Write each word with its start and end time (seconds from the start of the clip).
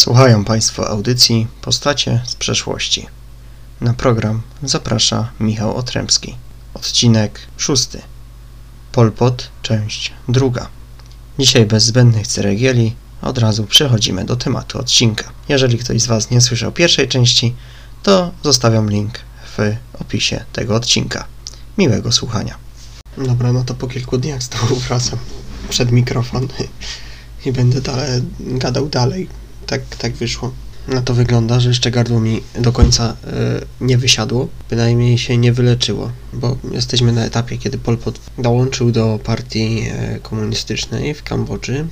Słuchają 0.00 0.44
Państwo 0.44 0.88
audycji 0.88 1.46
Postacie 1.62 2.22
z 2.26 2.34
przeszłości. 2.34 3.06
Na 3.80 3.94
program 3.94 4.42
zaprasza 4.62 5.30
Michał 5.40 5.76
Otrębski. 5.76 6.36
Odcinek 6.74 7.40
szósty. 7.56 8.02
Polpot, 8.92 9.50
część 9.62 10.12
druga. 10.28 10.68
Dzisiaj 11.38 11.66
bez 11.66 11.84
zbędnych 11.84 12.26
ceregieli 12.26 12.94
od 13.22 13.38
razu 13.38 13.64
przechodzimy 13.64 14.24
do 14.24 14.36
tematu 14.36 14.78
odcinka. 14.78 15.24
Jeżeli 15.48 15.78
ktoś 15.78 16.02
z 16.02 16.06
Was 16.06 16.30
nie 16.30 16.40
słyszał 16.40 16.72
pierwszej 16.72 17.08
części, 17.08 17.54
to 18.02 18.32
zostawiam 18.42 18.90
link 18.90 19.18
w 19.56 19.76
opisie 20.00 20.44
tego 20.52 20.74
odcinka. 20.74 21.24
Miłego 21.78 22.12
słuchania. 22.12 22.54
Dobra, 23.18 23.52
no 23.52 23.64
to 23.64 23.74
po 23.74 23.86
kilku 23.86 24.18
dniach 24.18 24.42
znowu 24.42 24.76
wracam 24.76 25.18
przed 25.68 25.92
mikrofon 25.92 26.48
i 27.46 27.52
będę 27.52 27.80
dalej, 27.80 28.22
gadał 28.40 28.88
dalej. 28.88 29.39
Tak, 29.70 29.96
tak 29.98 30.12
wyszło. 30.12 30.52
No 30.88 31.02
to 31.02 31.14
wygląda, 31.14 31.60
że 31.60 31.68
jeszcze 31.68 31.90
gardło 31.90 32.20
mi 32.20 32.42
do 32.58 32.72
końca 32.72 33.16
e, 33.26 33.60
nie 33.80 33.98
wysiadło, 33.98 34.48
bynajmniej 34.70 35.18
się 35.18 35.38
nie 35.38 35.52
wyleczyło, 35.52 36.12
bo 36.32 36.56
jesteśmy 36.72 37.12
na 37.12 37.24
etapie, 37.24 37.58
kiedy 37.58 37.78
Pol 37.78 37.98
Pot 37.98 38.20
dołączył 38.38 38.92
do 38.92 39.20
partii 39.24 39.86
e, 39.90 40.18
komunistycznej 40.22 41.14
w 41.14 41.22
Kambodży 41.22 41.86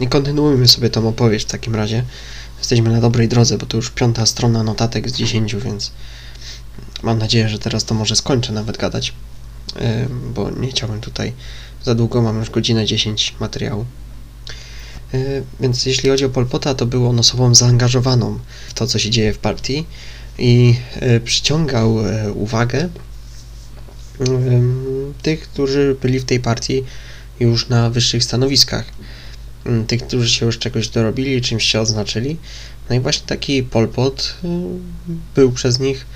i 0.00 0.08
kontynuujmy 0.08 0.68
sobie 0.68 0.90
tą 0.90 1.08
opowieść 1.08 1.46
w 1.46 1.50
takim 1.50 1.74
razie. 1.74 2.04
Jesteśmy 2.58 2.90
na 2.90 3.00
dobrej 3.00 3.28
drodze, 3.28 3.58
bo 3.58 3.66
to 3.66 3.76
już 3.76 3.90
piąta 3.90 4.26
strona 4.26 4.62
notatek 4.62 5.10
z 5.10 5.12
dziesięciu, 5.12 5.60
więc 5.60 5.92
mam 7.02 7.18
nadzieję, 7.18 7.48
że 7.48 7.58
teraz 7.58 7.84
to 7.84 7.94
może 7.94 8.16
skończę 8.16 8.52
nawet 8.52 8.78
gadać, 8.78 9.12
e, 9.76 10.06
bo 10.34 10.50
nie 10.50 10.68
chciałbym 10.68 11.00
tutaj 11.00 11.32
za 11.84 11.94
długo, 11.94 12.22
mam 12.22 12.38
już 12.38 12.50
godzinę 12.50 12.86
10 12.86 13.34
materiału. 13.40 13.84
E, 15.14 15.42
więc 15.60 15.86
jeśli 15.86 16.10
chodzi 16.10 16.24
o 16.24 16.30
Polpota, 16.30 16.74
to 16.74 16.86
był 16.86 17.08
on 17.08 17.18
osobą 17.18 17.54
zaangażowaną 17.54 18.38
w 18.68 18.74
to, 18.74 18.86
co 18.86 18.98
się 18.98 19.10
dzieje 19.10 19.32
w 19.32 19.38
partii 19.38 19.86
i 20.38 20.74
e, 20.94 21.20
przyciągał 21.20 22.06
e, 22.06 22.32
uwagę 22.32 22.88
tych, 25.22 25.40
którzy 25.40 25.96
byli 26.02 26.20
w 26.20 26.24
tej 26.24 26.40
partii 26.40 26.84
już 27.40 27.68
na 27.68 27.90
wyższych 27.90 28.24
stanowiskach. 28.24 28.84
Tych, 29.86 30.06
którzy 30.06 30.30
się 30.30 30.46
już 30.46 30.58
czegoś 30.58 30.88
dorobili, 30.88 31.42
czymś 31.42 31.64
się 31.64 31.80
odznaczyli. 31.80 32.36
No 32.90 32.96
i 32.96 33.00
właśnie 33.00 33.26
taki 33.26 33.62
Polpot 33.62 34.34
był 35.34 35.52
przez 35.52 35.80
nich 35.80 36.06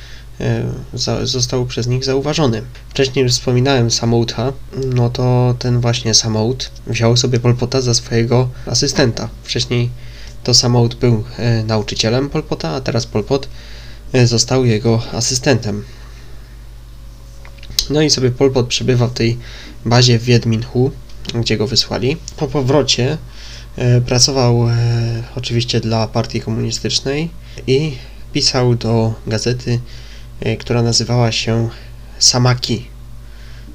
został 1.23 1.67
przez 1.67 1.87
nich 1.87 2.05
zauważony. 2.05 2.63
Wcześniej 2.91 3.23
już 3.23 3.33
wspominałem 3.33 3.91
Samoutha, 3.91 4.53
no 4.95 5.11
to 5.11 5.55
ten 5.59 5.81
właśnie 5.81 6.15
Samout 6.15 6.71
wziął 6.87 7.17
sobie 7.17 7.41
Polpota 7.41 7.81
za 7.81 7.95
swojego 7.95 8.49
asystenta. 8.67 9.29
Wcześniej 9.43 9.91
to 10.45 10.55
Samout 10.55 10.95
był 10.95 11.25
e, 11.39 11.65
nauczycielem 11.65 12.31
Polpota, 12.31 12.71
a 12.71 12.81
teraz 12.81 13.07
Polpot 13.07 13.49
e, 14.13 14.27
został 14.27 14.65
jego 14.65 15.03
asystentem. 15.13 15.85
No 17.91 18.03
i 18.03 18.11
sobie 18.11 18.31
Polpot 18.31 18.67
przebywa 18.67 19.07
w 19.07 19.13
tej 19.13 19.39
bazie 19.85 20.19
w 20.19 20.23
Wiedminhu, 20.23 20.91
gdzie 21.35 21.57
go 21.57 21.67
wysłali. 21.67 22.17
Po 22.37 22.47
powrocie 22.47 23.19
e, 23.77 24.01
pracował 24.01 24.69
oczywiście 25.37 25.81
dla 25.81 26.09
partii 26.09 26.41
komunistycznej 26.41 27.31
i 27.67 27.97
pisał 28.33 28.75
do 28.75 29.15
gazety 29.27 29.81
E, 29.81 30.08
która 30.59 30.83
nazywała 30.83 31.33
się 31.33 31.69
Samaki, 32.19 32.85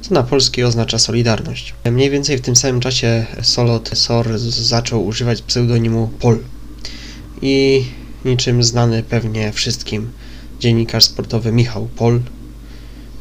co 0.02 0.14
na 0.14 0.23
polski 0.23 0.64
oznacza 0.64 1.00
Solidarność. 1.00 1.73
Mniej 1.92 2.09
więcej 2.09 2.38
w 2.38 2.42
tym 2.42 2.56
samym 2.56 2.81
czasie 2.81 3.25
Solot 3.42 3.89
Sor 3.94 4.39
zaczął 4.39 5.06
używać 5.06 5.41
pseudonimu 5.41 6.08
Pol. 6.19 6.39
I 7.41 7.86
niczym 8.25 8.64
znany 8.64 9.03
pewnie 9.03 9.52
wszystkim 9.52 10.11
dziennikarz 10.59 11.03
sportowy 11.03 11.52
Michał 11.52 11.88
Pol, 11.95 12.22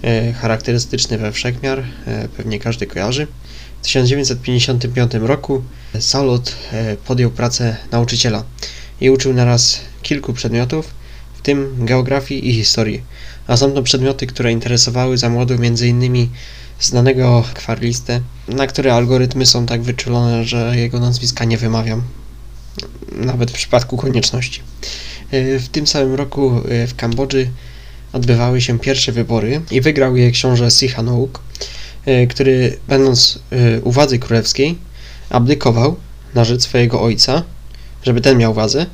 e, 0.02 0.32
charakterystyczny 0.32 1.18
we 1.18 1.32
wszechmiar, 1.32 1.84
e, 2.06 2.28
pewnie 2.36 2.58
każdy 2.58 2.86
kojarzy. 2.86 3.26
W 3.80 3.84
1955 3.84 5.26
roku 5.26 5.62
Solot 6.00 6.56
podjął 7.06 7.30
pracę 7.30 7.76
nauczyciela 7.92 8.44
i 9.00 9.10
uczył 9.10 9.34
naraz 9.34 9.80
kilku 10.02 10.32
przedmiotów, 10.32 10.94
w 11.34 11.42
tym 11.42 11.86
geografii 11.86 12.48
i 12.48 12.54
historii 12.54 13.02
a 13.46 13.56
są 13.56 13.72
to 13.72 13.82
przedmioty, 13.82 14.26
które 14.26 14.52
interesowały 14.52 15.18
za 15.18 15.28
młodu 15.28 15.54
m.in. 15.54 16.28
znanego 16.80 17.44
kwarlistę, 17.54 18.20
na 18.48 18.66
które 18.66 18.94
algorytmy 18.94 19.46
są 19.46 19.66
tak 19.66 19.82
wyczulone, 19.82 20.44
że 20.44 20.76
jego 20.76 21.00
nazwiska 21.00 21.44
nie 21.44 21.58
wymawiam, 21.58 22.02
nawet 23.12 23.50
w 23.50 23.54
przypadku 23.54 23.96
konieczności. 23.96 24.60
E, 25.30 25.58
w 25.58 25.68
tym 25.68 25.86
samym 25.86 26.14
roku 26.14 26.60
e, 26.68 26.86
w 26.86 26.96
Kambodży 26.96 27.50
odbywały 28.12 28.60
się 28.60 28.78
pierwsze 28.78 29.12
wybory 29.12 29.60
i 29.70 29.80
wygrał 29.80 30.16
je 30.16 30.30
książę 30.30 30.70
Sihanouk, 30.70 31.40
e, 32.06 32.26
który 32.26 32.78
będąc 32.88 33.38
u 33.82 33.92
władzy 33.92 34.18
królewskiej 34.18 34.78
abdykował 35.30 35.96
na 36.34 36.44
rzecz 36.44 36.62
swojego 36.62 37.02
ojca, 37.02 37.42
żeby 38.02 38.20
ten 38.20 38.38
miał 38.38 38.54
władzę, 38.54 38.86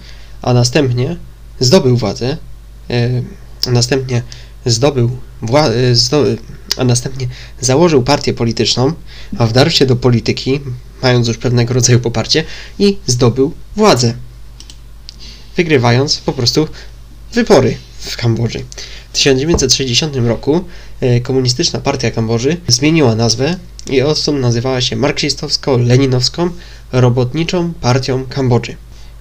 a 0.42 0.54
następnie 0.54 1.16
zdobył 1.60 1.96
władzę 1.96 2.36
następnie 3.72 4.22
zdobył, 4.66 5.10
zdo- 5.92 6.36
a 6.76 6.84
następnie 6.84 7.28
założył 7.60 8.02
partię 8.02 8.34
polityczną, 8.34 8.92
a 9.38 9.46
wdarł 9.46 9.70
się 9.70 9.86
do 9.86 9.96
polityki, 9.96 10.60
mając 11.02 11.28
już 11.28 11.38
pewnego 11.38 11.74
rodzaju 11.74 12.00
poparcie 12.00 12.44
i 12.78 12.98
zdobył 13.06 13.52
władzę, 13.76 14.14
wygrywając 15.56 16.16
po 16.16 16.32
prostu 16.32 16.68
wybory 17.32 17.76
w 17.98 18.16
Kambodży. 18.16 18.64
W 19.08 19.12
1960 19.12 20.16
roku 20.16 20.64
e, 21.00 21.20
Komunistyczna 21.20 21.80
Partia 21.80 22.10
Kambodży 22.10 22.56
zmieniła 22.68 23.14
nazwę 23.14 23.56
i 23.90 24.02
odtąd 24.02 24.40
nazywała 24.40 24.80
się 24.80 24.96
Marksistowsko-Leninowską 24.96 26.50
Robotniczą 26.92 27.72
Partią 27.80 28.26
Kambodży. 28.26 28.76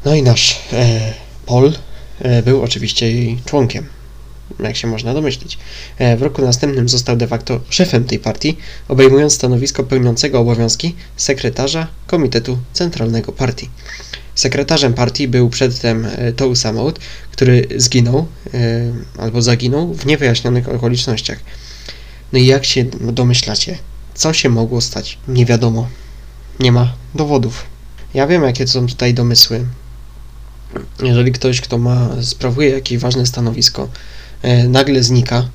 No 0.05 0.15
i 0.15 0.23
nasz 0.23 0.59
e, 0.73 1.13
Pol 1.45 1.73
e, 2.19 2.43
był 2.43 2.63
oczywiście 2.63 3.11
jej 3.11 3.37
członkiem 3.45 3.96
jak 4.59 4.75
się 4.75 4.87
można 4.87 5.13
domyślić. 5.13 5.57
E, 5.97 6.17
w 6.17 6.21
roku 6.21 6.41
następnym 6.41 6.89
został 6.89 7.17
de 7.17 7.27
facto 7.27 7.59
szefem 7.69 8.03
tej 8.03 8.19
partii, 8.19 8.57
obejmując 8.87 9.33
stanowisko 9.33 9.83
pełniącego 9.83 10.39
obowiązki 10.39 10.95
sekretarza 11.17 11.87
Komitetu 12.07 12.57
Centralnego 12.73 13.31
Partii. 13.31 13.69
Sekretarzem 14.35 14.93
partii 14.93 15.27
był 15.27 15.49
przedtem 15.49 16.05
e, 16.05 16.33
Tou 16.33 16.55
Samout, 16.55 16.99
który 17.31 17.67
zginął 17.75 18.27
e, 18.53 18.57
albo 19.17 19.41
zaginął 19.41 19.93
w 19.93 20.05
niewyjaśnionych 20.05 20.69
okolicznościach. 20.69 21.39
No 22.33 22.39
i 22.39 22.45
jak 22.45 22.65
się 22.65 22.85
domyślacie, 23.01 23.77
co 24.13 24.33
się 24.33 24.49
mogło 24.49 24.81
stać? 24.81 25.17
Nie 25.27 25.45
wiadomo. 25.45 25.87
Nie 26.59 26.71
ma 26.71 26.93
dowodów. 27.15 27.63
Ja 28.13 28.27
wiem, 28.27 28.43
jakie 28.43 28.67
są 28.67 28.87
tutaj 28.87 29.13
domysły. 29.13 29.65
Jeżeli 31.03 31.31
ktoś, 31.31 31.61
kto 31.61 31.77
ma, 31.77 32.09
sprawuje 32.21 32.69
jakieś 32.69 32.97
ważne 32.97 33.25
stanowisko, 33.25 33.89
nagle 34.67 35.03
znika, 35.03 35.49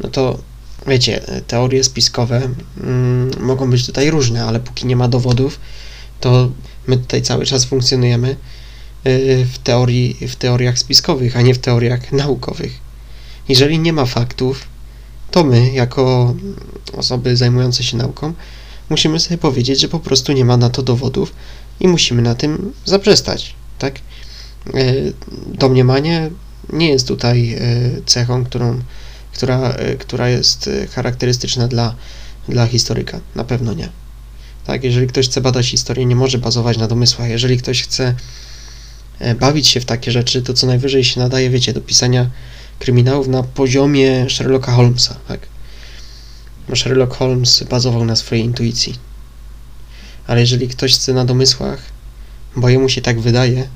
no 0.00 0.08
to 0.08 0.38
wiecie, 0.86 1.20
teorie 1.46 1.84
spiskowe 1.84 2.48
mm, 2.80 3.30
mogą 3.40 3.70
być 3.70 3.86
tutaj 3.86 4.10
różne, 4.10 4.44
ale 4.44 4.60
póki 4.60 4.86
nie 4.86 4.96
ma 4.96 5.08
dowodów, 5.08 5.60
to 6.20 6.50
my 6.86 6.96
tutaj 6.96 7.22
cały 7.22 7.46
czas 7.46 7.64
funkcjonujemy 7.64 8.28
e, 8.28 9.44
w, 9.44 9.58
teorii, 9.58 10.28
w 10.28 10.36
teoriach 10.36 10.78
spiskowych, 10.78 11.36
a 11.36 11.42
nie 11.42 11.54
w 11.54 11.58
teoriach 11.58 12.12
naukowych. 12.12 12.78
Jeżeli 13.48 13.78
nie 13.78 13.92
ma 13.92 14.06
faktów, 14.06 14.64
to 15.30 15.44
my, 15.44 15.72
jako 15.72 16.34
osoby 16.92 17.36
zajmujące 17.36 17.84
się 17.84 17.96
nauką, 17.96 18.32
musimy 18.90 19.20
sobie 19.20 19.38
powiedzieć, 19.38 19.80
że 19.80 19.88
po 19.88 20.00
prostu 20.00 20.32
nie 20.32 20.44
ma 20.44 20.56
na 20.56 20.70
to 20.70 20.82
dowodów 20.82 21.32
i 21.80 21.88
musimy 21.88 22.22
na 22.22 22.34
tym 22.34 22.72
zaprzestać, 22.84 23.54
tak? 23.78 23.94
E, 24.74 24.94
domniemanie 25.46 26.30
nie 26.72 26.90
jest 26.90 27.08
tutaj 27.08 27.54
e, 27.54 27.60
cechą, 28.06 28.44
którą, 28.44 28.82
która, 29.32 29.70
e, 29.70 29.96
która 29.96 30.28
jest 30.28 30.68
e, 30.68 30.86
charakterystyczna 30.86 31.68
dla, 31.68 31.94
dla 32.48 32.66
historyka. 32.66 33.20
Na 33.34 33.44
pewno 33.44 33.72
nie. 33.72 33.88
Tak, 34.64 34.84
jeżeli 34.84 35.06
ktoś 35.06 35.28
chce 35.28 35.40
badać 35.40 35.66
historię, 35.66 36.06
nie 36.06 36.16
może 36.16 36.38
bazować 36.38 36.78
na 36.78 36.88
domysłach. 36.88 37.28
Jeżeli 37.28 37.58
ktoś 37.58 37.82
chce 37.82 38.14
bawić 39.40 39.68
się 39.68 39.80
w 39.80 39.84
takie 39.84 40.12
rzeczy, 40.12 40.42
to 40.42 40.54
co 40.54 40.66
najwyżej 40.66 41.04
się 41.04 41.20
nadaje, 41.20 41.50
wiecie, 41.50 41.72
do 41.72 41.80
pisania 41.80 42.30
kryminałów 42.78 43.28
na 43.28 43.42
poziomie 43.42 44.26
Sherlocka 44.30 44.72
Holmesa, 44.72 45.16
tak? 45.28 45.40
Sherlock 46.74 47.16
Holmes 47.16 47.62
bazował 47.62 48.04
na 48.04 48.16
swojej 48.16 48.44
intuicji. 48.44 48.94
Ale 50.26 50.40
jeżeli 50.40 50.68
ktoś 50.68 50.94
chce 50.94 51.12
na 51.12 51.24
domysłach, 51.24 51.82
bo 52.56 52.68
jemu 52.68 52.88
się 52.88 53.00
tak 53.00 53.20
wydaje, 53.20 53.68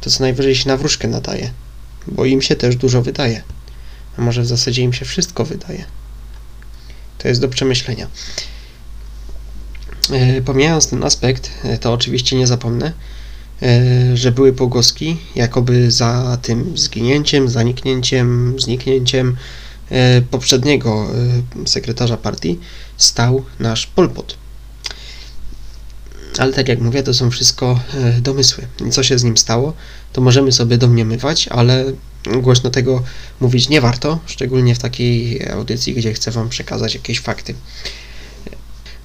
to 0.00 0.10
co 0.10 0.22
najwyżej 0.22 0.54
się 0.54 0.68
na 0.68 0.76
wróżkę 0.76 1.08
nadaje 1.08 1.50
bo 2.06 2.24
im 2.24 2.42
się 2.42 2.56
też 2.56 2.76
dużo 2.76 3.02
wydaje. 3.02 3.42
A 4.18 4.22
może 4.22 4.42
w 4.42 4.46
zasadzie 4.46 4.82
im 4.82 4.92
się 4.92 5.04
wszystko 5.04 5.44
wydaje. 5.44 5.84
To 7.18 7.28
jest 7.28 7.40
do 7.40 7.48
przemyślenia. 7.48 8.06
E, 10.10 10.42
pomijając 10.42 10.88
ten 10.88 11.04
aspekt, 11.04 11.50
e, 11.64 11.78
to 11.78 11.92
oczywiście 11.92 12.36
nie 12.36 12.46
zapomnę, 12.46 12.92
że 14.14 14.32
były 14.32 14.52
pogłoski, 14.52 15.16
jakoby 15.34 15.90
za 15.90 16.38
tym 16.42 16.78
zginięciem, 16.78 17.48
zaniknięciem, 17.48 18.54
zniknięciem 18.58 19.36
poprzedniego 20.30 21.10
sekretarza 21.66 22.16
partii 22.16 22.58
stał 22.96 23.44
nasz 23.58 23.86
Pol 23.86 24.10
Pot. 24.10 24.36
Ale 26.38 26.52
tak 26.52 26.68
jak 26.68 26.80
mówię, 26.80 27.02
to 27.02 27.14
są 27.14 27.30
wszystko 27.30 27.80
domysły. 28.20 28.66
Co 28.90 29.02
się 29.02 29.18
z 29.18 29.24
nim 29.24 29.36
stało, 29.36 29.72
to 30.12 30.20
możemy 30.20 30.52
sobie 30.52 30.78
domniemywać, 30.78 31.48
ale 31.48 31.84
głośno 32.42 32.70
tego 32.70 33.02
mówić 33.40 33.68
nie 33.68 33.80
warto, 33.80 34.18
szczególnie 34.26 34.74
w 34.74 34.78
takiej 34.78 35.48
audycji, 35.50 35.94
gdzie 35.94 36.12
chcę 36.12 36.30
Wam 36.30 36.48
przekazać 36.48 36.94
jakieś 36.94 37.20
fakty. 37.20 37.54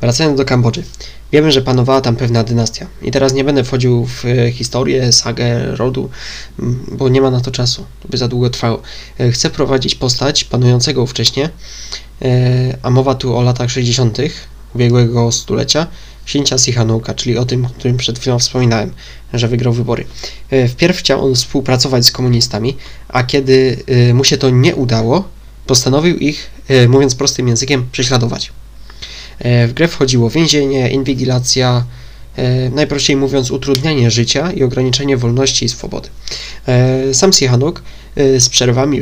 Wracając 0.01 0.37
do 0.37 0.45
Kambodży. 0.45 0.83
Wiemy, 1.31 1.51
że 1.51 1.61
panowała 1.61 2.01
tam 2.01 2.15
pewna 2.15 2.43
dynastia. 2.43 2.87
I 3.01 3.11
teraz 3.11 3.33
nie 3.33 3.43
będę 3.43 3.63
wchodził 3.63 4.05
w 4.05 4.23
historię, 4.53 5.11
sagę 5.11 5.75
rodu, 5.75 6.09
bo 6.91 7.09
nie 7.09 7.21
ma 7.21 7.31
na 7.31 7.41
to 7.41 7.51
czasu. 7.51 7.85
By 8.09 8.17
za 8.17 8.27
długo 8.27 8.49
trwało. 8.49 8.81
Chcę 9.31 9.49
prowadzić 9.49 9.95
postać 9.95 10.43
panującego 10.43 11.05
wcześniej, 11.05 11.47
a 12.83 12.89
mowa 12.89 13.15
tu 13.15 13.37
o 13.37 13.41
latach 13.41 13.71
60. 13.71 14.17
ubiegłego 14.75 15.31
stulecia, 15.31 15.87
księcia 16.25 16.57
Sihanoka, 16.57 17.13
czyli 17.13 17.37
o 17.37 17.45
tym, 17.45 17.65
o 17.65 17.69
którym 17.69 17.97
przed 17.97 18.19
chwilą 18.19 18.39
wspominałem, 18.39 18.91
że 19.33 19.47
wygrał 19.47 19.73
wybory. 19.73 20.05
Wpierw 20.69 20.97
chciał 20.97 21.25
on 21.25 21.35
współpracować 21.35 22.05
z 22.05 22.11
komunistami, 22.11 22.77
a 23.07 23.23
kiedy 23.23 23.77
mu 24.13 24.23
się 24.23 24.37
to 24.37 24.49
nie 24.49 24.75
udało, 24.75 25.29
postanowił 25.67 26.17
ich, 26.17 26.49
mówiąc 26.87 27.15
prostym 27.15 27.47
językiem, 27.47 27.85
prześladować. 27.91 28.51
W 29.39 29.71
grę 29.73 29.87
wchodziło 29.87 30.29
więzienie, 30.29 30.89
inwigilacja, 30.89 31.85
najprościej 32.71 33.15
mówiąc 33.15 33.51
utrudnianie 33.51 34.11
życia 34.11 34.51
i 34.51 34.63
ograniczenie 34.63 35.17
wolności 35.17 35.65
i 35.65 35.69
swobody. 35.69 36.09
Sam 37.13 37.33
Sihanouk 37.33 37.83
z 38.15 38.49
przerwami 38.49 39.01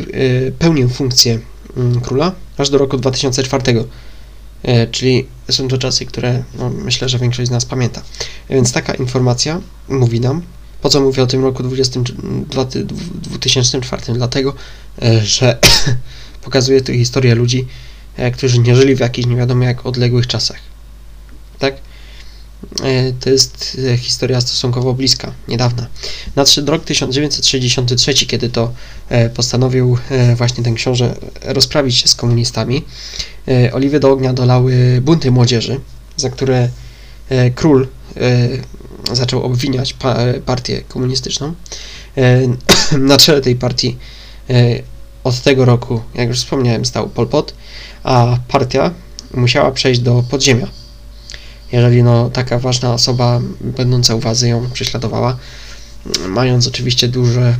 pełnił 0.59 0.89
funkcję 0.89 1.39
króla 2.03 2.31
aż 2.57 2.69
do 2.69 2.77
roku 2.77 2.97
2004 2.97 3.85
czyli 4.91 5.25
są 5.51 5.67
to 5.67 5.77
czasy, 5.77 6.05
które 6.05 6.43
no, 6.57 6.69
myślę, 6.69 7.09
że 7.09 7.19
większość 7.19 7.47
z 7.47 7.51
nas 7.51 7.65
pamięta. 7.65 8.01
Więc 8.49 8.71
taka 8.71 8.93
informacja 8.93 9.61
mówi 9.89 10.19
nam, 10.19 10.41
po 10.81 10.89
co 10.89 11.01
mówię 11.01 11.23
o 11.23 11.27
tym 11.27 11.43
roku 11.43 11.63
20, 11.63 11.99
2004, 12.49 14.13
dlatego, 14.13 14.53
że 15.23 15.57
pokazuje 16.45 16.81
tu 16.81 16.93
historię 16.93 17.35
ludzi, 17.35 17.67
którzy 18.33 18.59
nie 18.59 18.75
żyli 18.75 18.95
w 18.95 18.99
jakichś 18.99 19.27
nie 19.27 19.35
wiadomo 19.35 19.63
jak 19.63 19.85
odległych 19.85 20.27
czasach. 20.27 20.59
Tak? 21.59 21.75
To 23.19 23.29
jest 23.29 23.77
historia 23.97 24.41
stosunkowo 24.41 24.93
bliska, 24.93 25.31
niedawna. 25.47 25.87
Nadszedł 26.35 26.71
rok 26.71 26.85
1963, 26.85 28.13
kiedy 28.13 28.49
to 28.49 28.73
postanowił 29.35 29.97
właśnie 30.35 30.63
ten 30.63 30.75
książę 30.75 31.15
rozprawić 31.41 31.97
się 31.97 32.07
z 32.07 32.15
komunistami. 32.15 32.83
Oliwy 33.73 33.99
do 33.99 34.11
ognia 34.11 34.33
dolały 34.33 35.01
bunty 35.01 35.31
młodzieży, 35.31 35.79
za 36.15 36.29
które 36.29 36.69
król 37.55 37.87
zaczął 39.13 39.43
obwiniać 39.43 39.95
partię 40.45 40.81
komunistyczną. 40.81 41.53
Na 42.99 43.17
czele 43.17 43.41
tej 43.41 43.55
partii 43.55 43.97
od 45.23 45.41
tego 45.41 45.65
roku, 45.65 46.01
jak 46.15 46.27
już 46.27 46.37
wspomniałem, 46.37 46.85
stał 46.85 47.09
Pol 47.09 47.27
Pot, 47.27 47.53
a 48.03 48.37
partia 48.47 48.91
musiała 49.33 49.71
przejść 49.71 50.01
do 50.01 50.23
podziemia. 50.29 50.82
Jeżeli 51.73 52.03
no, 52.03 52.29
taka 52.29 52.59
ważna 52.59 52.93
osoba 52.93 53.41
będąca 53.61 54.15
u 54.15 54.19
władzy 54.19 54.47
ją 54.47 54.69
prześladowała, 54.73 55.37
mając 56.27 56.67
oczywiście 56.67 57.07
duże, 57.07 57.57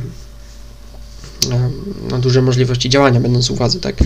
no, 2.10 2.18
duże 2.18 2.42
możliwości 2.42 2.88
działania, 2.88 3.20
będąc 3.20 3.50
u 3.50 3.54
władzy, 3.54 3.80
tak, 3.80 3.96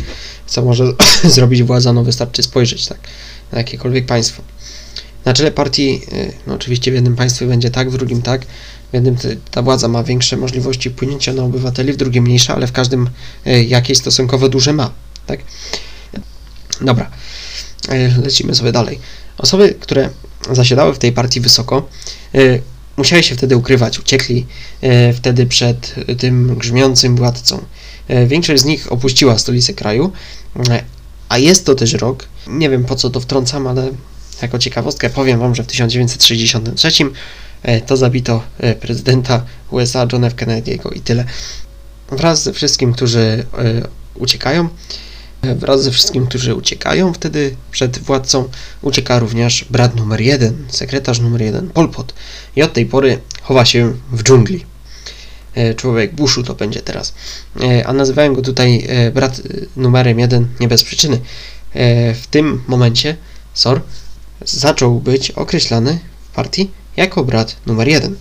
co 0.47 0.63
może 0.63 0.85
zrobić 1.35 1.63
władza, 1.63 1.93
no 1.93 2.05
wystarczy 2.05 2.43
spojrzeć, 2.43 2.87
tak, 2.87 2.99
na 3.53 3.59
jakiekolwiek 3.59 4.07
państwo. 4.07 4.43
Na 5.25 5.33
czele 5.33 5.51
partii, 5.51 6.01
no 6.47 6.55
oczywiście 6.55 6.91
w 6.91 6.95
jednym 6.95 7.17
państwie 7.17 7.47
będzie 7.47 7.71
tak, 7.71 7.91
w 7.91 7.97
drugim 7.97 8.23
tak, 8.23 8.47
w 8.91 8.95
jednym 8.95 9.17
ta 9.51 9.63
władza 9.63 9.89
ma 9.89 10.03
większe 10.03 10.37
możliwości 10.37 10.91
wpłynięcia 10.91 11.33
na 11.33 11.43
obywateli, 11.43 11.93
w 11.93 11.97
drugim 11.97 12.25
mniejsze, 12.25 12.55
ale 12.55 12.67
w 12.67 12.73
każdym 12.73 13.11
jakieś 13.67 13.99
stosunkowo 13.99 14.49
duże 14.49 14.73
ma, 14.73 14.91
tak. 15.27 15.41
Dobra, 16.81 17.11
lecimy 18.23 18.55
sobie 18.55 18.73
dalej. 18.73 18.99
Osoby, 19.39 19.75
które 19.81 20.11
zasiadały 20.53 20.95
w 20.95 20.99
tej 20.99 21.13
partii 21.13 21.41
wysoko, 21.41 21.89
musiały 22.97 23.23
się 23.23 23.35
wtedy 23.35 23.57
ukrywać, 23.57 23.99
uciekli 23.99 24.47
wtedy 25.15 25.47
przed 25.47 25.95
tym 26.19 26.57
grzmiącym 26.57 27.17
władcą. 27.17 27.65
Większość 28.27 28.63
z 28.63 28.65
nich 28.65 28.93
opuściła 28.93 29.39
stolicę 29.39 29.75
kraju, 29.75 30.13
a 31.29 31.39
jest 31.39 31.67
to 31.67 31.75
też 31.75 31.93
rok, 31.93 32.29
nie 32.47 32.71
wiem 32.71 32.85
po 32.85 32.97
co 32.97 33.11
to 33.11 33.21
wtrącam, 33.21 33.67
ale 33.67 33.91
jako 34.43 34.59
ciekawostkę 34.59 35.11
powiem 35.11 35.41
Wam, 35.41 35.55
że 35.55 35.63
w 35.63 35.67
1963 35.67 36.91
to 37.87 37.97
zabito 37.97 38.43
prezydenta 38.81 39.45
USA 39.71 40.07
Johna 40.13 40.27
F. 40.27 40.35
Kennedy'ego 40.35 40.97
i 40.97 41.01
tyle. 41.01 41.25
Wraz 42.11 42.43
ze 42.43 42.53
wszystkim, 42.53 42.93
którzy 42.93 43.47
uciekają, 44.15 44.69
Wraz 45.43 45.83
ze 45.83 45.91
wszystkim, 45.91 46.27
którzy 46.27 46.55
uciekają 46.55 47.13
wtedy 47.13 47.57
przed 47.71 47.99
władcą, 47.99 48.49
ucieka 48.83 49.19
również 49.19 49.65
brat 49.71 49.97
numer 49.97 50.21
jeden, 50.21 50.65
sekretarz 50.69 51.21
numer 51.21 51.43
jeden, 51.43 51.71
Pol 51.71 51.89
Pot. 51.89 52.15
I 52.57 52.63
od 52.63 52.73
tej 52.73 52.87
pory 52.87 53.19
chowa 53.43 53.65
się 53.65 53.95
w 54.13 54.23
dżungli. 54.23 54.65
Człowiek 55.77 56.15
buszu 56.15 56.43
to 56.43 56.55
będzie 56.55 56.81
teraz. 56.81 57.15
A 57.85 57.93
nazywałem 57.93 58.35
go 58.35 58.43
tutaj 58.43 58.89
brat 59.15 59.41
numerem 59.77 60.19
jeden 60.19 60.49
nie 60.61 60.69
bez 60.69 60.83
przyczyny. 60.83 61.21
W 62.15 62.25
tym 62.31 62.63
momencie 62.67 63.17
Sor 63.55 63.83
zaczął 64.45 65.01
być 65.01 65.31
określany 65.31 65.99
w 66.31 66.35
partii 66.35 66.71
jako 66.97 67.25
brat 67.25 67.57
numer 67.67 67.89
jeden. 67.89 68.17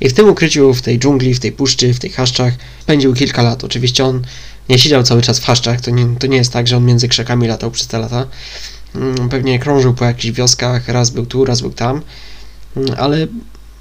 I 0.00 0.08
w 0.08 0.12
tym 0.12 0.28
ukryciu, 0.28 0.74
w 0.74 0.82
tej 0.82 0.98
dżungli, 0.98 1.34
w 1.34 1.40
tej 1.40 1.52
puszczy, 1.52 1.94
w 1.94 1.98
tych 1.98 2.14
chaszczach 2.14 2.54
spędził 2.82 3.14
kilka 3.14 3.42
lat. 3.42 3.64
Oczywiście 3.64 4.04
on 4.04 4.22
nie 4.68 4.78
siedział 4.78 5.02
cały 5.02 5.22
czas 5.22 5.38
w 5.40 5.44
chaszczach, 5.44 5.80
to 5.80 5.90
nie, 5.90 6.16
to 6.18 6.26
nie 6.26 6.36
jest 6.36 6.52
tak, 6.52 6.68
że 6.68 6.76
on 6.76 6.84
między 6.84 7.08
krzakami 7.08 7.48
latał 7.48 7.70
przez 7.70 7.86
te 7.86 7.98
lata. 7.98 8.26
Mm, 8.94 9.28
pewnie 9.28 9.58
krążył 9.58 9.94
po 9.94 10.04
jakichś 10.04 10.36
wioskach, 10.36 10.88
raz 10.88 11.10
był 11.10 11.26
tu, 11.26 11.44
raz 11.44 11.60
był 11.60 11.70
tam, 11.70 12.02
mm, 12.76 12.94
ale 12.98 13.26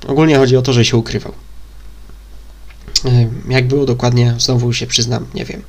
ogólnie 0.08 0.38
chodzi 0.38 0.58
o 0.58 0.62
to, 0.62 0.74
że 0.74 0.86
się 0.86 0.98
ukrywał. 0.98 1.34
Jak 3.50 3.68
było 3.68 3.86
dokładnie, 3.86 4.36
znowu 4.38 4.74
się 4.74 4.88
przyznam, 4.88 5.26
nie 5.34 5.46
wiem. 5.46 5.62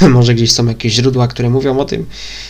Może 0.10 0.34
gdzieś 0.34 0.52
są 0.52 0.66
jakieś 0.66 0.92
źródła, 0.92 1.28
które 1.28 1.50
mówią 1.50 1.78
o 1.78 1.84
tym, 1.84 2.06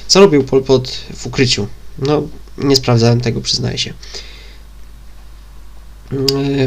co 0.06 0.20
robił 0.20 0.44
Pol 0.44 0.64
Pot 0.64 0.88
w 1.16 1.26
ukryciu. 1.26 1.66
No, 1.98 2.22
nie 2.58 2.76
sprawdzałem 2.76 3.20
tego, 3.20 3.40
przyznaję 3.40 3.78
się. 3.78 3.92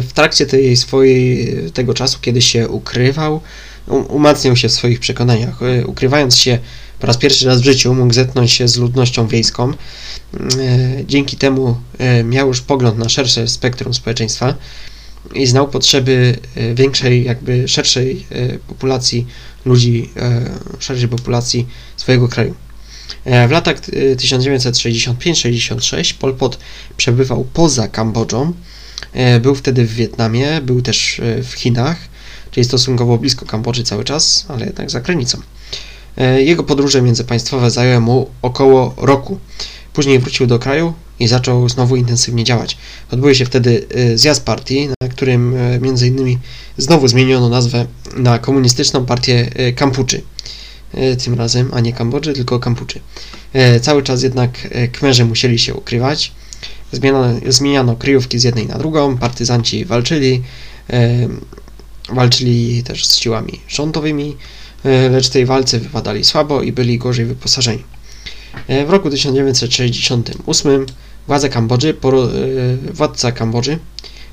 W 0.01 0.13
trakcie 0.13 0.45
tej 0.45 0.77
swojej, 0.77 1.55
tego 1.71 1.93
czasu, 1.93 2.17
kiedy 2.21 2.41
się 2.41 2.69
ukrywał, 2.69 3.41
umacniał 3.87 4.55
się 4.55 4.69
w 4.69 4.71
swoich 4.71 4.99
przekonaniach. 4.99 5.61
E, 5.61 5.87
ukrywając 5.87 6.37
się 6.37 6.59
po 6.99 7.07
raz 7.07 7.17
pierwszy 7.17 7.47
raz 7.47 7.61
w 7.61 7.63
życiu, 7.63 7.93
mógł 7.93 8.13
zetknąć 8.13 8.51
się 8.51 8.67
z 8.67 8.77
ludnością 8.77 9.27
wiejską. 9.27 9.71
E, 9.71 9.75
dzięki 11.07 11.37
temu 11.37 11.77
e, 11.97 12.23
miał 12.23 12.47
już 12.47 12.61
pogląd 12.61 12.97
na 12.97 13.09
szersze 13.09 13.47
spektrum 13.47 13.93
społeczeństwa 13.93 14.55
i 15.33 15.47
znał 15.47 15.67
potrzeby 15.67 16.37
większej, 16.75 17.23
jakby 17.23 17.67
szerszej 17.67 18.25
populacji 18.67 19.27
ludzi, 19.65 20.09
szerszej 20.79 21.07
populacji 21.07 21.67
swojego 21.97 22.27
kraju. 22.27 22.55
W 23.25 23.51
latach 23.51 23.75
1965-66 24.17 26.13
Pol 26.13 26.35
Pot 26.35 26.59
przebywał 26.97 27.45
poza 27.53 27.87
Kambodżą, 27.87 28.53
był 29.41 29.55
wtedy 29.55 29.85
w 29.85 29.93
Wietnamie, 29.93 30.61
był 30.61 30.81
też 30.81 31.21
w 31.43 31.53
Chinach, 31.53 31.97
czyli 32.55 32.65
stosunkowo 32.65 33.17
blisko 33.17 33.45
Kambodży 33.45 33.83
cały 33.83 34.03
czas, 34.03 34.45
ale 34.47 34.65
jednak 34.65 34.91
za 34.91 35.01
granicą. 35.01 35.37
E, 36.17 36.41
jego 36.41 36.63
podróże 36.63 37.01
międzypaństwowe 37.01 37.71
zajęły 37.71 37.99
mu 37.99 38.29
około 38.41 38.93
roku. 38.97 39.39
Później 39.93 40.19
wrócił 40.19 40.47
do 40.47 40.59
kraju 40.59 40.93
i 41.19 41.27
zaczął 41.27 41.69
znowu 41.69 41.95
intensywnie 41.95 42.43
działać. 42.43 42.77
Odbył 43.11 43.35
się 43.35 43.45
wtedy 43.45 43.85
e, 43.95 44.17
zjazd 44.17 44.45
partii, 44.45 44.89
na 45.01 45.07
którym 45.07 45.55
e, 45.55 45.79
między 45.79 46.07
innymi 46.07 46.39
znowu 46.77 47.07
zmieniono 47.07 47.49
nazwę 47.49 47.85
na 48.17 48.39
komunistyczną 48.39 49.05
partię 49.05 49.49
Kampuczy. 49.75 50.21
Tym 51.23 51.33
razem, 51.33 51.69
a 51.73 51.79
nie 51.79 51.93
Kambodży, 51.93 52.33
tylko 52.33 52.59
Kampuczy. 52.59 52.99
Cały 53.81 54.03
czas 54.03 54.23
jednak 54.23 54.51
Kmerzy 54.91 55.25
musieli 55.25 55.59
się 55.59 55.73
ukrywać. 55.73 56.31
Zmieniano, 56.91 57.39
zmieniano 57.47 57.95
kryjówki 57.95 58.39
z 58.39 58.43
jednej 58.43 58.67
na 58.67 58.77
drugą, 58.77 59.17
partyzanci 59.17 59.85
walczyli, 59.85 60.43
Walczyli 62.09 62.83
też 62.83 63.05
z 63.05 63.17
siłami 63.17 63.59
rządowymi, 63.67 64.37
e, 64.85 65.09
lecz 65.09 65.29
tej 65.29 65.45
walce 65.45 65.79
wypadali 65.79 66.23
słabo 66.23 66.61
i 66.61 66.71
byli 66.71 66.97
gorzej 66.97 67.25
wyposażeni. 67.25 67.83
E, 68.67 68.85
w 68.85 68.89
roku 68.89 69.09
1968 69.09 70.85
władze 71.27 71.49
Kambodży, 71.49 71.89
e, 71.89 72.93
władca 72.93 73.31
Kambodży 73.31 73.79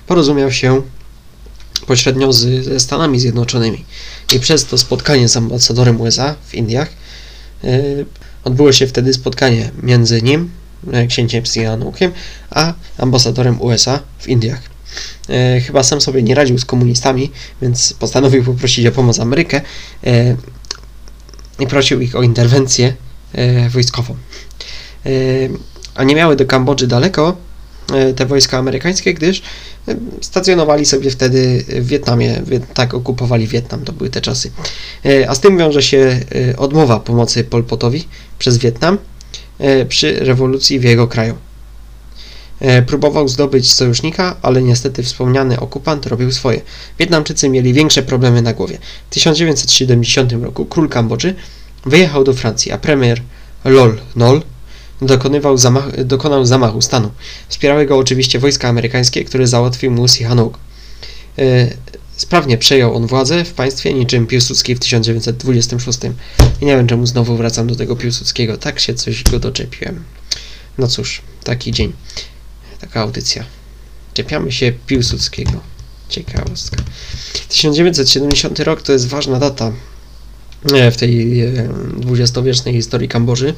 porozumiał 0.06 0.52
się 0.52 0.82
pośrednio 1.86 2.32
z, 2.32 2.64
ze 2.64 2.80
Stanami 2.80 3.20
Zjednoczonymi. 3.20 3.84
I 4.34 4.40
przez 4.40 4.64
to 4.64 4.78
spotkanie 4.78 5.28
z 5.28 5.36
ambasadorem 5.36 6.00
USA 6.00 6.34
w 6.46 6.54
Indiach 6.54 6.88
odbyło 8.44 8.72
się 8.72 8.86
wtedy 8.86 9.14
spotkanie 9.14 9.70
między 9.82 10.22
nim, 10.22 10.50
księciem 11.08 11.46
Sihanoukiem, 11.46 12.12
a 12.50 12.74
ambasadorem 12.98 13.60
USA 13.60 14.00
w 14.18 14.28
Indiach. 14.28 14.71
Yy, 15.28 15.60
chyba 15.60 15.82
sam 15.82 16.00
sobie 16.00 16.22
nie 16.22 16.34
radził 16.34 16.58
z 16.58 16.64
komunistami, 16.64 17.30
więc 17.62 17.92
postanowił 17.92 18.44
poprosić 18.44 18.86
o 18.86 18.92
pomoc 18.92 19.20
Amerykę 19.20 19.60
yy, 20.02 20.36
i 21.58 21.66
prosił 21.66 22.00
ich 22.00 22.16
o 22.16 22.22
interwencję 22.22 22.94
wojskową. 23.70 24.16
A 25.94 26.04
nie 26.04 26.14
miały 26.14 26.36
do 26.36 26.46
Kambodży 26.46 26.86
daleko, 26.86 27.36
E, 27.92 28.14
te 28.14 28.26
wojska 28.26 28.58
amerykańskie, 28.58 29.14
gdyż 29.14 29.42
e, 29.88 29.94
stacjonowali 30.20 30.86
sobie 30.86 31.10
wtedy 31.10 31.64
w 31.68 31.86
Wietnamie, 31.86 32.42
tak 32.74 32.94
okupowali 32.94 33.46
Wietnam, 33.46 33.84
to 33.84 33.92
były 33.92 34.10
te 34.10 34.20
czasy. 34.20 34.50
E, 35.04 35.30
a 35.30 35.34
z 35.34 35.40
tym 35.40 35.58
wiąże 35.58 35.82
się 35.82 36.20
odmowa 36.56 37.00
pomocy 37.00 37.44
Pol 37.44 37.64
Potowi 37.64 38.08
przez 38.38 38.58
Wietnam 38.58 38.98
przy 39.88 40.24
rewolucji 40.24 40.80
w 40.80 40.84
jego 40.84 41.08
kraju. 41.08 41.34
Próbował 42.86 43.28
zdobyć 43.28 43.72
sojusznika, 43.72 44.36
ale 44.42 44.62
niestety 44.62 45.02
wspomniany 45.02 45.60
okupant 45.60 46.06
robił 46.06 46.32
swoje. 46.32 46.60
Wietnamczycy 46.98 47.48
mieli 47.48 47.72
większe 47.72 48.02
problemy 48.02 48.42
na 48.42 48.52
głowie. 48.52 48.78
W 49.10 49.14
1970 49.14 50.32
roku 50.32 50.64
król 50.64 50.88
Kambodży 50.88 51.34
wyjechał 51.86 52.24
do 52.24 52.32
Francji, 52.34 52.72
a 52.72 52.78
premier 52.78 53.22
Lol 53.64 53.98
Nol 54.16 54.42
dokonywał 55.02 55.58
zamach, 55.58 56.04
dokonał 56.04 56.44
zamachu 56.44 56.82
stanu. 56.82 57.10
Wspierały 57.48 57.86
go 57.86 57.98
oczywiście 57.98 58.38
wojska 58.38 58.68
amerykańskie, 58.68 59.24
które 59.24 59.46
załatwił 59.46 59.90
mu 59.90 60.08
Sihanouk. 60.08 60.58
E, 61.38 61.70
sprawnie 62.16 62.58
przejął 62.58 62.96
on 62.96 63.06
władzę 63.06 63.44
w 63.44 63.52
państwie 63.52 63.94
niczym 63.94 64.26
Piłsudski 64.26 64.74
w 64.74 64.78
1926. 64.78 65.98
I 66.60 66.64
nie 66.64 66.76
wiem 66.76 66.86
czemu 66.86 67.06
znowu 67.06 67.36
wracam 67.36 67.66
do 67.66 67.76
tego 67.76 67.96
Piłsudskiego. 67.96 68.56
Tak 68.56 68.80
się 68.80 68.94
coś 68.94 69.22
go 69.22 69.38
doczepiłem. 69.38 70.04
No 70.78 70.88
cóż, 70.88 71.22
taki 71.44 71.72
dzień. 71.72 71.92
Taka 72.92 73.02
audycja. 73.02 73.44
Czepiamy 74.14 74.52
się 74.52 74.72
Piłsudskiego. 74.86 75.52
Ciekawostka. 76.08 76.76
1970 77.48 78.60
rok 78.60 78.82
to 78.82 78.92
jest 78.92 79.08
ważna 79.08 79.38
data 79.38 79.72
e, 80.72 80.90
w 80.90 80.96
tej 80.96 81.42
dwudziestowiecznej 81.96 82.74
historii 82.74 83.08
Kambodży. 83.08 83.54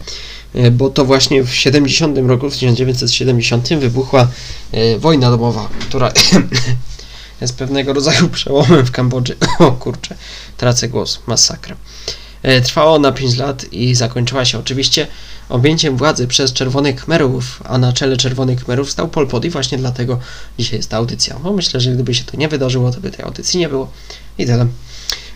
E, 0.55 0.71
bo 0.71 0.91
to 0.91 1.05
właśnie 1.05 1.45
w 1.45 1.55
70 1.55 2.19
roku, 2.19 2.51
w 2.51 2.53
1970 2.53 3.69
wybuchła 3.69 4.29
e, 4.73 4.99
wojna 4.99 5.31
domowa, 5.31 5.69
która 5.81 6.13
jest 7.41 7.57
pewnego 7.57 7.93
rodzaju 7.93 8.29
przełomem 8.29 8.87
w 8.87 8.91
Kambodży. 8.91 9.37
O 9.59 9.73
kurczę, 9.73 10.17
tracę 10.57 10.89
głos, 10.89 11.21
masakra. 11.27 11.77
E, 12.45 12.61
trwała 12.61 12.93
ona 12.93 13.13
5 13.13 13.37
lat 13.37 13.73
i 13.73 13.95
zakończyła 13.95 14.45
się 14.45 14.59
oczywiście 14.59 15.07
objęciem 15.49 15.97
władzy 15.97 16.27
przez 16.27 16.53
Czerwonych 16.53 16.97
Khmerów, 16.97 17.63
a 17.65 17.79
na 17.79 17.93
czele 17.93 18.17
Czerwonych 18.17 18.59
Khmerów 18.59 18.91
stał 18.91 19.09
Pol 19.09 19.29
Pot 19.29 19.45
i 19.45 19.51
właśnie 19.51 19.79
dlatego 19.79 20.19
dzisiaj 20.59 20.77
jest 20.77 20.91
ta 20.91 20.97
audycja. 20.97 21.39
Bo 21.39 21.53
myślę, 21.53 21.81
że 21.81 21.93
gdyby 21.93 22.15
się 22.15 22.25
to 22.25 22.37
nie 22.37 22.49
wydarzyło, 22.49 22.91
to 22.91 23.01
by 23.01 23.11
tej 23.11 23.25
audycji 23.25 23.61
nie 23.61 23.69
było. 23.69 23.91
I 24.39 24.47
tyle. 24.47 24.67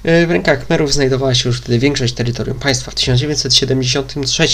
E, 0.04 0.26
w 0.26 0.30
rękach 0.30 0.62
Khmerów 0.62 0.92
znajdowała 0.92 1.34
się 1.34 1.48
już 1.48 1.58
wtedy 1.58 1.78
większość 1.78 2.14
terytorium 2.14 2.58
państwa. 2.58 2.90
W 2.90 2.94
1973, 2.94 4.48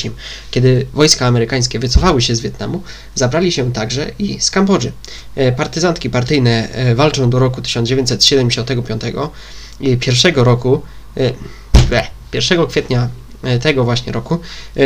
kiedy 0.50 0.86
wojska 0.92 1.26
amerykańskie 1.26 1.78
wycofały 1.78 2.22
się 2.22 2.36
z 2.36 2.40
Wietnamu, 2.40 2.82
zabrali 3.14 3.52
się 3.52 3.72
także 3.72 4.10
i 4.18 4.40
z 4.40 4.50
Kambodży. 4.50 4.92
E, 5.34 5.52
partyzantki 5.52 6.10
partyjne 6.10 6.68
walczą 6.94 7.30
do 7.30 7.38
roku 7.38 7.62
1975 7.62 9.02
i 9.80 9.96
pierwszego 9.96 10.44
roku, 10.44 10.82
1 12.34 12.66
kwietnia 12.66 13.08
tego 13.62 13.84
właśnie 13.84 14.12
roku 14.12 14.38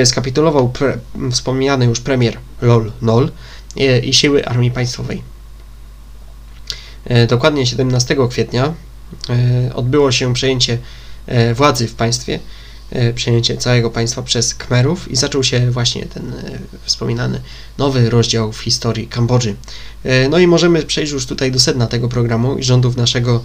skapitulował 0.05 0.69
pre, 0.69 0.99
wspomniany 1.31 1.85
już 1.85 2.00
premier 2.00 2.38
Lol 2.62 2.93
Nol 3.02 3.31
i 4.02 4.14
siły 4.14 4.47
Armii 4.47 4.71
Państwowej. 4.71 5.23
Dokładnie 7.28 7.67
17 7.67 8.17
kwietnia 8.31 8.75
E, 9.31 9.75
odbyło 9.75 10.12
się 10.12 10.35
przejęcie 10.35 10.78
e, 11.26 11.55
władzy 11.55 11.88
w 11.88 11.95
państwie, 11.95 12.38
e, 12.90 13.12
przejęcie 13.12 13.57
całego 13.57 13.90
państwa 13.90 14.23
przez 14.23 14.55
Khmerów 14.55 15.11
i 15.11 15.17
zaczął 15.17 15.45
się 15.45 15.71
właśnie 15.71 16.07
ten 16.07 16.33
wspominany 16.85 17.40
nowy 17.78 18.11
rozdział 18.11 18.52
w 18.52 18.59
historii 18.59 19.07
Kambodży. 19.07 19.55
No 20.31 20.38
i 20.38 20.47
możemy 20.47 20.83
przejść 20.83 21.12
już 21.12 21.26
tutaj 21.26 21.52
do 21.52 21.61
sedna 21.61 21.87
tego 21.87 22.09
programu 22.09 22.59
i 22.59 22.62
rządów 22.62 22.97
naszego 22.97 23.43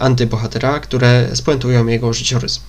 antybohatera, 0.00 0.80
które 0.80 1.28
spuentują 1.34 1.86
jego 1.86 2.12
życiorys. 2.12 2.60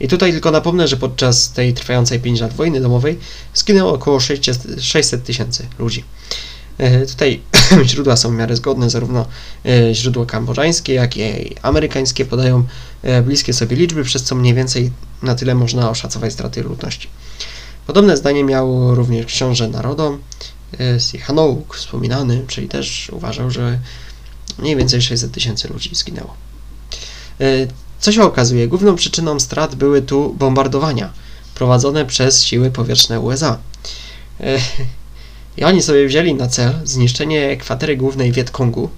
I 0.00 0.08
tutaj 0.08 0.32
tylko 0.32 0.50
napomnę, 0.50 0.88
że 0.88 0.96
podczas 0.96 1.52
tej 1.52 1.74
trwającej 1.74 2.20
5 2.20 2.40
lat 2.40 2.52
wojny 2.52 2.80
domowej 2.80 3.18
zginęło 3.54 3.92
około 3.92 4.20
600 4.20 5.24
tysięcy 5.24 5.66
ludzi. 5.78 6.04
E, 6.80 7.06
tutaj 7.06 7.40
źródła 7.90 8.16
są 8.16 8.30
w 8.30 8.34
miarę 8.34 8.56
zgodne, 8.56 8.90
zarówno 8.90 9.26
e, 9.66 9.94
źródła 9.94 10.26
kambodżańskie, 10.26 10.94
jak 10.94 11.16
i 11.16 11.54
amerykańskie 11.62 12.24
podają 12.24 12.64
e, 13.02 13.22
bliskie 13.22 13.52
sobie 13.52 13.76
liczby, 13.76 14.04
przez 14.04 14.22
co 14.22 14.34
mniej 14.34 14.54
więcej 14.54 14.90
na 15.22 15.34
tyle 15.34 15.54
można 15.54 15.90
oszacować 15.90 16.32
straty 16.32 16.62
ludności. 16.62 17.08
Podobne 17.86 18.16
zdanie 18.16 18.44
miał 18.44 18.94
również 18.94 19.26
książę 19.26 19.68
narodom 19.68 20.18
Sihanouk 20.98 21.76
wspominany, 21.76 22.44
czyli 22.46 22.68
też 22.68 23.10
uważał, 23.12 23.50
że 23.50 23.78
mniej 24.58 24.76
więcej 24.76 25.02
600 25.02 25.32
tysięcy 25.32 25.68
ludzi 25.68 25.90
zginęło. 25.94 26.34
Co 28.00 28.12
się 28.12 28.22
okazuje, 28.22 28.68
główną 28.68 28.96
przyczyną 28.96 29.40
strat 29.40 29.74
były 29.74 30.02
tu 30.02 30.34
bombardowania 30.38 31.12
prowadzone 31.54 32.06
przez 32.06 32.44
siły 32.44 32.70
powietrzne 32.70 33.20
USA. 33.20 33.58
I 35.56 35.64
oni 35.64 35.82
sobie 35.82 36.06
wzięli 36.06 36.34
na 36.34 36.48
cel 36.48 36.72
zniszczenie 36.84 37.56
kwatery 37.56 37.96
głównej 37.96 38.32
Wietkongu 38.32 38.90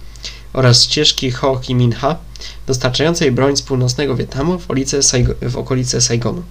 oraz 0.53 0.83
ścieżki 0.83 1.31
Ho 1.31 1.61
Chi 1.63 1.75
Minh 1.75 1.97
Ha, 1.97 2.17
dostarczającej 2.67 3.33
broń 3.33 3.57
z 3.57 3.63
północnego 3.63 4.17
Wietnamu 4.17 4.59
w 4.59 4.67
w 5.43 5.57
okolice 5.57 6.01
Saigonu. 6.01 6.43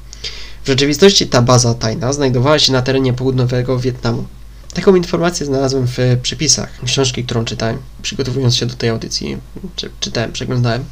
W 0.64 0.68
rzeczywistości 0.68 1.28
ta 1.28 1.42
baza 1.42 1.74
tajna 1.74 2.14
znajdowała 2.14 2.60
się 2.60 2.72
na 2.72 2.82
terenie 2.82 3.14
południowego 3.14 3.80
Wietnamu. 3.80 4.26
Taką 4.74 4.96
informację 4.96 5.46
znalazłem 5.46 5.88
w 5.88 5.98
przypisach 6.22 6.80
książki, 6.86 7.24
którą 7.24 7.46
czytałem, 7.46 7.78
przygotowując 8.02 8.56
się 8.56 8.66
do 8.66 8.76
tej 8.76 8.90
audycji. 8.90 9.38
Czy, 9.76 9.90
czytałem, 10.00 10.32
przeglądałem. 10.32 10.86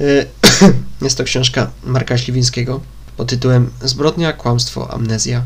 Y, 0.00 0.26
jest 1.02 1.18
to 1.18 1.24
książka 1.24 1.70
Marka 1.84 2.18
Śliwińskiego 2.18 2.80
pod 3.16 3.28
tytułem 3.28 3.70
Zbrodnia, 3.82 4.32
kłamstwo, 4.32 4.90
amnezja. 4.90 5.44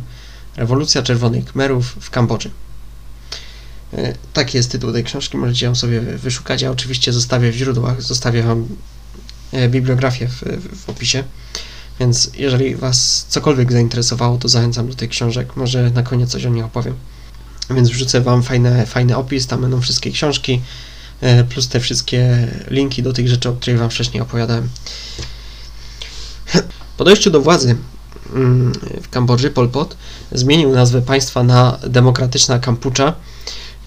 Rewolucja 0.57 1.03
Czerwonych 1.03 1.45
Khmerów 1.45 1.97
w 2.01 2.11
Kambodży. 2.11 2.51
E, 3.95 4.15
taki 4.33 4.57
jest 4.57 4.71
tytuł 4.71 4.93
tej 4.93 5.05
książki, 5.05 5.37
możecie 5.37 5.67
ją 5.67 5.75
sobie 5.75 6.01
wyszukać. 6.01 6.63
Ja 6.63 6.71
oczywiście 6.71 7.13
zostawię 7.13 7.53
w 7.53 7.57
źródłach, 7.57 8.03
zostawię 8.03 8.43
Wam 8.43 8.69
e, 9.53 9.69
bibliografię 9.69 10.29
w, 10.29 10.43
w 10.85 10.89
opisie. 10.89 11.25
Więc 12.01 12.31
jeżeli 12.35 12.77
Was 12.77 13.27
cokolwiek 13.29 13.73
zainteresowało, 13.73 14.39
to 14.39 14.49
zachęcam 14.49 14.89
do 14.89 14.95
tych 14.95 15.11
książek. 15.11 15.57
Może 15.57 15.91
na 15.91 16.03
koniec 16.03 16.31
coś 16.31 16.47
o 16.47 16.49
nich 16.49 16.65
opowiem. 16.65 16.95
Więc 17.71 17.91
wrzucę 17.91 18.21
Wam 18.21 18.43
fajne, 18.43 18.87
fajny 18.87 19.17
opis, 19.17 19.47
tam 19.47 19.61
będą 19.61 19.81
wszystkie 19.81 20.11
książki, 20.11 20.63
e, 21.21 21.45
plus 21.45 21.69
te 21.69 21.81
wszystkie 21.81 22.49
linki 22.71 23.03
do 23.03 23.13
tych 23.13 23.29
rzeczy, 23.29 23.49
o 23.49 23.53
których 23.53 23.79
Wam 23.79 23.91
wcześniej 23.91 24.23
opowiadałem. 24.23 24.69
Po 26.97 27.05
dojściu 27.05 27.31
do 27.31 27.41
władzy 27.41 27.77
mm, 28.35 28.73
w 29.03 29.09
Kambodży 29.09 29.51
Pol 29.51 29.69
Pot 29.69 29.97
zmienił 30.33 30.71
nazwę 30.71 31.03
państwa 31.03 31.43
na 31.43 31.79
Demokratyczna 31.89 32.59
Kampucza 32.59 33.15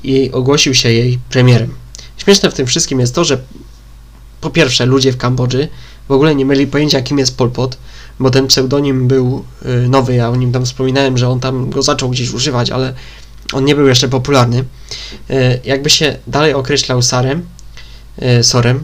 i 0.04 0.32
ogłosił 0.32 0.76
się 0.76 0.92
jej 0.92 1.20
premierem. 1.30 1.74
Śmieszne 2.18 2.52
w 2.52 2.54
tym 2.54 2.68
wszystkim 2.68 3.00
jest 3.00 3.16
to, 3.16 3.24
że 3.24 3.42
po 4.42 4.50
pierwsze 4.50 4.86
ludzie 4.86 5.12
w 5.12 5.18
Kambodży 5.18 5.68
w 6.08 6.12
ogóle 6.12 6.36
nie 6.36 6.46
mieli 6.46 6.68
pojęcia 6.68 7.02
kim 7.02 7.20
jest 7.20 7.38
Pol 7.38 7.52
Pot, 7.52 7.78
bo 8.20 8.30
ten 8.30 8.48
pseudonim 8.48 9.08
był 9.08 9.46
y, 9.66 9.90
nowy, 9.90 10.16
ja 10.16 10.30
o 10.30 10.36
nim 10.36 10.52
tam 10.52 10.66
wspominałem, 10.66 11.18
że 11.18 11.30
on 11.30 11.40
tam 11.40 11.70
go 11.70 11.82
zaczął 11.82 12.10
gdzieś 12.10 12.32
używać, 12.32 12.70
ale 12.70 12.94
on 13.54 13.66
nie 13.66 13.76
był 13.76 13.88
jeszcze 13.88 14.08
popularny. 14.08 14.66
Y, 15.30 15.60
jakby 15.66 15.90
się 15.90 16.18
dalej 16.28 16.54
określał 16.54 17.02
Sarem, 17.02 17.46
y, 18.40 18.44
Sorem, 18.44 18.84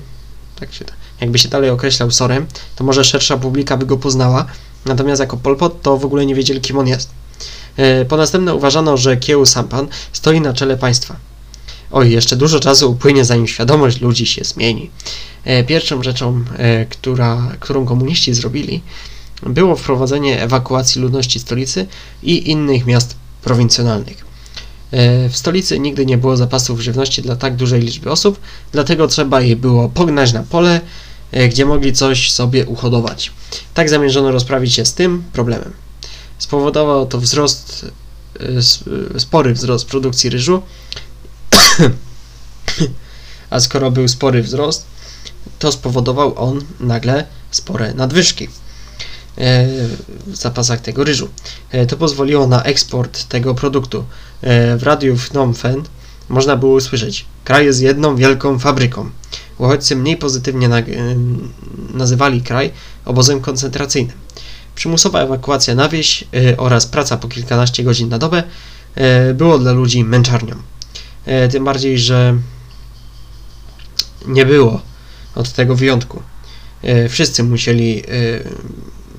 tak 0.59 0.73
się, 0.73 0.85
jakby 1.21 1.39
się 1.39 1.49
dalej 1.49 1.69
określał 1.69 2.11
Sorem, 2.11 2.45
to 2.75 2.83
może 2.83 3.03
szersza 3.03 3.37
publika 3.37 3.77
by 3.77 3.85
go 3.85 3.97
poznała, 3.97 4.45
natomiast 4.85 5.19
jako 5.19 5.37
Pol 5.37 5.57
Pot 5.57 5.81
to 5.81 5.97
w 5.97 6.05
ogóle 6.05 6.25
nie 6.25 6.35
wiedzieli 6.35 6.61
kim 6.61 6.77
on 6.77 6.87
jest. 6.87 7.09
E, 7.77 8.05
po 8.05 8.17
następne 8.17 8.55
uważano, 8.55 8.97
że 8.97 9.17
Kieł 9.17 9.45
Sampan 9.45 9.87
stoi 10.13 10.41
na 10.41 10.53
czele 10.53 10.77
państwa. 10.77 11.15
Oj, 11.91 12.11
jeszcze 12.11 12.35
dużo 12.35 12.59
czasu 12.59 12.91
upłynie, 12.91 13.25
zanim 13.25 13.47
świadomość 13.47 14.01
ludzi 14.01 14.25
się 14.25 14.43
zmieni. 14.43 14.89
E, 15.43 15.63
pierwszą 15.63 16.03
rzeczą, 16.03 16.43
e, 16.57 16.85
która, 16.85 17.51
którą 17.59 17.85
komuniści 17.85 18.33
zrobili, 18.33 18.81
było 19.43 19.75
wprowadzenie 19.75 20.41
ewakuacji 20.41 21.01
ludności 21.01 21.39
stolicy 21.39 21.87
i 22.23 22.51
innych 22.51 22.85
miast 22.85 23.15
prowincjonalnych. 23.41 24.26
E, 24.91 25.29
w 25.29 25.37
stolicy 25.37 25.79
nigdy 25.79 26.05
nie 26.05 26.17
było 26.17 26.37
zapasów 26.37 26.79
żywności 26.79 27.21
dla 27.21 27.35
tak 27.35 27.55
dużej 27.55 27.81
liczby 27.81 28.11
osób, 28.11 28.39
dlatego 28.71 29.07
trzeba 29.07 29.41
je 29.41 29.55
było 29.55 29.89
pognać 29.89 30.33
na 30.33 30.43
pole, 30.43 30.81
e, 31.31 31.49
gdzie 31.49 31.65
mogli 31.65 31.93
coś 31.93 32.31
sobie 32.31 32.65
uhodować. 32.65 33.31
Tak 33.73 33.89
zamierzono 33.89 34.31
rozprawić 34.31 34.73
się 34.73 34.85
z 34.85 34.93
tym 34.93 35.23
problemem. 35.33 35.73
Spowodowało 36.37 37.05
to 37.05 37.19
wzrost, 37.19 37.85
e, 39.15 39.19
spory 39.19 39.53
wzrost 39.53 39.85
produkcji 39.85 40.29
ryżu, 40.29 40.61
a 43.49 43.59
skoro 43.59 43.91
był 43.91 44.07
spory 44.07 44.43
wzrost, 44.43 44.85
to 45.59 45.71
spowodował 45.71 46.33
on 46.37 46.61
nagle 46.79 47.25
spore 47.51 47.93
nadwyżki 47.93 48.47
w 50.27 50.35
zapasach 50.35 50.81
tego 50.81 51.03
ryżu. 51.03 51.29
To 51.87 51.97
pozwoliło 51.97 52.47
na 52.47 52.63
eksport 52.63 53.23
tego 53.27 53.55
produktu. 53.55 54.05
W 54.77 54.79
radiu 54.83 55.17
Phnom 55.17 55.53
można 56.29 56.55
było 56.55 56.75
usłyszeć 56.75 57.25
kraj 57.43 57.65
jest 57.65 57.81
jedną 57.81 58.15
wielką 58.15 58.59
fabryką. 58.59 59.09
Uchodźcy 59.57 59.95
mniej 59.95 60.17
pozytywnie 60.17 60.69
nazywali 61.93 62.41
kraj 62.41 62.71
obozem 63.05 63.41
koncentracyjnym. 63.41 64.17
Przymusowa 64.75 65.21
ewakuacja 65.21 65.75
na 65.75 65.89
wieś 65.89 66.23
oraz 66.57 66.85
praca 66.85 67.17
po 67.17 67.27
kilkanaście 67.27 67.83
godzin 67.83 68.09
na 68.09 68.17
dobę 68.17 68.43
było 69.33 69.59
dla 69.59 69.71
ludzi 69.71 70.03
męczarnią. 70.03 70.55
Tym 71.51 71.65
bardziej, 71.65 71.99
że 71.99 72.37
nie 74.25 74.45
było 74.45 74.81
od 75.35 75.53
tego 75.53 75.75
wyjątku. 75.75 76.21
Wszyscy 77.09 77.43
musieli 77.43 78.03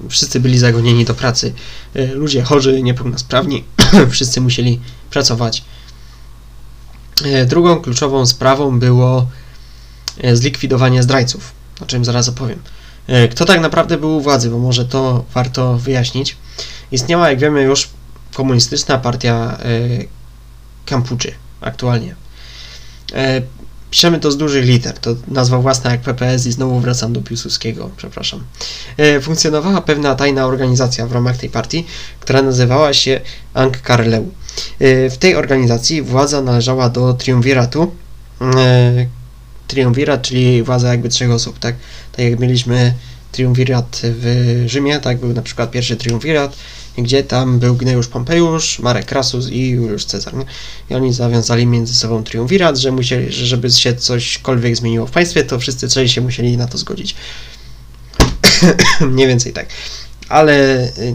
wszyscy 0.09 0.41
byli 0.41 0.59
zagonieni 0.59 1.05
do 1.05 1.15
pracy. 1.15 1.53
E, 1.95 2.07
ludzie 2.07 2.43
chorzy, 2.43 2.83
niepełnosprawni, 2.83 3.65
wszyscy 4.11 4.40
musieli 4.40 4.80
pracować. 5.11 5.64
E, 7.25 7.47
drugą 7.47 7.80
kluczową 7.80 8.26
sprawą 8.26 8.78
było 8.78 9.26
e, 10.18 10.37
zlikwidowanie 10.37 11.02
zdrajców, 11.02 11.52
o 11.80 11.87
czym 11.87 12.04
zaraz 12.04 12.28
opowiem. 12.28 12.62
Kto 13.30 13.45
tak 13.45 13.61
naprawdę 13.61 13.99
był 13.99 14.16
u 14.16 14.21
władzy, 14.21 14.50
bo 14.50 14.59
może 14.59 14.85
to 14.85 15.25
warto 15.35 15.78
wyjaśnić. 15.78 16.37
Istniała, 16.92 17.30
jak 17.30 17.38
wiemy, 17.38 17.62
już 17.62 17.88
komunistyczna 18.35 18.99
partia 18.99 19.59
Kampuczy 20.87 21.33
aktualnie. 21.61 22.14
Piszemy 23.90 24.21
to 24.21 24.30
z 24.30 24.37
dużych 24.37 24.64
liter, 24.64 24.99
to 24.99 25.16
nazwa 25.28 25.59
własna 25.59 25.90
jak 25.90 26.00
PPS 26.00 26.47
i 26.47 26.52
znowu 26.52 26.80
wracam 26.80 27.12
do 27.12 27.23
Piłsudskiego, 27.23 27.90
przepraszam. 27.97 28.45
E, 28.97 29.21
funkcjonowała 29.21 29.80
pewna 29.80 30.14
tajna 30.14 30.47
organizacja 30.47 31.07
w 31.07 31.12
ramach 31.12 31.37
tej 31.37 31.50
partii, 31.50 31.87
która 32.21 32.42
nazywała 32.42 32.95
się 32.95 33.21
Ang 33.54 33.80
Karleu. 33.80 34.30
E, 34.78 35.11
w 35.11 35.18
tej 35.18 35.35
organizacji 35.35 36.02
władza 36.02 36.42
należała 36.42 36.88
do 36.88 37.12
triumviratu. 37.12 37.95
E, 38.57 39.07
triumvirat, 39.68 40.23
czyli 40.23 40.62
władza 40.62 40.88
jakby 40.88 41.09
trzech 41.09 41.30
osób, 41.30 41.59
tak? 41.59 41.75
Tak 42.12 42.25
jak 42.25 42.40
mieliśmy 42.40 42.95
triumvirat 43.33 44.00
w 44.02 44.64
Rzymie, 44.66 45.00
tak 45.00 45.18
był 45.18 45.33
na 45.33 45.42
przykład 45.42 45.71
pierwszy 45.71 45.97
triumvirat, 45.97 46.57
gdzie 47.02 47.23
tam 47.25 47.59
był 47.59 47.76
Gneusz 47.76 48.09
Pompejusz, 48.09 48.78
Marek 48.78 49.07
Krasus 49.07 49.49
i 49.49 49.69
Juliusz 49.69 50.05
Cezar. 50.05 50.35
Nie? 50.35 50.45
I 50.90 50.95
oni 50.95 51.12
zawiązali 51.12 51.67
między 51.67 51.95
sobą 51.95 52.25
triumvirat, 52.25 52.78
że 52.78 52.93
musieli, 52.93 53.33
że 53.33 53.47
żeby 53.47 53.71
się 53.71 53.95
cośkolwiek 53.95 54.76
zmieniło 54.76 55.07
w 55.07 55.11
państwie, 55.11 55.45
to 55.45 55.59
wszyscy 55.59 55.88
trzej 55.88 56.09
się 56.09 56.21
musieli 56.21 56.57
na 56.57 56.67
to 56.67 56.78
zgodzić. 56.78 57.14
Mniej 59.00 59.26
więcej 59.26 59.52
tak. 59.52 59.67
Ale 60.28 60.85
y, 60.99 61.14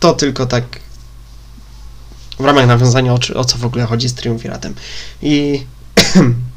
to 0.00 0.12
tylko 0.12 0.46
tak 0.46 0.64
w 2.38 2.44
ramach 2.44 2.66
nawiązania 2.66 3.12
o, 3.12 3.18
o 3.34 3.44
co 3.44 3.58
w 3.58 3.64
ogóle 3.64 3.84
chodzi 3.84 4.08
z 4.08 4.14
triumviratem. 4.14 4.74
I 5.22 5.62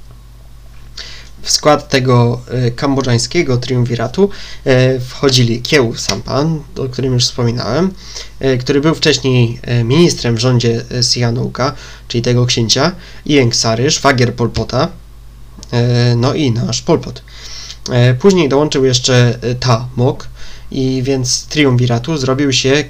w 1.46 1.52
skład 1.52 1.90
tego 1.90 2.42
e, 2.48 2.72
kambodżańskiego 2.72 3.58
triumviratu 3.58 4.30
e, 4.66 5.00
wchodzili 5.00 5.62
Kieł 5.62 5.96
Sampan, 5.96 6.60
o 6.78 6.90
którym 6.90 7.14
już 7.14 7.24
wspominałem, 7.24 7.94
e, 8.40 8.58
który 8.58 8.82
był 8.82 8.96
wcześniej 8.96 9.60
ministrem 9.84 10.36
w 10.36 10.40
rządzie 10.40 10.86
Sihanouk'a, 11.00 11.72
czyli 12.08 12.22
tego 12.22 12.46
księcia, 12.46 12.92
Ieng 13.26 13.56
Sary, 13.56 13.92
szwagier 13.92 14.34
Polpota, 14.34 14.88
no 16.16 16.34
i 16.34 16.52
nasz 16.52 16.82
Polpot. 16.82 17.24
Później 18.20 18.50
dołączył 18.50 18.86
jeszcze 18.86 19.40
Ta 19.60 19.88
Mok 19.96 20.28
i 20.72 21.04
więc 21.04 21.46
triumviratu 21.46 22.18
zrobił 22.18 22.54
się. 22.54 22.84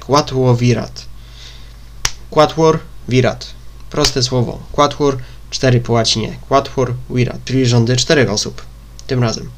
Quatuor 2.30 2.78
Virat. 3.08 3.46
Proste 3.90 4.22
słowo. 4.22 4.58
Quatuor 4.72 5.16
4 5.50 5.80
po 5.80 5.92
łacinie, 5.92 6.38
Quatuor 6.48 6.94
Virat, 7.10 7.44
czyli 7.44 7.66
rządy 7.66 7.96
czterech 7.96 8.30
osób, 8.30 8.62
tym 9.06 9.22
razem. 9.22 9.50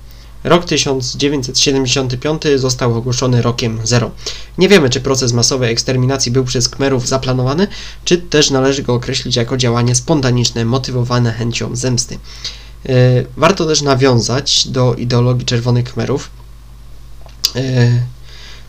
Rok 0.44 0.64
1975 0.64 2.42
został 2.56 2.96
ogłoszony 2.96 3.42
rokiem 3.42 3.80
zero. 3.84 4.10
Nie 4.58 4.68
wiemy, 4.68 4.90
czy 4.90 5.00
proces 5.00 5.32
masowej 5.32 5.72
eksterminacji 5.72 6.32
był 6.32 6.44
przez 6.44 6.68
Kmerów 6.68 7.08
zaplanowany, 7.08 7.66
czy 8.04 8.18
też 8.18 8.50
należy 8.50 8.82
go 8.82 8.94
określić 8.94 9.36
jako 9.36 9.56
działanie 9.56 9.94
spontaniczne, 9.94 10.64
motywowane 10.64 11.32
chęcią 11.32 11.76
zemsty. 11.76 12.18
E, 12.88 13.24
warto 13.36 13.66
też 13.66 13.82
nawiązać 13.82 14.68
do 14.68 14.94
ideologii 14.94 15.46
Czerwonych 15.46 15.92
Kmerów. 15.92 16.30
E, 17.56 17.90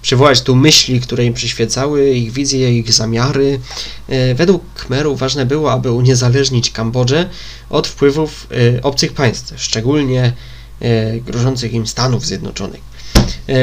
przywołać 0.02 0.42
tu 0.42 0.56
myśli, 0.56 1.02
które 1.02 1.26
im 1.26 1.34
przyświecały, 1.34 2.10
ich 2.10 2.32
wizje, 2.32 2.80
ich 2.80 2.94
zamiary. 2.94 3.60
E, 4.08 4.36
według 4.36 4.64
Khmerów 4.76 5.20
ważne 5.20 5.46
było, 5.46 5.72
aby 5.72 5.92
uniezależnić 5.92 6.72
Kambodżę 6.72 7.30
od 7.70 7.88
wpływów 7.88 8.48
e, 8.78 8.84
obcych 8.84 9.14
państw, 9.14 9.54
szczególnie 9.58 10.34
e, 10.82 11.20
grożących 11.20 11.74
im 11.74 11.88
Stanów 11.88 12.26
Zjednoczonych. 12.26 12.90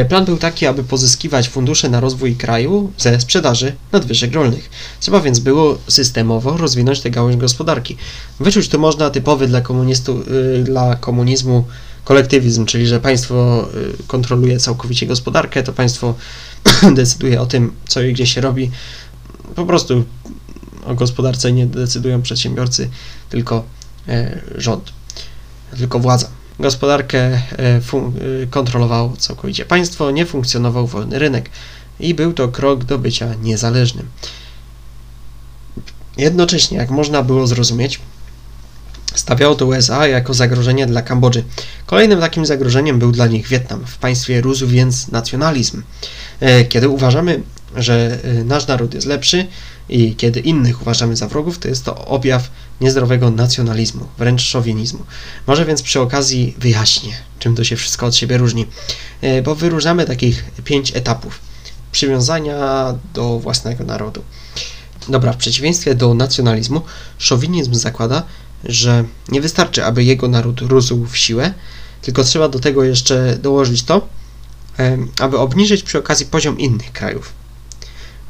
Plan 0.09 0.25
był 0.25 0.37
taki, 0.37 0.66
aby 0.66 0.85
pozyskiwać 0.85 1.49
fundusze 1.49 1.88
na 1.88 2.01
rozwój 2.01 2.37
kraju 2.37 2.92
ze 2.99 3.20
sprzedaży 3.20 3.75
nadwyżek 3.92 4.33
rolnych. 4.33 4.70
Trzeba 5.01 5.20
więc 5.20 5.38
było 5.38 5.79
systemowo 5.88 6.57
rozwinąć 6.57 7.01
tę 7.01 7.11
gałąź 7.11 7.37
gospodarki. 7.37 7.96
Wyczuć 8.40 8.68
tu 8.68 8.79
można 8.79 9.11
typowy 9.11 9.46
dla, 9.46 9.61
komunistu, 9.61 10.22
dla 10.64 10.96
komunizmu 10.96 11.64
kolektywizm, 12.07 12.66
czyli 12.66 12.87
że 12.87 13.01
państwo 13.01 13.69
y, 14.01 14.07
kontroluje 14.07 14.59
całkowicie 14.59 15.07
gospodarkę, 15.07 15.62
to 15.62 15.73
państwo 15.73 16.14
decyduje 16.95 17.40
o 17.40 17.47
tym, 17.47 17.73
co 17.88 18.03
i 18.03 18.12
gdzie 18.12 18.27
się 18.27 18.40
robi. 18.40 18.71
Po 19.55 19.66
prostu 19.66 20.05
o 20.85 20.95
gospodarce 20.95 21.53
nie 21.53 21.66
decydują 21.66 22.23
przedsiębiorcy, 22.23 22.90
tylko 23.31 23.64
e, 24.09 24.40
rząd, 24.55 24.92
tylko 25.79 25.99
władza. 25.99 26.29
Gospodarkę 26.61 27.19
e, 27.19 27.40
y, 28.42 28.47
kontrolowało 28.51 29.16
całkowicie 29.16 29.64
państwo, 29.64 30.11
nie 30.11 30.27
funkcjonował 30.27 30.87
wolny 30.87 31.19
rynek 31.19 31.51
i 32.01 32.14
był 32.14 32.33
to 32.33 32.49
krok 32.49 32.85
do 32.85 32.99
bycia 32.99 33.35
niezależnym. 33.42 34.07
Jednocześnie, 36.16 36.79
jak 36.79 36.90
można 36.90 37.23
było 37.23 37.47
zrozumieć, 37.47 38.01
Stawiało 39.16 39.55
to 39.55 39.66
USA 39.66 40.07
jako 40.07 40.35
zagrożenie 40.35 40.87
dla 40.87 41.02
Kambodży. 41.02 41.44
Kolejnym 41.87 42.20
takim 42.20 42.46
zagrożeniem 42.46 42.98
był 42.98 43.12
dla 43.12 43.26
nich 43.26 43.48
Wietnam. 43.48 43.87
W 43.87 43.98
państwie 43.98 44.40
rósł 44.40 44.66
więc 44.66 45.09
nacjonalizm. 45.09 45.83
E, 46.40 46.64
kiedy 46.64 46.88
uważamy, 46.88 47.42
że 47.76 48.18
e, 48.24 48.44
nasz 48.44 48.66
naród 48.66 48.94
jest 48.94 49.07
lepszy 49.07 49.46
i 49.88 50.14
kiedy 50.14 50.40
innych 50.40 50.83
uważamy 50.83 51.16
za 51.16 51.29
wrogów, 51.29 51.59
to 51.59 51.68
jest 51.68 51.85
to 51.85 52.07
objaw 52.07 52.50
niezdrowego 52.81 53.31
nacjonalizmu, 53.31 54.07
wręcz 54.18 54.42
szowinizmu. 54.42 55.05
Może 55.46 55.64
więc 55.64 55.83
przy 55.83 56.00
okazji 56.00 56.57
wyjaśnię, 56.59 57.12
czym 57.38 57.55
to 57.55 57.64
się 57.64 57.76
wszystko 57.76 58.07
od 58.07 58.16
siebie 58.16 58.38
różni, 58.38 58.66
e, 59.20 59.42
bo 59.42 59.55
wyróżniamy 59.55 60.05
takich 60.05 60.44
pięć 60.64 60.96
etapów 60.96 61.40
przywiązania 61.92 62.94
do 63.14 63.38
własnego 63.38 63.85
narodu. 63.85 64.22
Dobra, 65.09 65.33
w 65.33 65.37
przeciwieństwie 65.37 65.94
do 65.94 66.14
nacjonalizmu, 66.14 66.83
szowinizm 67.18 67.74
zakłada, 67.74 68.22
że 68.68 69.05
nie 69.29 69.40
wystarczy, 69.40 69.85
aby 69.85 70.05
jego 70.05 70.29
naród 70.29 70.61
rósł 70.61 71.07
w 71.07 71.16
siłę, 71.16 71.55
tylko 72.02 72.24
trzeba 72.24 72.48
do 72.48 72.59
tego 72.59 72.85
jeszcze 72.85 73.38
dołożyć 73.42 73.83
to, 73.83 74.09
aby 75.20 75.38
obniżyć 75.38 75.83
przy 75.83 75.98
okazji 75.98 76.26
poziom 76.26 76.59
innych 76.59 76.92
krajów. 76.92 77.33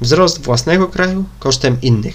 Wzrost 0.01 0.43
własnego 0.43 0.89
kraju 0.89 1.25
kosztem 1.39 1.81
innych. 1.83 2.15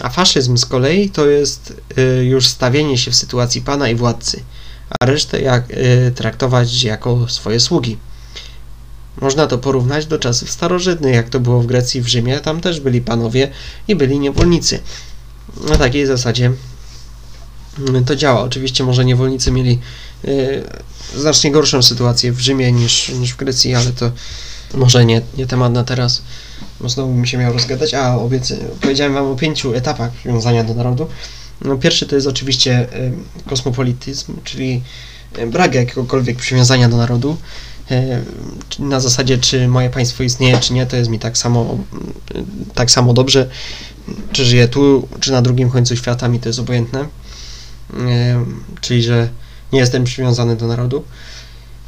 A 0.00 0.08
faszyzm 0.08 0.56
z 0.56 0.66
kolei 0.66 1.10
to 1.10 1.26
jest 1.26 1.74
y, 1.98 2.24
już 2.24 2.46
stawienie 2.46 2.98
się 2.98 3.10
w 3.10 3.16
sytuacji 3.16 3.62
pana 3.62 3.88
i 3.88 3.94
władcy, 3.94 4.42
a 5.00 5.06
resztę 5.06 5.40
jak, 5.40 5.70
y, 5.70 6.12
traktować 6.14 6.82
jako 6.82 7.28
swoje 7.28 7.60
sługi. 7.60 7.98
Można 9.20 9.46
to 9.46 9.58
porównać 9.58 10.06
do 10.06 10.18
czasów 10.18 10.50
starożytnych, 10.50 11.14
jak 11.14 11.28
to 11.28 11.40
było 11.40 11.60
w 11.60 11.66
Grecji 11.66 12.02
w 12.02 12.08
Rzymie, 12.08 12.40
tam 12.40 12.60
też 12.60 12.80
byli 12.80 13.00
panowie 13.00 13.50
i 13.88 13.96
byli 13.96 14.18
niewolnicy 14.18 14.80
na 15.68 15.76
takiej 15.76 16.06
zasadzie 16.06 16.52
mm, 17.78 18.04
to 18.04 18.16
działa. 18.16 18.40
Oczywiście 18.40 18.84
może 18.84 19.04
niewolnicy 19.04 19.50
mieli 19.50 19.78
y, 20.24 20.62
znacznie 21.16 21.50
gorszą 21.50 21.82
sytuację 21.82 22.32
w 22.32 22.40
Rzymie 22.40 22.72
niż, 22.72 23.08
niż 23.08 23.32
w 23.32 23.36
Grecji, 23.36 23.74
ale 23.74 23.92
to 23.92 24.10
Może 24.74 25.04
nie, 25.04 25.22
nie 25.36 25.46
temat 25.46 25.72
na 25.72 25.84
teraz, 25.84 26.22
bo 26.80 26.88
znowu 26.88 27.14
mi 27.14 27.28
się 27.28 27.38
miał 27.38 27.52
rozgadać. 27.52 27.94
A, 27.94 28.16
obiecy, 28.16 28.58
powiedziałem 28.80 29.14
Wam 29.14 29.26
o 29.26 29.36
pięciu 29.36 29.74
etapach 29.74 30.10
przywiązania 30.10 30.64
do 30.64 30.74
narodu. 30.74 31.08
No, 31.64 31.76
pierwszy 31.76 32.06
to 32.06 32.14
jest 32.14 32.26
oczywiście 32.26 32.88
y, 32.94 33.12
kosmopolityzm, 33.48 34.32
czyli 34.44 34.82
y, 35.38 35.46
brak 35.46 35.74
jakiegokolwiek 35.74 36.36
przywiązania 36.36 36.88
do 36.88 36.96
narodu. 36.96 37.36
Na 38.78 39.00
zasadzie, 39.00 39.38
czy 39.38 39.68
moje 39.68 39.90
państwo 39.90 40.22
istnieje, 40.22 40.58
czy 40.58 40.72
nie, 40.72 40.86
to 40.86 40.96
jest 40.96 41.10
mi 41.10 41.18
tak 41.18 41.38
samo, 41.38 41.78
tak 42.74 42.90
samo 42.90 43.12
dobrze. 43.12 43.48
Czy 44.32 44.44
żyję 44.44 44.68
tu, 44.68 45.08
czy 45.20 45.32
na 45.32 45.42
drugim 45.42 45.70
końcu 45.70 45.96
świata, 45.96 46.28
mi 46.28 46.40
to 46.40 46.48
jest 46.48 46.58
obojętne. 46.58 47.00
Y, 47.00 47.06
czyli, 48.80 49.02
że 49.02 49.28
nie 49.72 49.80
jestem 49.80 50.04
przywiązany 50.04 50.56
do 50.56 50.66
narodu. 50.66 51.04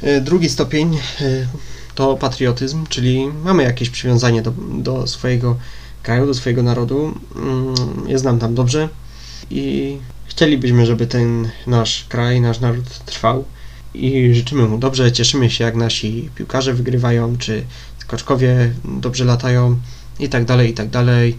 Y, 0.03 0.21
drugi 0.21 0.49
stopień 0.49 0.97
y, 1.21 1.47
to 1.95 2.17
patriotyzm, 2.17 2.85
czyli 2.89 3.27
mamy 3.43 3.63
jakieś 3.63 3.89
przywiązanie 3.89 4.41
do, 4.41 4.53
do 4.79 5.07
swojego 5.07 5.57
kraju, 6.03 6.25
do 6.25 6.33
swojego 6.33 6.63
narodu. 6.63 7.13
Mm, 7.35 7.75
jest 8.07 8.25
nam 8.25 8.39
tam 8.39 8.55
dobrze 8.55 8.89
i 9.49 9.97
chcielibyśmy, 10.25 10.85
żeby 10.85 11.07
ten 11.07 11.49
nasz 11.67 12.05
kraj, 12.09 12.41
nasz 12.41 12.59
naród 12.59 12.89
trwał 13.05 13.45
i 13.93 14.35
życzymy 14.35 14.67
mu 14.67 14.77
dobrze. 14.77 15.11
Cieszymy 15.11 15.49
się, 15.49 15.63
jak 15.63 15.75
nasi 15.75 16.29
piłkarze 16.35 16.73
wygrywają, 16.73 17.37
czy 17.37 17.63
skoczkowie 17.99 18.73
dobrze 19.01 19.25
latają 19.25 19.79
i 20.19 20.29
tak 20.29 20.45
dalej, 20.45 20.69
i 20.69 20.73
tak 20.73 20.89
dalej. 20.89 21.37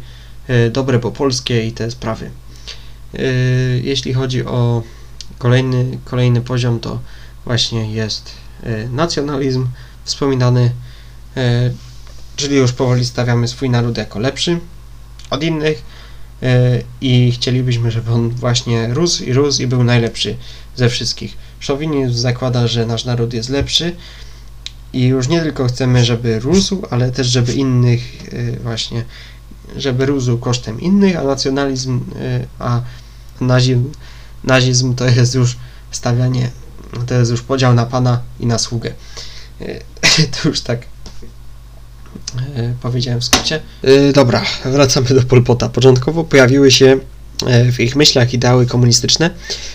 Y, 0.51 0.71
dobre 0.71 0.99
po 0.99 1.11
polskie 1.11 1.67
i 1.67 1.73
te 1.73 1.91
sprawy. 1.91 2.31
Jeśli 3.83 4.15
chodzi 4.15 4.45
o 4.45 4.83
kolejny, 5.39 5.99
kolejny 6.05 6.41
poziom, 6.41 6.81
to 6.81 7.01
właśnie 7.45 7.93
jest 7.93 8.31
nacjonalizm 8.91 9.67
wspominany, 10.05 10.73
e, 11.37 11.71
czyli 12.37 12.57
już 12.57 12.73
powoli 12.73 13.05
stawiamy 13.05 13.49
swój 13.49 13.71
naród 13.71 13.99
jako 13.99 14.19
lepszy 14.19 14.61
od 15.31 15.43
innych 15.43 15.83
e, 16.43 16.81
i 17.01 17.33
chcielibyśmy, 17.33 17.91
żeby 17.91 18.11
on 18.11 18.31
właśnie 18.31 18.95
rósł 18.95 19.25
i 19.25 19.33
rósł 19.33 19.63
i 19.63 19.67
był 19.67 19.85
najlepszy 19.85 20.37
ze 20.77 20.89
wszystkich. 20.89 21.37
Szowinizm 21.65 22.15
zakłada, 22.15 22.67
że 22.67 22.87
nasz 22.87 23.05
naród 23.05 23.35
jest 23.35 23.49
lepszy 23.49 23.97
i 24.93 25.07
już 25.07 25.29
nie 25.29 25.41
tylko 25.41 25.67
chcemy, 25.67 26.05
żeby 26.05 26.41
rósł, 26.41 26.83
ale 26.91 27.11
też, 27.11 27.27
żeby 27.27 27.53
innych 27.53 28.01
e, 28.33 28.61
właśnie, 28.61 29.05
żeby 29.77 30.07
rósł 30.07 30.39
kosztem 30.39 30.81
innych, 30.81 31.17
a 31.17 31.23
nacjonalizm, 31.23 32.01
a 32.59 32.81
nazizm, 33.41 33.93
nazizm 34.45 34.95
to 34.95 35.07
jest 35.07 35.35
już 35.35 35.57
stawianie, 35.91 36.51
to 37.07 37.15
jest 37.15 37.31
już 37.31 37.43
podział 37.43 37.75
na 37.75 37.87
pana 37.87 38.21
i 38.41 38.47
na 38.47 38.59
sługę. 38.59 38.93
to 40.43 40.49
już 40.49 40.61
tak 40.61 40.87
e, 42.57 42.75
powiedziałem 42.83 43.21
w 43.21 43.25
skrócie. 43.25 43.61
E, 43.83 44.13
dobra, 44.13 44.43
wracamy 44.65 45.09
do 45.09 45.23
Polpota. 45.23 45.69
Początkowo 45.69 46.25
pojawiły 46.25 46.71
się 46.71 46.87
e, 46.87 46.99
w 47.73 47.81
ich 47.81 47.97
myślach 47.97 48.35
ideały 48.35 48.67
komunistyczne, 48.67 49.31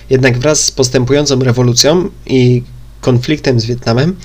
jednak 0.10 0.40
wraz 0.40 0.66
z 0.66 0.72
postępującą 0.72 1.40
rewolucją 1.40 2.10
i 2.26 2.64
konfliktem 3.02 3.60
z 3.60 3.66
Wietnamem, 3.66 4.16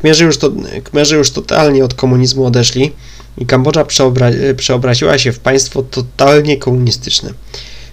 Kmerzy 0.00 0.24
już, 0.24 0.38
to, 0.38 0.52
Kmerzy 0.84 1.16
już 1.16 1.30
totalnie 1.30 1.84
od 1.84 1.94
komunizmu 1.94 2.44
odeszli 2.44 2.92
i 3.38 3.46
Kambodża 3.46 3.84
przeobra 3.84 4.30
przeobraziła 4.56 5.18
się 5.18 5.32
w 5.32 5.38
państwo 5.38 5.82
totalnie 5.82 6.56
komunistyczne. 6.56 7.32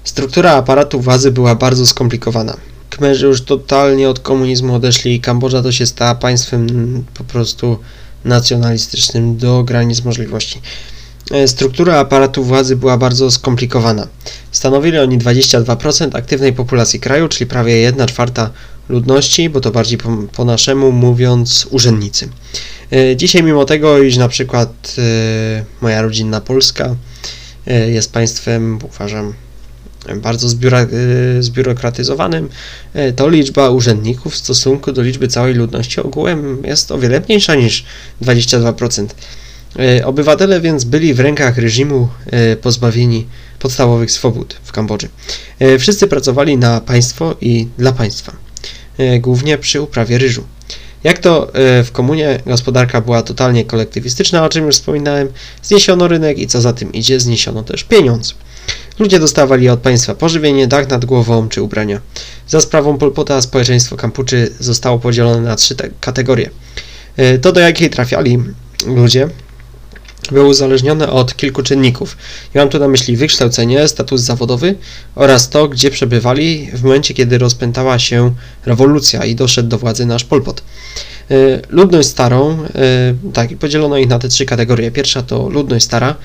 Struktura 0.03 0.51
aparatu 0.51 1.01
władzy 1.01 1.31
była 1.31 1.55
bardzo 1.55 1.85
skomplikowana. 1.85 2.57
Kmerzy 2.89 3.25
już 3.25 3.41
totalnie 3.41 4.09
od 4.09 4.19
komunizmu 4.19 4.75
odeszli 4.75 5.15
i 5.15 5.19
Kambodża 5.19 5.63
to 5.63 5.71
się 5.71 5.85
stała 5.85 6.15
państwem 6.15 6.67
po 7.13 7.23
prostu 7.23 7.77
nacjonalistycznym 8.25 9.37
do 9.37 9.63
granic 9.63 10.03
możliwości. 10.03 10.61
E, 11.33 11.47
struktura 11.47 11.99
aparatu 11.99 12.43
władzy 12.43 12.75
była 12.75 12.97
bardzo 12.97 13.31
skomplikowana. 13.31 14.07
Stanowili 14.51 14.99
oni 14.99 15.19
22% 15.19 16.15
aktywnej 16.17 16.53
populacji 16.53 16.99
kraju, 16.99 17.27
czyli 17.27 17.47
prawie 17.47 17.77
1 17.77 18.07
czwarta 18.07 18.49
ludności, 18.89 19.49
bo 19.49 19.61
to 19.61 19.71
bardziej 19.71 19.97
po, 19.97 20.17
po 20.35 20.45
naszemu 20.45 20.91
mówiąc 20.91 21.67
urzędnicy. 21.71 22.29
E, 22.91 23.15
dzisiaj 23.15 23.43
mimo 23.43 23.65
tego, 23.65 23.99
iż 23.99 24.17
na 24.17 24.27
przykład 24.27 24.95
e, 24.97 25.63
moja 25.81 26.01
rodzinna 26.01 26.41
Polska 26.41 26.95
jest 27.87 28.11
państwem, 28.11 28.79
uważam, 28.83 29.33
bardzo 30.15 30.47
zbiurokratyzowanym, 31.39 32.49
to 33.15 33.29
liczba 33.29 33.69
urzędników 33.69 34.33
w 34.33 34.37
stosunku 34.37 34.91
do 34.91 35.01
liczby 35.01 35.27
całej 35.27 35.53
ludności 35.53 36.01
ogółem 36.01 36.63
jest 36.65 36.91
o 36.91 36.99
wiele 36.99 37.21
mniejsza 37.27 37.55
niż 37.55 37.85
22%. 38.21 39.05
Y, 39.79 40.05
obywatele 40.05 40.61
więc 40.61 40.83
byli 40.83 41.13
w 41.13 41.19
rękach 41.19 41.57
reżimu 41.57 42.09
pozbawieni 42.61 43.27
podstawowych 43.59 44.11
swobód 44.11 44.55
w 44.63 44.71
Kambodży. 44.71 45.09
Wszyscy 45.79 46.07
pracowali 46.07 46.57
na 46.57 46.81
państwo 46.81 47.35
i 47.41 47.67
dla 47.77 47.91
państwa, 47.91 48.33
głównie 49.19 49.57
przy 49.57 49.81
uprawie 49.81 50.17
ryżu. 50.17 50.43
Jak 51.03 51.17
to 51.17 51.51
w 51.55 51.89
komunie 51.91 52.39
gospodarka 52.45 53.01
była 53.01 53.21
totalnie 53.21 53.65
kolektywistyczna, 53.65 54.45
o 54.45 54.49
czym 54.49 54.65
już 54.65 54.75
wspominałem, 54.75 55.27
zniesiono 55.63 56.07
rynek 56.07 56.39
i 56.39 56.47
co 56.47 56.61
za 56.61 56.73
tym 56.73 56.93
idzie, 56.93 57.19
zniesiono 57.19 57.63
też 57.63 57.83
pieniądz. 57.83 58.35
Ludzie 58.99 59.19
dostawali 59.19 59.69
od 59.69 59.79
państwa 59.79 60.15
pożywienie, 60.15 60.67
dach 60.67 60.89
nad 60.89 61.05
głową 61.05 61.49
czy 61.49 61.61
ubrania. 61.61 62.01
Za 62.47 62.61
sprawą 62.61 62.97
Polpota 62.97 63.41
społeczeństwo 63.41 63.97
Kampuczy 63.97 64.53
zostało 64.59 64.99
podzielone 64.99 65.41
na 65.41 65.55
trzy 65.55 65.75
kategorie. 65.99 66.49
E, 67.17 67.37
to, 67.37 67.51
do 67.51 67.59
jakiej 67.59 67.89
trafiali 67.89 68.39
ludzie, 68.85 69.29
było 70.31 70.47
uzależnione 70.47 71.09
od 71.09 71.35
kilku 71.35 71.63
czynników. 71.63 72.17
Mam 72.55 72.69
tu 72.69 72.79
na 72.79 72.87
myśli 72.87 73.17
wykształcenie, 73.17 73.87
status 73.87 74.21
zawodowy 74.21 74.75
oraz 75.15 75.49
to, 75.49 75.67
gdzie 75.67 75.91
przebywali 75.91 76.69
w 76.73 76.83
momencie, 76.83 77.13
kiedy 77.13 77.37
rozpętała 77.37 77.99
się 77.99 78.33
rewolucja 78.65 79.25
i 79.25 79.35
doszedł 79.35 79.69
do 79.69 79.77
władzy 79.77 80.05
nasz 80.05 80.23
Polpot. 80.23 80.63
E, 81.31 81.35
ludność 81.69 82.09
starą, 82.09 82.51
e, 82.51 83.31
tak, 83.33 83.57
podzielono 83.57 83.97
ich 83.97 84.07
na 84.07 84.19
te 84.19 84.29
trzy 84.29 84.45
kategorie. 84.45 84.91
Pierwsza 84.91 85.21
to 85.21 85.49
ludność 85.49 85.85
stara, 85.85 86.15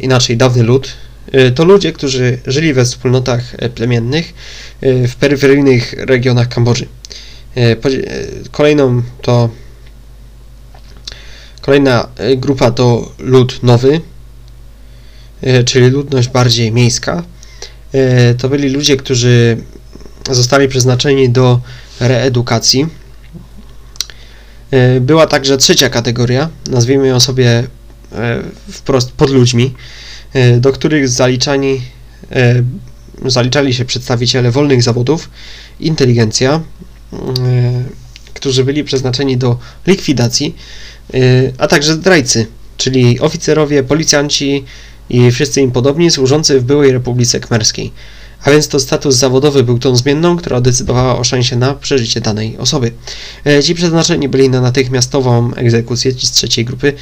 inaczej 0.00 0.36
dawny 0.36 0.62
lud, 0.62 0.88
Y, 1.34 1.50
to 1.50 1.64
ludzie, 1.64 1.92
którzy 1.92 2.38
żyli 2.46 2.74
we 2.74 2.84
wspólnotach 2.84 3.54
e, 3.58 3.68
plemiennych 3.68 4.34
y, 4.82 5.08
w 5.08 5.16
peryferyjnych 5.16 5.94
regionach 5.98 6.48
Kambodży. 6.48 6.86
Y, 7.56 7.76
kolejną 8.50 9.02
to 9.22 9.48
kolejna 11.62 12.08
grupa 12.36 12.70
to 12.70 13.12
lud 13.18 13.62
nowy, 13.62 14.00
czyli 15.64 15.90
ludność 15.90 16.28
bardziej 16.28 16.72
miejska. 16.72 17.22
To 18.38 18.48
byli 18.48 18.68
ludzie, 18.68 18.96
którzy 18.96 19.56
zostali 20.30 20.68
przeznaczeni 20.68 21.30
do 21.30 21.60
reedukacji. 22.00 22.86
Była 25.00 25.26
także 25.26 25.56
trzecia 25.56 25.90
kategoria, 25.90 26.48
nazwijmy 26.70 27.06
ją 27.06 27.20
sobie 27.20 27.66
wprost 28.70 29.12
pod 29.12 29.30
ludźmi, 29.30 29.74
E, 30.32 30.60
do 30.60 30.72
których 30.72 31.08
zaliczani, 31.08 31.80
e, 32.32 32.62
zaliczali 33.26 33.74
się 33.74 33.84
przedstawiciele 33.84 34.50
wolnych 34.50 34.82
zawodów, 34.82 35.30
inteligencja, 35.80 36.52
e, 36.52 36.60
którzy 38.34 38.64
byli 38.64 38.84
przeznaczeni 38.84 39.36
do 39.36 39.58
likwidacji, 39.86 40.54
a 41.58 41.66
także 41.66 41.94
zdrajcy, 41.94 42.46
czyli 42.76 43.20
oficerowie, 43.20 43.82
policjanci 43.82 44.64
i 45.10 45.30
wszyscy 45.30 45.60
im 45.60 45.70
podobni 45.70 46.10
służący 46.10 46.60
w 46.60 46.64
byłej 46.64 46.92
Republice 46.92 47.40
Kmerskiej. 47.40 47.92
A 48.44 48.50
więc 48.50 48.68
to 48.68 48.80
status 48.80 49.16
zawodowy 49.16 49.64
był 49.64 49.78
tą 49.78 49.96
zmienną, 49.96 50.36
która 50.36 50.60
decydowała 50.60 51.18
o 51.18 51.24
szansie 51.24 51.56
na 51.56 51.74
przeżycie 51.74 52.20
danej 52.20 52.58
osoby. 52.58 52.92
Ci 53.62 53.74
przeznaczeni 53.74 54.28
byli 54.28 54.48
na 54.48 54.60
natychmiastową 54.60 55.54
egzekucję, 55.54 56.14
ci 56.14 56.26
z 56.26 56.30
trzeciej 56.30 56.64
grupy, 56.64 56.92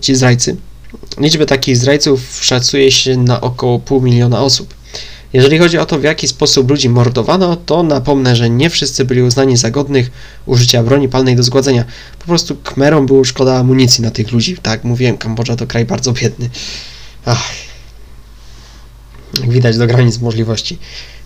ci 0.00 0.14
zdrajcy. 0.14 0.56
Liczbę 1.18 1.46
takich 1.46 1.76
zdrajców 1.76 2.38
szacuje 2.40 2.92
się 2.92 3.16
na 3.16 3.40
około 3.40 3.78
pół 3.78 4.02
miliona 4.02 4.40
osób. 4.40 4.74
Jeżeli 5.32 5.58
chodzi 5.58 5.78
o 5.78 5.86
to, 5.86 5.98
w 5.98 6.02
jaki 6.02 6.28
sposób 6.28 6.70
ludzi 6.70 6.88
mordowano, 6.88 7.56
to 7.56 7.82
napomnę, 7.82 8.36
że 8.36 8.50
nie 8.50 8.70
wszyscy 8.70 9.04
byli 9.04 9.22
uznani 9.22 9.56
za 9.56 9.70
godnych 9.70 10.10
użycia 10.46 10.82
broni 10.82 11.08
palnej 11.08 11.36
do 11.36 11.42
zgładzenia. 11.42 11.84
Po 12.18 12.24
prostu 12.24 12.56
Kmerom 12.56 13.06
było 13.06 13.24
szkoda 13.24 13.56
amunicji 13.56 14.04
na 14.04 14.10
tych 14.10 14.32
ludzi. 14.32 14.56
Tak, 14.62 14.84
mówiłem, 14.84 15.18
Kambodża 15.18 15.56
to 15.56 15.66
kraj 15.66 15.84
bardzo 15.84 16.12
biedny. 16.12 16.50
Ach. 17.24 17.50
Jak 19.40 19.50
widać 19.50 19.78
do 19.78 19.86
granic 19.86 20.18
możliwości. 20.18 20.78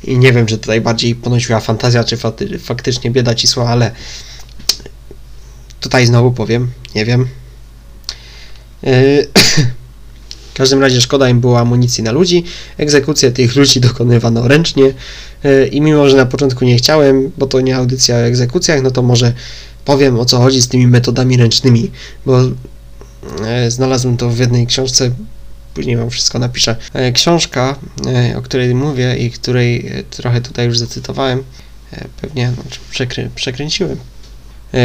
I 0.04 0.18
nie 0.18 0.32
wiem, 0.32 0.46
czy 0.46 0.58
tutaj 0.58 0.80
bardziej 0.80 1.14
ponosiła 1.14 1.60
fantazja, 1.60 2.04
czy 2.04 2.16
faktycznie 2.58 3.10
bieda 3.10 3.34
cisła, 3.34 3.68
ale 3.68 3.90
tutaj 5.80 6.06
znowu 6.06 6.32
powiem, 6.32 6.70
nie 6.94 7.04
wiem. 7.04 7.28
Yy, 8.82 9.28
W 10.56 10.58
każdym 10.58 10.80
razie 10.80 11.00
szkoda 11.00 11.28
im 11.28 11.40
było 11.40 11.60
amunicji 11.60 12.04
na 12.04 12.12
ludzi. 12.12 12.44
Egzekucję 12.78 13.30
tych 13.30 13.56
ludzi 13.56 13.80
dokonywano 13.80 14.48
ręcznie 14.48 14.94
e, 15.44 15.66
i 15.66 15.80
mimo, 15.80 16.08
że 16.08 16.16
na 16.16 16.26
początku 16.26 16.64
nie 16.64 16.76
chciałem, 16.76 17.32
bo 17.38 17.46
to 17.46 17.60
nie 17.60 17.76
audycja 17.76 18.16
o 18.16 18.18
egzekucjach, 18.18 18.82
no 18.82 18.90
to 18.90 19.02
może 19.02 19.32
powiem 19.84 20.20
o 20.20 20.24
co 20.24 20.38
chodzi 20.38 20.62
z 20.62 20.68
tymi 20.68 20.86
metodami 20.86 21.36
ręcznymi, 21.36 21.90
bo 22.26 22.40
e, 23.46 23.70
znalazłem 23.70 24.16
to 24.16 24.30
w 24.30 24.38
jednej 24.38 24.66
książce, 24.66 25.10
później 25.74 25.96
wam 25.96 26.10
wszystko 26.10 26.38
napiszę. 26.38 26.76
E, 26.92 27.12
książka, 27.12 27.76
o 28.36 28.42
której 28.42 28.74
mówię 28.74 29.16
i 29.16 29.30
której 29.30 29.92
trochę 30.10 30.40
tutaj 30.40 30.66
już 30.66 30.78
zacytowałem, 30.78 31.42
pewnie 32.20 32.52
znaczy 32.54 32.80
przekrę 32.90 33.28
przekręciłem. 33.34 33.96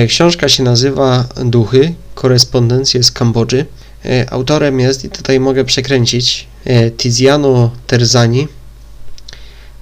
Książka 0.07 0.49
się 0.49 0.63
nazywa 0.63 1.27
Duchy, 1.45 1.93
korespondencje 2.15 3.03
z 3.03 3.11
Kambodży. 3.11 3.65
E, 4.05 4.33
autorem 4.33 4.79
jest, 4.79 5.05
i 5.05 5.09
tutaj 5.09 5.39
mogę 5.39 5.65
przekręcić, 5.65 6.47
e, 6.65 6.91
Tiziano 6.91 7.71
Terzani. 7.87 8.47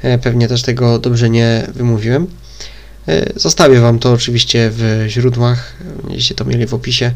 E, 0.01 0.17
pewnie 0.17 0.47
też 0.47 0.61
tego 0.61 0.99
dobrze 0.99 1.29
nie 1.29 1.67
wymówiłem. 1.75 2.27
Zostawię 3.35 3.79
Wam 3.79 3.99
to 3.99 4.11
oczywiście 4.11 4.69
w 4.73 5.05
źródłach, 5.07 5.73
będziecie 6.03 6.35
to 6.35 6.45
mieli 6.45 6.67
w 6.67 6.73
opisie. 6.73 7.11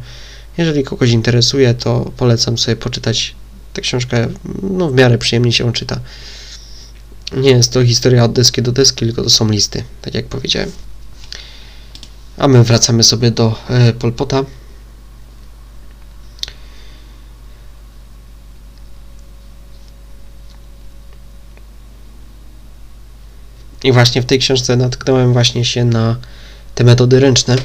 Jeżeli 0.57 0.83
kogoś 0.83 1.09
interesuje, 1.09 1.73
to 1.73 2.11
polecam 2.17 2.57
sobie 2.57 2.75
poczytać 2.75 3.35
tę 3.73 3.81
książkę, 3.81 4.27
no 4.63 4.89
w 4.89 4.93
miarę 4.93 5.17
przyjemnie 5.17 5.51
się 5.51 5.73
czyta. 5.73 5.99
Nie 7.37 7.51
jest 7.51 7.73
to 7.73 7.85
historia 7.85 8.23
od 8.23 8.33
deski 8.33 8.61
do 8.61 8.71
deski, 8.71 9.05
tylko 9.05 9.23
to 9.23 9.29
są 9.29 9.49
listy, 9.49 9.83
tak 10.01 10.13
jak 10.13 10.25
powiedziałem. 10.25 10.71
A 12.37 12.47
my 12.47 12.63
wracamy 12.63 13.03
sobie 13.03 13.31
do 13.31 13.55
Polpota. 13.99 14.43
I 23.83 23.91
właśnie 23.91 24.21
w 24.21 24.25
tej 24.25 24.39
książce 24.39 24.77
natknąłem 24.77 25.33
właśnie 25.33 25.65
się 25.65 25.85
na 25.85 26.15
te 26.75 26.83
metody 26.83 27.19
ręczne. 27.19 27.55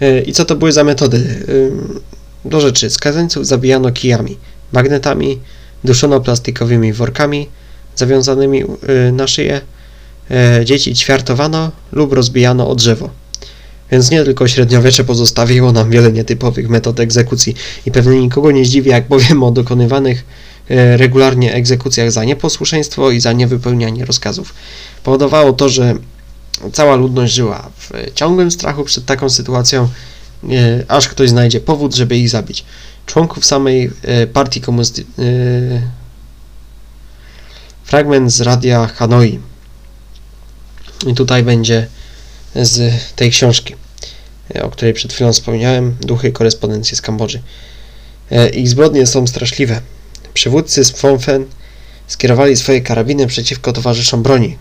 E, 0.00 0.20
I 0.20 0.32
co 0.32 0.44
to 0.44 0.56
były 0.56 0.72
za 0.72 0.84
metody? 0.84 1.44
E, 2.44 2.48
do 2.48 2.60
rzeczy, 2.60 2.90
skazańców 2.90 3.46
zabijano 3.46 3.92
kijami, 3.92 4.38
magnetami, 4.72 5.38
duszono 5.84 6.20
plastikowymi 6.20 6.92
workami 6.92 7.48
zawiązanymi 7.96 8.62
e, 8.62 9.12
na 9.12 9.26
szyję, 9.26 9.60
dzieci 10.64 10.94
ćwiartowano 10.94 11.70
lub 11.92 12.12
rozbijano 12.12 12.68
o 12.68 12.74
drzewo. 12.74 13.10
Więc 13.90 14.10
nie 14.10 14.24
tylko 14.24 14.48
średniowiecze 14.48 15.04
pozostawiło 15.04 15.72
nam 15.72 15.90
wiele 15.90 16.12
nietypowych 16.12 16.68
metod 16.68 17.00
egzekucji 17.00 17.54
i 17.86 17.90
pewnie 17.90 18.20
nikogo 18.20 18.50
nie 18.50 18.64
zdziwi, 18.64 18.90
jak 18.90 19.06
powiem 19.06 19.42
o 19.42 19.50
dokonywanych 19.50 20.24
regularnie 20.96 21.54
egzekucjach 21.54 22.12
za 22.12 22.24
nieposłuszeństwo 22.24 23.10
i 23.10 23.20
za 23.20 23.32
niewypełnianie 23.32 24.04
rozkazów. 24.04 24.54
Powodowało 25.04 25.52
to, 25.52 25.68
że 25.68 25.94
cała 26.72 26.96
ludność 26.96 27.34
żyła 27.34 27.70
w 27.78 27.90
ciągłym 28.14 28.50
strachu 28.50 28.84
przed 28.84 29.06
taką 29.06 29.30
sytuacją, 29.30 29.88
aż 30.88 31.08
ktoś 31.08 31.30
znajdzie 31.30 31.60
powód, 31.60 31.94
żeby 31.94 32.16
ich 32.18 32.28
zabić. 32.28 32.64
Członków 33.06 33.44
samej 33.44 33.90
e, 34.02 34.26
partii 34.26 34.60
komunistycznej. 34.60 35.26
E, 35.28 35.82
fragment 37.84 38.32
z 38.32 38.40
radia 38.40 38.86
Hanoi. 38.86 39.40
I 41.06 41.14
tutaj 41.14 41.42
będzie 41.42 41.86
z 42.54 42.92
tej 43.16 43.30
książki, 43.30 43.74
e, 44.54 44.62
o 44.62 44.70
której 44.70 44.94
przed 44.94 45.12
chwilą 45.12 45.32
wspomniałem, 45.32 45.96
Duchy 46.00 46.32
korespondencji 46.32 46.96
z 46.96 47.02
Kambodży. 47.02 47.42
Ich 48.52 48.68
zbrodnie 48.68 49.06
są 49.06 49.26
straszliwe. 49.26 49.80
Przywódcy 50.34 50.84
z 50.84 50.92
Phnom 50.92 51.18
Penh 51.18 51.46
skierowali 52.06 52.56
swoje 52.56 52.80
karabiny 52.80 53.26
przeciwko 53.26 53.72
towarzyszom 53.72 54.22
broni, 54.22 54.58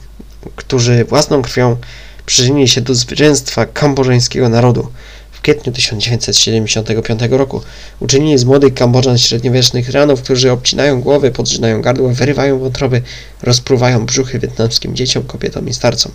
którzy 0.55 1.05
własną 1.05 1.41
krwią 1.41 1.77
przyczynili 2.25 2.67
się 2.67 2.81
do 2.81 2.95
zwycięstwa 2.95 3.65
kambodżańskiego 3.65 4.49
narodu. 4.49 4.88
W 5.31 5.41
kwietniu 5.41 5.73
1975 5.73 7.21
roku 7.29 7.62
uczynili 7.99 8.38
z 8.38 8.43
młodych 8.43 8.73
Kambodżan 8.73 9.17
średniowiecznych 9.17 9.89
ranów, 9.89 10.21
którzy 10.21 10.51
obcinają 10.51 11.01
głowy, 11.01 11.31
podrzynają 11.31 11.81
gardła, 11.81 12.13
wyrywają 12.13 12.60
wątroby, 12.60 13.01
rozpruwają 13.41 14.05
brzuchy 14.05 14.39
wietnamskim 14.39 14.95
dzieciom, 14.95 15.23
kobietom 15.23 15.69
i 15.69 15.73
starcom. 15.73 16.12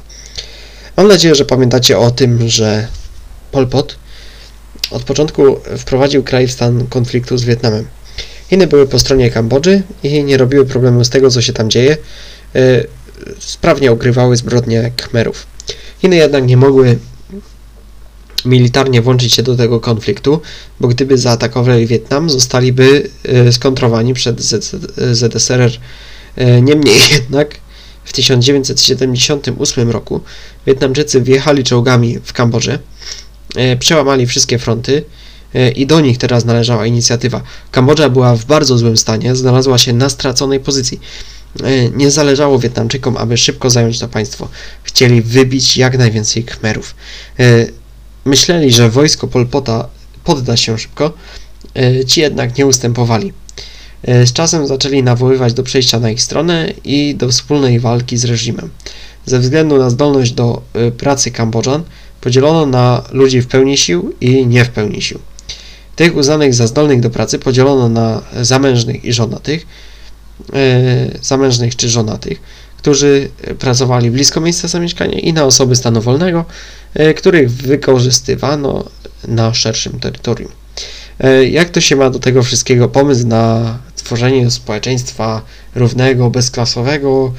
Mam 0.97 1.09
nadzieję, 1.09 1.35
że 1.35 1.45
pamiętacie 1.45 1.99
o 1.99 2.11
tym, 2.11 2.49
że 2.49 2.88
Pol 3.53 3.66
Pot 3.66 3.97
od 4.90 5.03
początku 5.03 5.42
wprowadził 5.79 6.23
kraj 6.23 6.47
w 6.47 6.53
stan 6.53 6.87
konfliktu 6.87 7.38
z 7.38 7.45
Wietnamem. 7.45 7.87
Chiny 8.51 8.67
były 8.67 8.87
po 8.87 8.99
stronie 8.99 9.31
Kambodży 9.31 9.83
i 10.03 10.25
nie 10.25 10.37
robiły 10.37 10.67
problemu 10.67 11.05
z 11.05 11.11
tego, 11.11 11.31
co 11.31 11.43
się 11.43 11.53
tam 11.53 11.71
dzieje. 11.71 11.97
Y, 12.57 12.87
sprawnie 13.39 13.93
ukrywały 13.93 14.37
zbrodnie 14.37 14.93
Khmerów. 14.97 15.47
Chiny 16.01 16.17
jednak 16.17 16.47
nie 16.47 16.57
mogły 16.57 16.99
militarnie 18.45 19.03
włączyć 19.03 19.35
się 19.35 19.43
do 19.43 19.57
tego 19.57 19.81
konfliktu, 19.81 20.41
bo 20.81 20.89
gdyby 20.89 21.19
zaatakowali 21.19 21.87
Wietnam, 21.87 22.31
zostaliby 22.31 23.11
y, 23.49 23.53
skontrowani 23.53 24.15
przed 24.15 24.41
ZSRR. 25.13 25.73
Y, 26.39 26.63
niemniej 26.63 26.97
jednak 27.13 27.55
w 28.05 28.13
1978 28.13 29.91
roku 29.91 30.21
Wietnamczycy 30.67 31.21
wjechali 31.21 31.65
czołgami 31.65 32.19
w 32.25 32.33
Kambodżę, 32.33 32.79
przełamali 33.79 34.27
wszystkie 34.27 34.59
fronty, 34.59 35.03
E, 35.03 35.26
i 35.75 35.87
do 35.87 36.01
nich 36.01 36.19
teraz 36.19 36.45
należała 36.45 36.87
inicjatywa. 36.87 37.42
Kambodża 37.71 38.09
była 38.09 38.37
w 38.37 38.45
bardzo 38.45 38.79
złym 38.79 38.97
stanie, 38.97 39.37
znalazła 39.37 39.79
się 39.79 39.92
na 39.92 40.09
straconej 40.09 40.61
pozycji. 40.61 41.01
E, 41.62 41.90
nie 41.90 42.11
zależało 42.11 42.59
Wietnamczykom, 42.59 43.16
aby 43.16 43.37
szybko 43.37 43.71
zająć 43.71 43.99
to 43.99 44.09
państwo. 44.09 44.49
Chcieli 44.83 45.23
wybić 45.23 45.77
jak 45.77 45.99
najwięcej 45.99 46.45
Khmerów. 46.45 46.95
E, 47.38 47.66
myśleli, 48.25 48.73
że 48.73 48.90
wojsko 48.90 49.29
Polpota 49.29 49.88
podda 50.25 50.57
się 50.57 50.79
szybko, 50.79 51.12
ci 52.07 52.21
jednak 52.21 52.59
nie 52.59 52.66
ustępowali. 52.66 53.33
Z 54.05 54.33
czasem 54.33 54.66
zaczęli 54.66 55.03
nawoływać 55.03 55.55
do 55.55 55.62
przejścia 55.62 56.01
na 56.01 56.11
ich 56.11 56.23
stronę 56.23 56.73
i 56.85 57.14
do 57.14 57.29
wspólnej 57.29 57.81
walki 57.81 58.16
z 58.16 58.25
reżimem. 58.25 58.71
Ze 59.27 59.40
względu 59.40 59.79
na 59.79 59.90
zdolność 59.90 60.33
do 60.33 60.62
pracy 60.99 61.31
Kambodżan 61.31 61.83
podzielono 62.21 62.66
na 62.66 63.05
ludzi 63.11 63.40
w 63.40 63.47
pełni 63.47 63.79
sił 63.79 64.14
i 64.21 64.47
nie 64.47 64.64
w 64.64 64.69
pełni 64.69 65.03
sił. 65.03 65.19
Tych 65.97 66.17
uznanych 66.17 66.55
za 66.55 66.67
zdolnych 66.67 67.01
do 67.01 67.11
pracy 67.11 67.39
podzielono 67.39 67.89
na 67.89 68.23
zamężnych 68.43 69.05
i 69.05 69.13
żonatych, 69.13 69.67
e, 70.53 71.19
zamężnych 71.23 71.77
czy 71.77 71.89
żonatych, 71.89 72.41
którzy 72.79 73.29
pracowali 73.59 74.11
blisko 74.11 74.41
miejsca 74.41 74.69
zamieszkania 74.69 75.19
i 75.19 75.33
na 75.33 75.45
osoby 75.45 75.77
stanu 75.77 76.01
wolnego, 76.01 76.45
e, 76.95 77.15
których 77.15 77.51
wykorzystywano 77.51 78.85
na 79.29 79.55
szerszym 79.55 80.01
terytorium. 80.01 80.53
E, 81.21 81.47
jak 81.47 81.71
to 81.71 81.81
się 81.81 81.97
ma 81.97 82.11
do 82.11 82.19
tego 82.19 82.43
wszystkiego? 82.43 82.89
Pomysł 82.89 83.27
na 83.27 83.79
tworzenie 83.97 84.51
społeczeństwa 84.51 85.43
równego, 85.75 86.31
bezklasowego, 86.31 87.33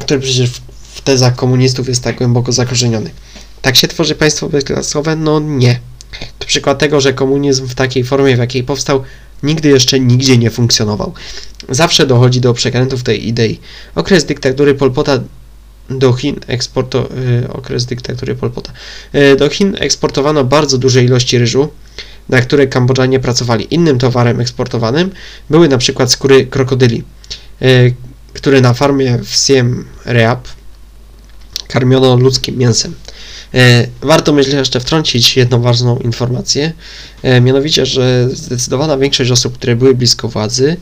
który 0.00 0.20
przecież 0.20 0.50
w 0.94 1.00
tezach 1.00 1.34
komunistów 1.36 1.88
jest 1.88 2.02
tak 2.02 2.18
głęboko 2.18 2.52
zakorzeniony. 2.52 3.10
Tak 3.62 3.76
się 3.76 3.88
tworzy 3.88 4.14
państwo 4.14 4.48
bezklasowe? 4.48 5.16
No 5.16 5.40
nie. 5.40 5.80
Przykład 6.48 6.78
tego, 6.78 7.00
że 7.00 7.12
komunizm 7.12 7.66
w 7.66 7.74
takiej 7.74 8.04
formie, 8.04 8.36
w 8.36 8.38
jakiej 8.38 8.64
powstał, 8.64 9.02
nigdy 9.42 9.68
jeszcze 9.68 10.00
nigdzie 10.00 10.38
nie 10.38 10.50
funkcjonował. 10.50 11.12
Zawsze 11.68 12.06
dochodzi 12.06 12.40
do 12.40 12.54
przekrętów 12.54 13.02
tej 13.02 13.28
idei. 13.28 13.60
Okres 13.94 14.24
dyktatury 14.24 14.74
Polpota 14.74 15.20
do 15.90 16.12
Chin 16.12 16.36
eksporto, 16.46 17.08
y, 17.44 17.52
okres 17.52 17.86
dyktatury 17.86 18.34
Polpota. 18.34 18.72
Y, 19.14 19.36
do 19.36 19.48
Chin 19.48 19.76
eksportowano 19.78 20.44
bardzo 20.44 20.78
duże 20.78 21.04
ilości 21.04 21.38
ryżu, 21.38 21.68
na 22.28 22.40
które 22.40 22.66
Kambodżanie 22.66 23.20
pracowali. 23.20 23.74
Innym 23.74 23.98
towarem 23.98 24.40
eksportowanym 24.40 25.10
były 25.50 25.68
na 25.68 25.78
przykład 25.78 26.12
skóry 26.12 26.46
krokodyli, 26.46 27.04
y, 27.62 27.94
które 28.32 28.60
na 28.60 28.74
farmie 28.74 29.18
w 29.24 29.34
Siem 29.34 29.84
Reap 30.04 30.48
karmiono 31.68 32.16
ludzkim 32.16 32.58
mięsem. 32.58 32.94
E, 33.54 33.86
warto 34.00 34.32
myślę 34.32 34.58
jeszcze 34.58 34.80
wtrącić 34.80 35.36
jedną 35.36 35.62
ważną 35.62 35.98
informację, 35.98 36.72
e, 37.22 37.40
mianowicie, 37.40 37.86
że 37.86 38.28
zdecydowana 38.32 38.98
większość 38.98 39.30
osób, 39.30 39.54
które 39.54 39.76
były 39.76 39.94
blisko 39.94 40.28
władzy, 40.28 40.76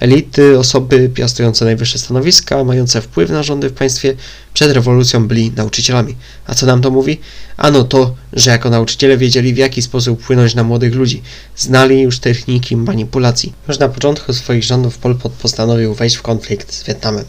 elity, 0.00 0.58
osoby 0.58 1.10
piastujące 1.14 1.64
najwyższe 1.64 1.98
stanowiska, 1.98 2.64
mające 2.64 3.02
wpływ 3.02 3.30
na 3.30 3.42
rządy 3.42 3.68
w 3.68 3.72
państwie, 3.72 4.16
przed 4.54 4.72
rewolucją 4.72 5.28
byli 5.28 5.52
nauczycielami. 5.56 6.16
A 6.46 6.54
co 6.54 6.66
nam 6.66 6.82
to 6.82 6.90
mówi? 6.90 7.20
Ano 7.56 7.84
to, 7.84 8.14
że 8.32 8.50
jako 8.50 8.70
nauczyciele 8.70 9.16
wiedzieli 9.16 9.54
w 9.54 9.56
jaki 9.56 9.82
sposób 9.82 10.22
wpłynąć 10.22 10.54
na 10.54 10.64
młodych 10.64 10.94
ludzi, 10.94 11.22
znali 11.56 12.00
już 12.00 12.18
techniki 12.18 12.76
manipulacji. 12.76 13.52
Już 13.68 13.78
na 13.78 13.88
początku 13.88 14.32
swoich 14.32 14.64
rządów 14.64 14.98
Pol 14.98 15.16
Pot 15.16 15.32
postanowił 15.32 15.94
wejść 15.94 16.16
w 16.16 16.22
konflikt 16.22 16.74
z 16.74 16.84
Wietnamem. 16.84 17.24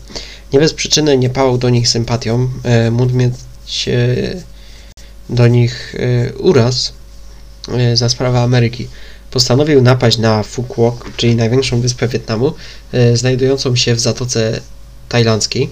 Nie 0.54 0.60
bez 0.60 0.74
przyczyny 0.74 1.18
nie 1.18 1.30
pałał 1.30 1.58
do 1.58 1.70
nich 1.70 1.88
sympatią, 1.88 2.50
e, 2.64 2.92
mógł 2.92 3.14
mieć 3.14 3.34
do 5.30 5.48
nich 5.48 5.96
e, 5.96 6.34
uraz, 6.34 6.94
e, 7.70 7.98
za 7.98 8.10
sprawę 8.10 8.40
Ameryki 8.40 8.88
postanowił 9.32 9.82
napaść 9.82 10.18
na 10.18 10.44
Phuoc, 10.44 10.96
czyli 11.18 11.36
największą 11.36 11.82
wyspę 11.82 12.08
Wietnamu, 12.08 12.54
e, 12.92 13.18
znajdującą 13.18 13.76
się 13.76 13.96
w 13.96 14.00
Zatoce 14.00 14.62
Tajlandzkiej, 15.10 15.70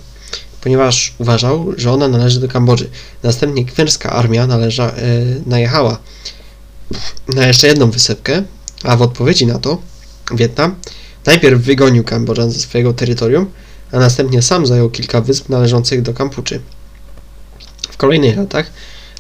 ponieważ 0.62 1.14
uważał, 1.18 1.74
że 1.78 1.92
ona 1.92 2.08
należy 2.08 2.40
do 2.40 2.48
Kambodży. 2.48 2.90
Następnie 3.24 3.66
khmerska 3.66 4.10
armia 4.10 4.48
należa, 4.48 4.90
e, 4.90 4.94
najechała 5.46 6.00
na 7.36 7.48
jeszcze 7.48 7.68
jedną 7.68 7.92
wysepkę, 7.92 8.44
a 8.84 8.98
w 8.98 9.02
odpowiedzi 9.02 9.46
na 9.46 9.60
to 9.60 9.78
Wietnam 10.36 10.76
najpierw 11.26 11.62
wygonił 11.62 12.04
Kambodżan 12.04 12.52
ze 12.52 12.60
swojego 12.60 12.94
terytorium, 12.94 13.46
a 13.92 14.00
następnie 14.00 14.42
sam 14.42 14.66
zajął 14.66 14.90
kilka 14.90 15.22
wysp 15.22 15.50
należących 15.50 16.02
do 16.02 16.14
Kampuczy. 16.14 16.62
W 17.92 17.98
kolejnych 17.98 18.38
latach 18.38 18.72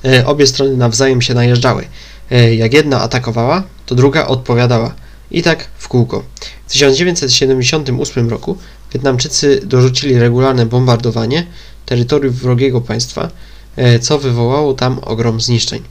e, 0.05 0.25
obie 0.27 0.47
strony 0.47 0.77
nawzajem 0.77 1.21
się 1.21 1.33
najeżdżały. 1.33 1.85
E, 2.31 2.55
jak 2.55 2.73
jedna 2.73 3.01
atakowała, 3.01 3.63
to 3.85 3.95
druga 3.95 4.27
odpowiadała. 4.27 4.93
I 5.31 5.43
tak 5.43 5.67
w 5.77 5.87
kółko. 5.87 6.23
W 6.67 6.71
1978 6.71 8.29
roku 8.29 8.57
Wietnamczycy 8.93 9.61
dorzucili 9.63 10.19
regularne 10.19 10.65
bombardowanie 10.65 11.45
terytoriów 11.85 12.39
wrogiego 12.39 12.81
państwa, 12.81 13.29
e, 13.75 13.99
co 13.99 14.19
wywołało 14.19 14.73
tam 14.73 14.99
ogrom 14.99 15.41
zniszczeń. 15.41 15.83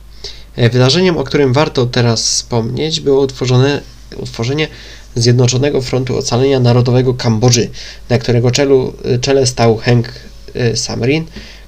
Wydarzeniem, 0.73 1.17
o 1.17 1.25
którym 1.25 1.53
warto 1.53 1.87
teraz 1.87 2.23
wspomnieć, 2.23 3.01
było 3.01 3.21
utworzone, 3.21 3.81
utworzenie 4.17 4.69
Zjednoczonego 5.14 5.83
Frontu 5.83 6.18
Ocalenia 6.18 6.61
Narodowego 6.61 7.14
Kambodży, 7.14 7.71
na 8.09 8.18
którego 8.18 8.51
czelu, 8.51 8.92
czele 9.21 9.47
stał 9.47 9.77
Heng 9.77 10.09
e, 10.55 10.77
Samrin, 10.77 11.25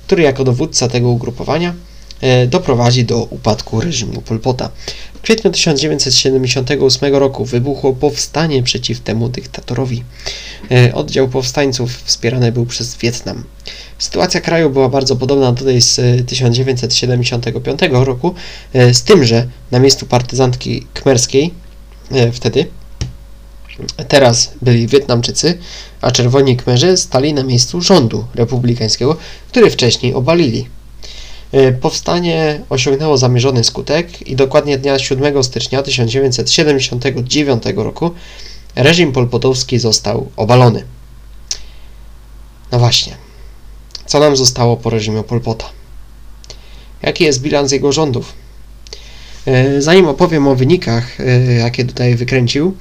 który 0.06 0.22
jako 0.22 0.44
dowódca 0.44 0.88
tego 0.88 1.08
ugrupowania 1.08 1.74
e, 2.20 2.46
doprowadzi 2.46 3.04
do 3.04 3.24
upadku 3.24 3.80
reżimu 3.80 4.22
Pol 4.22 4.38
Pota. 4.38 4.70
W 5.14 5.20
kwietniu 5.20 5.50
1978 5.50 7.14
roku 7.14 7.44
wybuchło 7.44 7.92
powstanie 7.92 8.62
przeciw 8.62 9.00
temu 9.00 9.28
dyktatorowi. 9.28 10.04
Oddział 10.94 11.28
powstańców 11.28 12.02
wspierany 12.04 12.52
był 12.52 12.66
przez 12.66 12.96
Wietnam. 12.96 13.44
Sytuacja 13.98 14.40
kraju 14.40 14.70
była 14.70 14.88
bardzo 14.88 15.16
podobna 15.16 15.52
do 15.52 15.64
tej 15.64 15.80
z 15.80 15.98
e, 15.98 16.24
1975 16.24 17.80
roku, 17.90 18.34
z 18.92 19.02
tym, 19.02 19.24
że 19.24 19.46
na 19.70 19.78
miejscu 19.78 20.06
partyzantki 20.06 20.86
kmerskiej 20.94 21.50
wtedy 22.32 22.66
teraz 24.08 24.52
byli 24.62 24.86
Wietnamczycy, 24.86 25.58
a 26.00 26.10
czerwoni 26.10 26.56
kmerzy 26.56 26.96
stali 26.96 27.34
na 27.34 27.42
miejscu 27.42 27.80
rządu 27.80 28.24
republikańskiego, 28.34 29.16
który 29.48 29.70
wcześniej 29.70 30.14
obalili. 30.14 30.68
E, 31.52 31.72
Powstanie 31.72 32.60
osiągnęło 32.68 33.18
zamierzony 33.18 33.64
skutek 33.64 34.28
i 34.28 34.36
dokładnie 34.36 34.78
dnia 34.78 34.98
7 34.98 35.44
stycznia 35.44 35.82
1979 35.82 37.62
roku 37.76 38.10
reżim 38.76 39.12
polpotowski 39.12 39.78
został 39.78 40.30
obalony. 40.36 40.84
No 42.72 42.78
właśnie, 42.78 43.16
co 44.06 44.20
nam 44.20 44.36
zostało 44.36 44.76
po 44.76 44.90
reżimie 44.90 45.22
Polpota? 45.22 45.66
Jaki 47.02 47.24
jest 47.24 47.40
bilans 47.40 47.72
jego 47.72 47.92
rządów? 47.92 48.32
E, 49.46 49.82
Zanim 49.82 50.08
opowiem 50.08 50.48
o 50.48 50.54
wynikach, 50.54 51.20
e, 51.20 51.52
jakie 51.52 51.84
tutaj 51.84 52.14
wykręcił, 52.16 52.76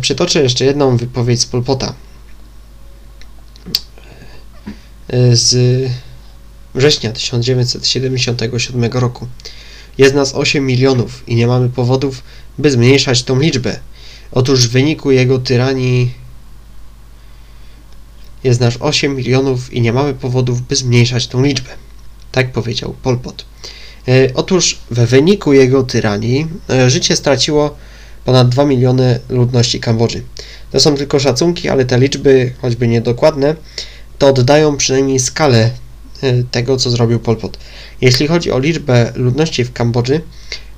przytoczę 0.00 0.42
jeszcze 0.42 0.64
jedną 0.64 0.96
wypowiedź 0.96 1.40
z 1.40 1.46
Polpota. 1.46 1.94
E, 5.08 5.36
Z 5.36 5.56
września 6.74 7.12
1977 7.12 8.92
roku. 8.92 9.28
Jest 9.98 10.14
nas 10.14 10.34
8 10.34 10.66
milionów 10.66 11.28
i 11.28 11.34
nie 11.34 11.46
mamy 11.46 11.68
powodów, 11.68 12.22
by 12.58 12.70
zmniejszać 12.70 13.22
tą 13.22 13.40
liczbę. 13.40 13.80
Otóż 14.32 14.68
w 14.68 14.70
wyniku 14.70 15.10
jego 15.10 15.38
tyranii 15.38 16.14
jest 18.44 18.60
nas 18.60 18.74
8 18.80 19.16
milionów 19.16 19.72
i 19.72 19.80
nie 19.80 19.92
mamy 19.92 20.14
powodów, 20.14 20.68
by 20.68 20.76
zmniejszać 20.76 21.26
tą 21.26 21.42
liczbę. 21.42 21.70
Tak 22.32 22.52
powiedział 22.52 22.94
Pol 23.02 23.18
Pot. 23.18 23.44
E, 24.08 24.34
Otóż 24.34 24.78
we 24.90 25.06
wyniku 25.06 25.52
jego 25.52 25.82
tyranii 25.82 26.46
e, 26.70 26.90
życie 26.90 27.16
straciło 27.16 27.76
ponad 28.28 28.48
2 28.48 28.64
miliony 28.64 29.20
ludności 29.28 29.80
Kambodży. 29.80 30.22
To 30.70 30.80
są 30.80 30.96
tylko 30.96 31.18
szacunki, 31.18 31.68
ale 31.68 31.84
te 31.84 31.98
liczby, 31.98 32.52
choćby 32.62 32.88
niedokładne, 32.88 33.54
to 34.18 34.26
oddają 34.26 34.76
przynajmniej 34.76 35.18
skalę 35.18 35.70
e, 36.22 36.42
tego, 36.50 36.76
co 36.76 36.90
zrobił 36.90 37.18
Pol 37.20 37.36
Pot. 37.36 37.58
Jeśli 38.00 38.26
chodzi 38.26 38.52
o 38.52 38.58
liczbę 38.58 39.12
ludności 39.14 39.64
w 39.64 39.72
Kambodży, 39.72 40.20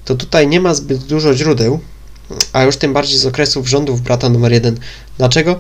to 0.05 0.15
tutaj 0.15 0.49
nie 0.49 0.61
ma 0.61 0.75
zbyt 0.75 0.99
dużo 0.99 1.35
źródeł, 1.35 1.81
a 2.53 2.63
już 2.63 2.77
tym 2.77 2.93
bardziej 2.93 3.19
z 3.19 3.27
okresów 3.27 3.69
rządów 3.69 4.01
brata 4.01 4.29
numer 4.29 4.53
jeden. 4.53 4.79
Dlaczego? 5.19 5.59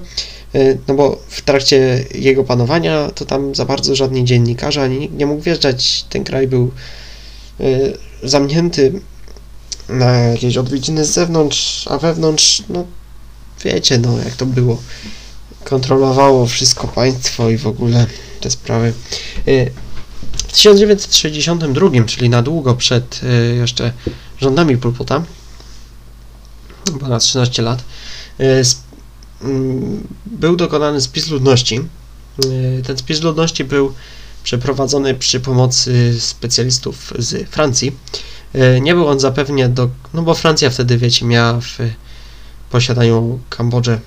E, 0.54 0.76
No 0.88 0.94
bo 0.94 1.18
w 1.28 1.42
trakcie 1.42 2.04
jego 2.14 2.44
panowania 2.44 3.10
to 3.14 3.24
tam 3.24 3.54
za 3.54 3.64
bardzo 3.64 3.94
żadni 3.94 4.24
dziennikarze 4.24 4.82
ani 4.82 4.98
nikt 4.98 5.14
nie 5.14 5.26
mógł 5.26 5.42
wjeżdżać. 5.42 6.04
Ten 6.10 6.24
kraj 6.24 6.46
był 6.48 6.70
e, 7.60 7.64
zamknięty 8.22 8.92
na 9.90 10.10
jakieś 10.10 10.56
odwiedziny 10.56 11.04
z 11.04 11.10
zewnątrz, 11.12 11.88
a 11.88 11.98
wewnątrz, 11.98 12.62
no 12.68 12.84
wiecie, 13.64 13.98
no 13.98 14.18
jak 14.18 14.36
to 14.36 14.46
było. 14.46 14.82
Kontrolowało 15.64 16.46
wszystko 16.46 16.88
państwo 16.88 17.50
i 17.50 17.56
w 17.58 17.66
ogóle 17.66 18.06
te 18.40 18.50
sprawy. 18.50 18.92
E, 19.48 19.70
W 20.48 20.52
1962, 20.52 22.04
czyli 22.06 22.28
na 22.30 22.42
długo 22.42 22.74
przed 22.74 23.20
e, 23.22 23.26
jeszcze 23.56 23.92
rządami 24.40 24.76
Pol 24.76 24.92
Pota, 24.92 25.22
ponad 27.00 27.22
13 27.22 27.62
lat, 27.62 27.84
sp- 28.70 28.84
mm, 29.42 30.06
był 30.26 30.56
dokonany 30.56 31.00
spis 31.00 31.28
ludności. 31.28 31.80
Ten 32.86 32.98
spis 32.98 33.20
ludności 33.22 33.64
był 33.64 33.94
przeprowadzony 34.44 35.14
przy 35.14 35.40
pomocy 35.40 36.16
specjalistów 36.20 37.12
z 37.18 37.48
Francji. 37.50 37.92
E, 38.54 38.80
Nie 38.80 38.94
był 38.94 39.08
on 39.08 39.20
zapewnie 39.20 39.68
do. 39.68 39.88
No 40.14 40.22
bo 40.22 40.34
Francja 40.34 40.70
wtedy, 40.70 40.98
wiecie, 40.98 41.26
miała 41.26 41.60
w 41.60 41.78
posiadaniu 42.70 43.38
Kambodżę, 43.50 44.00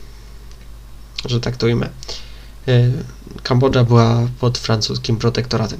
że 1.25 1.39
tak 1.39 1.57
to 1.57 1.65
ujmę. 1.65 1.89
E, 2.67 2.91
Kambodża 3.43 3.83
była 3.83 4.27
pod 4.39 4.57
francuskim 4.57 5.17
protektoratem. 5.17 5.79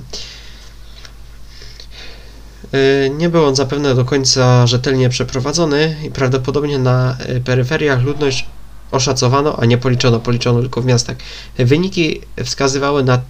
E, 2.72 3.10
Nie 3.10 3.30
był 3.30 3.46
on 3.46 3.56
zapewne 3.56 3.96
do 3.96 4.06
końca 4.06 4.68
rzetelnie 4.68 5.10
przeprowadzony 5.10 5.96
i 6.04 6.12
prawdopodobnie 6.12 6.80
na 6.80 7.18
peryferiach 7.46 8.02
ludność 8.02 8.46
oszacowano, 8.92 9.60
a 9.60 9.66
nie 9.66 9.78
policzono, 9.78 10.20
policzono 10.20 10.62
tylko 10.62 10.82
w 10.82 10.86
miastach. 10.86 11.18
Wyniki 11.58 12.22
wskazywały 12.44 13.04
na 13.04 13.22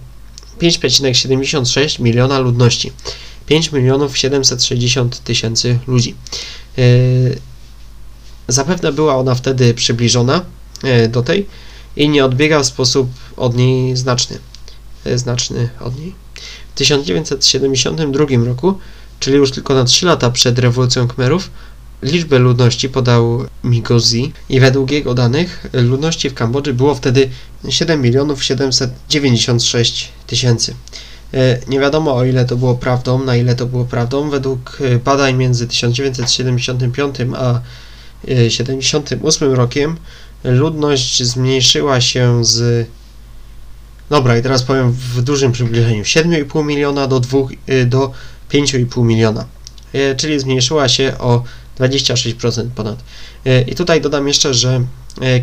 5,76 0.60 2.00
miliona 2.00 2.38
ludności. 2.38 2.92
5 3.46 3.72
milionów 3.72 4.18
760 4.18 5.24
tysięcy 5.24 5.78
ludzi. 5.86 6.14
E, 6.78 6.82
Zapewne 8.48 8.92
była 8.92 9.16
ona 9.16 9.34
wtedy 9.34 9.74
przybliżona 9.74 10.44
e, 10.82 11.08
do 11.08 11.22
tej 11.22 11.46
i 11.96 12.08
nie 12.08 12.24
odbiega 12.24 12.60
w 12.60 12.66
sposób 12.66 13.10
od 13.36 13.56
niej 13.56 13.96
znaczny. 13.96 14.38
E, 15.04 15.18
Znaczny 15.18 15.68
od 15.80 15.98
niej. 15.98 16.14
W 16.74 16.78
1972 16.78 18.44
roku, 18.44 18.78
czyli 19.20 19.36
już 19.36 19.50
tylko 19.50 19.74
na 19.74 19.84
3 19.84 20.06
lata 20.06 20.30
przed 20.30 20.58
rewolucją 20.58 21.08
Khmerów, 21.08 21.50
liczbę 22.02 22.38
ludności 22.38 22.88
podał 22.88 23.44
Migozi 23.64 24.32
i 24.48 24.60
według 24.60 24.90
jego 24.90 25.14
danych 25.14 25.66
ludności 25.72 26.30
w 26.30 26.34
Kambodży 26.34 26.74
było 26.74 26.94
wtedy 26.94 27.30
7 27.68 28.02
milionów 28.02 28.44
796 28.44 30.12
tysięcy. 30.26 30.74
E, 31.34 31.58
Nie 31.68 31.80
wiadomo 31.80 32.16
o 32.16 32.24
ile 32.24 32.44
to 32.44 32.56
było 32.56 32.74
prawdą, 32.74 33.24
na 33.24 33.36
ile 33.36 33.54
to 33.56 33.66
było 33.66 33.84
prawdą. 33.84 34.30
Według 34.30 34.78
e, 34.80 34.98
badań 34.98 35.34
między 35.34 35.66
1975 35.66 37.16
a 37.36 37.60
e, 38.28 38.50
78 38.50 39.52
rokiem 39.52 39.96
ludność 40.44 41.22
zmniejszyła 41.22 42.00
się 42.00 42.44
z 42.44 42.88
Dobra, 44.10 44.38
i 44.38 44.42
teraz 44.42 44.62
powiem 44.62 44.92
w 44.92 45.22
dużym 45.22 45.52
przybliżeniu. 45.52 46.02
7,5 46.02 46.64
miliona 46.64 47.06
do, 47.06 47.20
2, 47.20 47.38
y, 47.68 47.86
do 47.86 48.12
5,5 48.52 49.04
miliona. 49.04 49.44
Czyli 50.16 50.40
zmniejszyła 50.40 50.88
się 50.88 51.18
o 51.18 51.42
26% 51.78 52.68
ponad. 52.74 53.04
I 53.66 53.74
tutaj 53.74 54.00
dodam 54.00 54.28
jeszcze, 54.28 54.54
że 54.54 54.84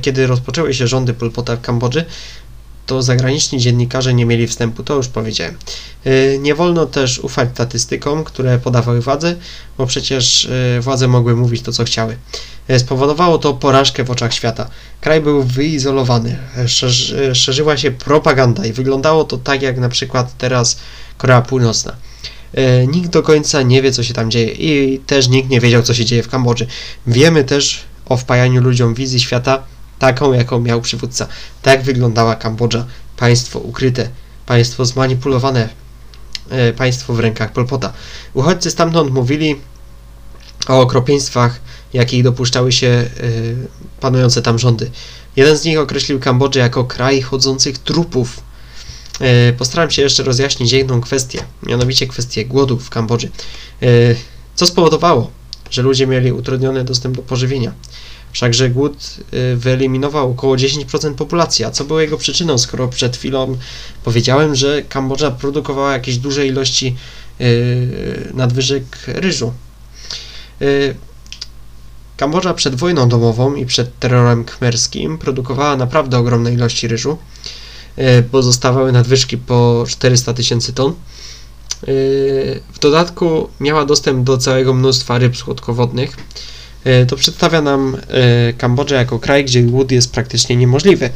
kiedy 0.01 0.27
rozpoczęły 0.27 0.73
się 0.73 0.87
rządy 0.87 1.13
Pol 1.13 1.31
Pota 1.31 1.55
w 1.55 1.61
Kambodży, 1.61 2.05
to 2.85 3.01
zagraniczni 3.01 3.59
dziennikarze 3.59 4.13
nie 4.13 4.25
mieli 4.25 4.47
wstępu, 4.47 4.83
to 4.83 4.95
już 4.95 5.07
powiedziałem. 5.07 5.57
Y, 6.07 6.39
Nie 6.41 6.55
wolno 6.55 6.85
też 6.85 7.19
ufać 7.19 7.49
statystykom, 7.53 8.23
które 8.23 8.59
podawały 8.59 9.01
władze, 9.01 9.35
bo 9.77 9.85
przecież 9.85 10.45
y, 10.45 10.81
władze 10.81 11.07
mogły 11.07 11.35
mówić 11.35 11.61
to, 11.61 11.71
co 11.71 11.83
chciały. 11.83 12.17
Y, 12.69 12.79
Spowodowało 12.79 13.37
to 13.37 13.53
porażkę 13.53 14.03
w 14.03 14.11
oczach 14.11 14.33
świata. 14.33 14.69
Kraj 15.01 15.21
był 15.21 15.43
wyizolowany, 15.43 16.37
szerzy, 16.67 17.35
szerzyła 17.35 17.77
się 17.77 17.91
propaganda 17.91 18.65
i 18.65 18.73
wyglądało 18.73 19.23
to 19.23 19.37
tak 19.37 19.61
jak 19.61 19.77
na 19.77 19.89
przykład 19.89 20.37
teraz 20.37 20.77
Korea 21.17 21.41
Północna. 21.41 21.95
Nikt 22.87 23.09
do 23.09 23.23
końca 23.23 23.61
nie 23.61 23.81
wie, 23.81 23.91
co 23.91 24.03
się 24.03 24.13
tam 24.13 24.31
dzieje 24.31 24.51
i 24.51 24.99
też 24.99 25.27
nikt 25.27 25.49
nie 25.49 25.59
wiedział, 25.59 25.83
co 25.83 25.93
się 25.93 26.05
dzieje 26.05 26.23
w 26.23 26.27
Kambodży. 26.27 26.67
Wiemy 27.07 27.43
też 27.43 27.83
o 28.05 28.17
wpajaniu 28.17 28.61
ludziom 28.61 28.93
wizji 28.93 29.19
świata 29.19 29.63
taką, 30.01 30.33
jaką 30.33 30.59
miał 30.59 30.81
przywódca. 30.81 31.27
Tak 31.61 31.83
wyglądała 31.83 32.35
Kambodża. 32.35 32.85
Państwo 33.17 33.59
ukryte, 33.59 34.09
państwo 34.45 34.85
zmanipulowane, 34.85 35.69
e, 36.49 36.73
państwo 36.73 37.13
w 37.13 37.19
rękach 37.19 37.51
Polpota. 37.53 37.93
Uchodźcy 38.33 38.71
stamtąd 38.71 39.13
mówili 39.13 39.55
o 40.67 40.79
okropieństwach, 40.81 41.59
jakich 41.93 42.23
dopuszczały 42.23 42.71
się 42.71 42.87
e, 42.87 43.09
panujące 43.99 44.41
tam 44.41 44.59
rządy. 44.59 44.91
Jeden 45.35 45.57
z 45.57 45.63
nich 45.63 45.79
określił 45.79 46.19
Kambodżę 46.19 46.59
jako 46.59 46.83
kraj 46.83 47.21
chodzących 47.21 47.77
trupów. 47.77 48.41
E, 49.19 49.53
postaram 49.53 49.91
się 49.91 50.01
jeszcze 50.01 50.23
rozjaśnić 50.23 50.71
jedną 50.71 51.01
kwestię, 51.01 51.43
mianowicie 51.63 52.07
kwestię 52.07 52.45
głodu 52.45 52.79
w 52.79 52.89
Kambodży. 52.89 53.29
Co 54.55 54.67
spowodowało, 54.67 55.31
że 55.69 55.81
ludzie 55.81 56.07
mieli 56.07 56.31
utrudniony 56.31 56.83
dostęp 56.83 57.15
do 57.15 57.21
pożywienia? 57.21 57.73
Wszakże 58.31 58.69
głód 58.69 59.15
y, 59.33 59.55
wyeliminował 59.55 60.31
około 60.31 60.55
10% 60.55 61.15
populacji. 61.15 61.65
A 61.65 61.71
co 61.71 61.83
było 61.83 62.01
jego 62.01 62.17
przyczyną, 62.17 62.57
skoro 62.57 62.87
przed 62.87 63.17
chwilą 63.17 63.57
powiedziałem, 64.03 64.55
że 64.55 64.81
Kambodża 64.81 65.31
produkowała 65.31 65.93
jakieś 65.93 66.17
duże 66.17 66.47
ilości 66.47 66.95
y, 67.41 68.31
nadwyżek 68.33 68.83
ryżu? 69.07 69.53
Y, 70.61 70.95
Kambodża 72.17 72.53
przed 72.53 72.75
wojną 72.75 73.09
domową 73.09 73.55
i 73.55 73.65
przed 73.65 73.99
terrorem 73.99 74.45
khmerskim 74.45 75.17
produkowała 75.17 75.75
naprawdę 75.75 76.17
ogromne 76.17 76.53
ilości 76.53 76.87
ryżu. 76.87 77.17
Pozostawały 78.31 78.91
nadwyżki 78.91 79.37
po 79.37 79.85
400 79.87 80.33
tysięcy 80.33 80.73
ton. 80.73 80.93
W 82.73 82.79
dodatku 82.81 83.49
miała 83.59 83.85
dostęp 83.85 84.23
do 84.23 84.37
całego 84.37 84.73
mnóstwa 84.73 85.17
ryb 85.17 85.37
słodkowodnych 85.37 86.17
to 87.07 87.15
przedstawia 87.15 87.61
nam 87.61 87.97
e, 88.07 88.53
Kambodżę 88.53 88.95
jako 88.95 89.19
kraj, 89.19 89.45
gdzie 89.45 89.61
głód 89.61 89.91
jest 89.91 90.11
praktycznie 90.11 90.55
niemożliwy 90.55 91.09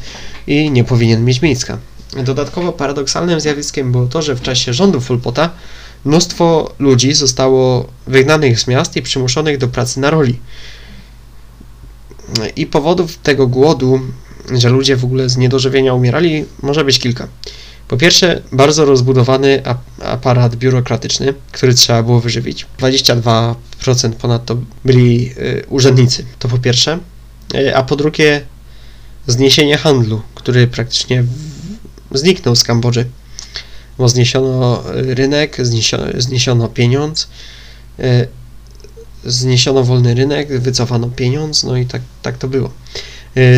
i 0.47 0.71
nie 0.71 0.83
powinien 0.83 1.25
mieć 1.25 1.41
miejsca. 1.41 1.77
Dodatkowo 2.23 2.73
paradoksalnym 2.73 3.39
zjawiskiem 3.39 3.91
było 3.91 4.07
to, 4.07 4.21
że 4.21 4.35
w 4.35 4.41
czasie 4.41 4.73
rządów 4.73 5.05
Fulpota 5.05 5.49
mnóstwo 6.05 6.73
ludzi 6.79 7.13
zostało 7.13 7.87
wygnanych 8.07 8.59
z 8.59 8.67
miast 8.67 8.95
i 8.95 9.01
przymuszonych 9.01 9.57
do 9.57 9.67
pracy 9.67 9.99
na 9.99 10.09
roli. 10.09 10.39
I 12.55 12.65
powodów 12.65 13.17
tego 13.17 13.47
głodu, 13.47 13.99
że 14.53 14.69
ludzie 14.69 14.95
w 14.95 15.03
ogóle 15.03 15.29
z 15.29 15.37
niedożywienia 15.37 15.93
umierali, 15.93 16.45
może 16.61 16.85
być 16.85 16.99
kilka. 16.99 17.27
Po 17.87 17.97
pierwsze, 17.97 18.41
bardzo 18.51 18.85
rozbudowany 18.85 19.61
aparat 20.03 20.55
biurokratyczny, 20.55 21.33
który 21.51 21.73
trzeba 21.73 22.03
było 22.03 22.19
wyżywić. 22.19 22.65
22% 22.79 23.55
ponadto 24.21 24.57
byli 24.85 25.31
y, 25.31 25.65
urzędnicy. 25.69 26.25
To 26.39 26.47
po 26.47 26.57
pierwsze. 26.57 26.99
Y, 27.55 27.75
a 27.75 27.83
po 27.83 27.95
drugie, 27.95 28.41
zniesienie 29.27 29.77
handlu, 29.77 30.21
który 30.35 30.67
praktycznie 30.67 31.23
zniknął 32.11 32.55
z 32.55 32.63
Kambodży. 32.63 33.05
Bo 33.97 34.09
zniesiono 34.09 34.83
rynek, 34.91 35.57
zniesiono, 35.65 36.05
zniesiono 36.17 36.67
pieniądz, 36.67 37.27
y, 37.99 38.27
zniesiono 39.25 39.83
wolny 39.83 40.13
rynek, 40.13 40.59
wycofano 40.59 41.07
pieniądz, 41.07 41.63
no 41.63 41.77
i 41.77 41.85
tak, 41.85 42.01
tak 42.21 42.37
to 42.37 42.47
było. 42.47 42.71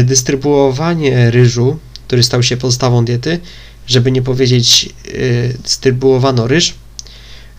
Dystrybuowanie 0.03 1.31
ryżu, 1.31 1.77
który 2.07 2.23
stał 2.23 2.43
się 2.43 2.57
podstawą 2.57 3.05
diety, 3.05 3.39
żeby 3.87 4.11
nie 4.11 4.21
powiedzieć 4.21 4.89
y, 5.07 5.57
ryż, 6.47 6.75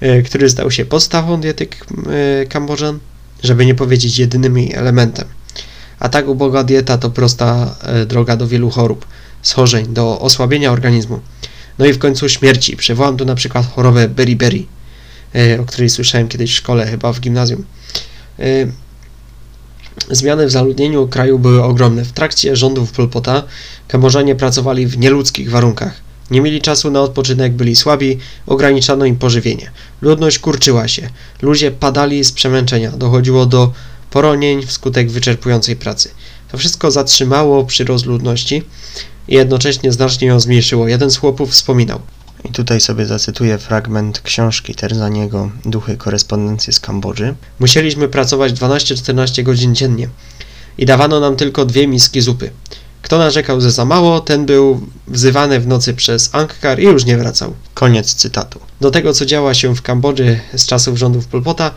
y, 0.03 0.23
który 0.23 0.51
stał 0.51 0.71
się 0.71 0.85
podstawą 0.85 1.41
diety 1.41 1.69
y, 2.43 2.47
Kambodżan, 2.47 2.99
żeby 3.43 3.67
nie 3.67 3.75
powiedzieć 3.75 4.19
jedynym 4.19 4.59
jej 4.59 4.75
elementem. 4.75 5.29
A 5.99 6.09
tak 6.09 6.29
uboga 6.29 6.65
dieta 6.65 6.99
to 6.99 7.11
prosta 7.11 7.77
droga 8.07 8.37
do 8.37 8.49
wielu 8.49 8.71
chorób, 8.71 9.07
schorzeń, 9.43 9.87
do 9.87 10.21
osłabienia 10.21 10.73
organizmu. 10.73 11.21
No 11.79 11.87
i 11.87 11.93
w 11.93 11.99
końcu 11.99 12.29
śmierci. 12.29 12.77
Przywołam 12.77 13.17
tu 13.17 13.25
na 13.25 13.35
przykład 13.35 13.67
chorobę 13.67 14.09
beriberi, 14.09 14.67
o 15.61 15.65
której 15.65 15.91
słyszałem 15.91 16.29
kiedyś 16.29 16.53
w 16.53 16.55
szkole, 16.55 16.87
chyba 16.87 17.13
w 17.13 17.21
gimnazjum. 17.21 17.65
Zmiany 20.11 20.47
w 20.47 20.51
zaludnieniu 20.51 21.09
kraju 21.09 21.39
były 21.39 21.63
ogromne. 21.63 22.05
W 22.05 22.13
trakcie 22.13 22.57
rządów 22.57 22.93
Pol 22.93 23.09
Kambodżanie 23.89 24.35
pracowali 24.35 24.87
w 24.87 24.99
nieludzkich 24.99 25.51
warunkach. 25.51 26.08
Nie 26.31 26.41
mieli 26.41 26.61
czasu 26.61 26.91
na 26.91 27.01
odpoczynek, 27.01 27.53
byli 27.53 27.77
słabi, 27.77 28.19
ograniczano 28.47 29.05
im 29.05 29.17
pożywienie. 29.17 29.71
Ludność 30.01 30.39
kurczyła 30.39 30.89
się, 30.89 31.09
ludzie 31.43 31.71
padali 31.71 32.25
z 32.25 32.33
przemęczenia, 32.33 32.91
dochodziło 32.91 33.47
do 33.47 33.73
poronień 34.11 34.67
wskutek 34.67 35.11
wyczerpującej 35.11 35.77
pracy. 35.77 36.11
To 36.51 36.59
wszystko 36.59 36.91
zatrzymało 36.91 37.65
przyrost 37.65 38.07
ludności 38.07 38.63
i 39.29 39.35
jednocześnie 39.35 39.93
znacznie 39.93 40.29
ją 40.29 40.41
zmniejszyło. 40.41 40.89
Jeden 40.89 41.11
z 41.11 41.17
chłopów 41.17 41.51
wspominał. 41.51 42.01
I 42.45 42.49
tutaj 42.53 42.81
sobie 42.81 43.07
zacytuję 43.07 43.59
fragment 43.59 44.21
książki 44.21 44.75
Terzaniego 44.75 45.51
Duchy 45.65 45.97
korespondencji 45.97 46.73
z 46.73 46.81
Kambodży. 46.81 47.35
Musieliśmy 47.59 48.09
pracować 48.09 48.53
12-14 48.53 49.43
godzin 49.43 49.75
dziennie 49.75 50.09
i 50.79 50.87
dawano 50.87 51.21
nam 51.21 51.37
tylko 51.37 51.65
dwie 51.65 51.87
miski 51.87 52.21
zupy. 52.21 52.51
Kto 53.09 53.19
narzekał, 53.19 53.61
że 53.61 53.71
za 53.71 53.85
mało, 53.85 54.21
ten 54.21 54.47
był 54.47 54.81
wzywany 55.07 55.61
w 55.61 55.67
nocy 55.67 55.95
przez 55.95 56.31
Angkar 56.33 56.81
i 56.81 56.85
już 56.85 57.05
nie 57.05 57.17
wracał. 57.17 57.55
Koniec 57.75 58.15
cytatu. 58.15 58.61
Do 58.81 58.91
tego, 58.91 59.13
co 59.13 59.27
działa 59.27 59.55
się 59.55 59.77
w 59.77 59.83
Kambodży 59.83 60.41
z 60.57 60.67
czasów 60.67 60.99
rządów 60.99 61.27
Polpota, 61.27 61.71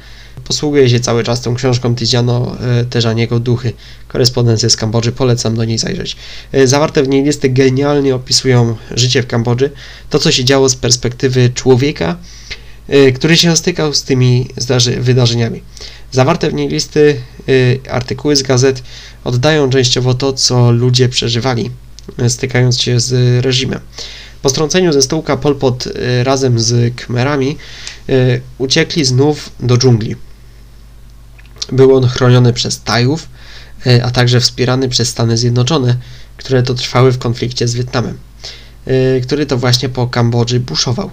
posługuje 0.43 0.89
się 0.89 0.99
cały 0.99 1.23
czas 1.23 1.41
tą 1.41 1.55
książką 1.55 1.95
Tiziano 1.95 2.57
e, 2.59 2.85
Teżaniego 2.85 3.39
Duchy, 3.39 3.73
korespondencję 4.07 4.69
z 4.69 4.75
Kambodży, 4.75 5.11
polecam 5.11 5.55
do 5.55 5.65
niej 5.65 5.77
zajrzeć. 5.77 6.15
E, 6.51 6.67
zawarte 6.67 7.03
w 7.03 7.07
niej 7.07 7.23
listy 7.23 7.49
genialnie 7.49 8.15
opisują 8.15 8.75
życie 8.91 9.23
w 9.23 9.27
Kambodży, 9.27 9.71
to 10.09 10.19
co 10.19 10.31
się 10.31 10.43
działo 10.45 10.69
z 10.69 10.75
perspektywy 10.75 11.49
człowieka, 11.49 12.17
e, 12.87 13.11
który 13.11 13.37
się 13.37 13.55
stykał 13.55 13.93
z 13.93 14.03
tymi 14.03 14.47
wydarzeniami. 14.99 15.61
Zawarte 16.11 16.49
w 16.49 16.53
niej 16.53 16.67
listy, 16.67 17.21
artykuły 17.89 18.35
z 18.35 18.43
gazet 18.43 18.83
oddają 19.23 19.69
częściowo 19.69 20.13
to, 20.13 20.33
co 20.33 20.71
ludzie 20.71 21.09
przeżywali, 21.09 21.71
stykając 22.27 22.81
się 22.81 22.99
z 22.99 23.45
reżimem. 23.45 23.79
Po 24.41 24.49
strąceniu 24.49 24.93
ze 24.93 25.01
stołka 25.01 25.37
Pol 25.37 25.55
Pot 25.55 25.87
y, 25.87 26.23
razem 26.23 26.59
z 26.59 26.95
Khmerami 26.95 27.57
y, 28.09 28.41
uciekli 28.57 29.05
znów 29.05 29.49
do 29.59 29.77
dżungli. 29.77 30.15
Był 31.71 31.95
on 31.95 32.07
chroniony 32.07 32.53
przez 32.53 32.81
Tajów, 32.81 33.27
a 34.03 34.11
także 34.11 34.39
wspierany 34.39 34.89
przez 34.89 35.09
Stany 35.09 35.37
Zjednoczone, 35.37 35.97
które 36.37 36.63
to 36.63 36.73
trwały 36.73 37.11
w 37.11 37.17
konflikcie 37.17 37.67
z 37.67 37.73
Wietnamem, 37.73 38.17
który 39.23 39.45
to 39.45 39.57
właśnie 39.57 39.89
po 39.89 40.07
Kambodży 40.07 40.59
buszował. 40.59 41.11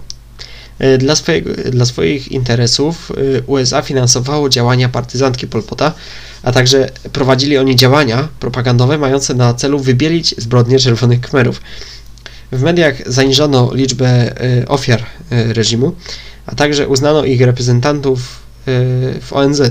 Dla, 0.97 1.15
swojego, 1.15 1.49
dla 1.71 1.85
swoich 1.85 2.31
interesów 2.31 3.11
USA 3.45 3.81
finansowało 3.81 4.49
działania 4.49 4.89
partyzantki 4.89 5.47
Polpota, 5.47 5.93
a 6.43 6.51
także 6.51 6.89
prowadzili 7.13 7.57
oni 7.57 7.75
działania 7.75 8.27
propagandowe 8.39 8.97
mające 8.97 9.33
na 9.33 9.53
celu 9.53 9.79
wybielić 9.79 10.35
zbrodnie 10.37 10.79
czerwonych 10.79 11.21
Khmerów. 11.21 11.61
W 12.51 12.61
mediach 12.61 13.11
zaniżono 13.11 13.73
liczbę 13.73 14.41
y, 14.61 14.67
ofiar 14.67 15.01
y, 15.31 15.53
reżimu, 15.53 15.95
a 16.45 16.55
także 16.55 16.87
uznano 16.87 17.25
ich 17.25 17.41
reprezentantów 17.41 18.19
y, 18.67 19.21
w 19.21 19.33
ONZ. 19.33 19.61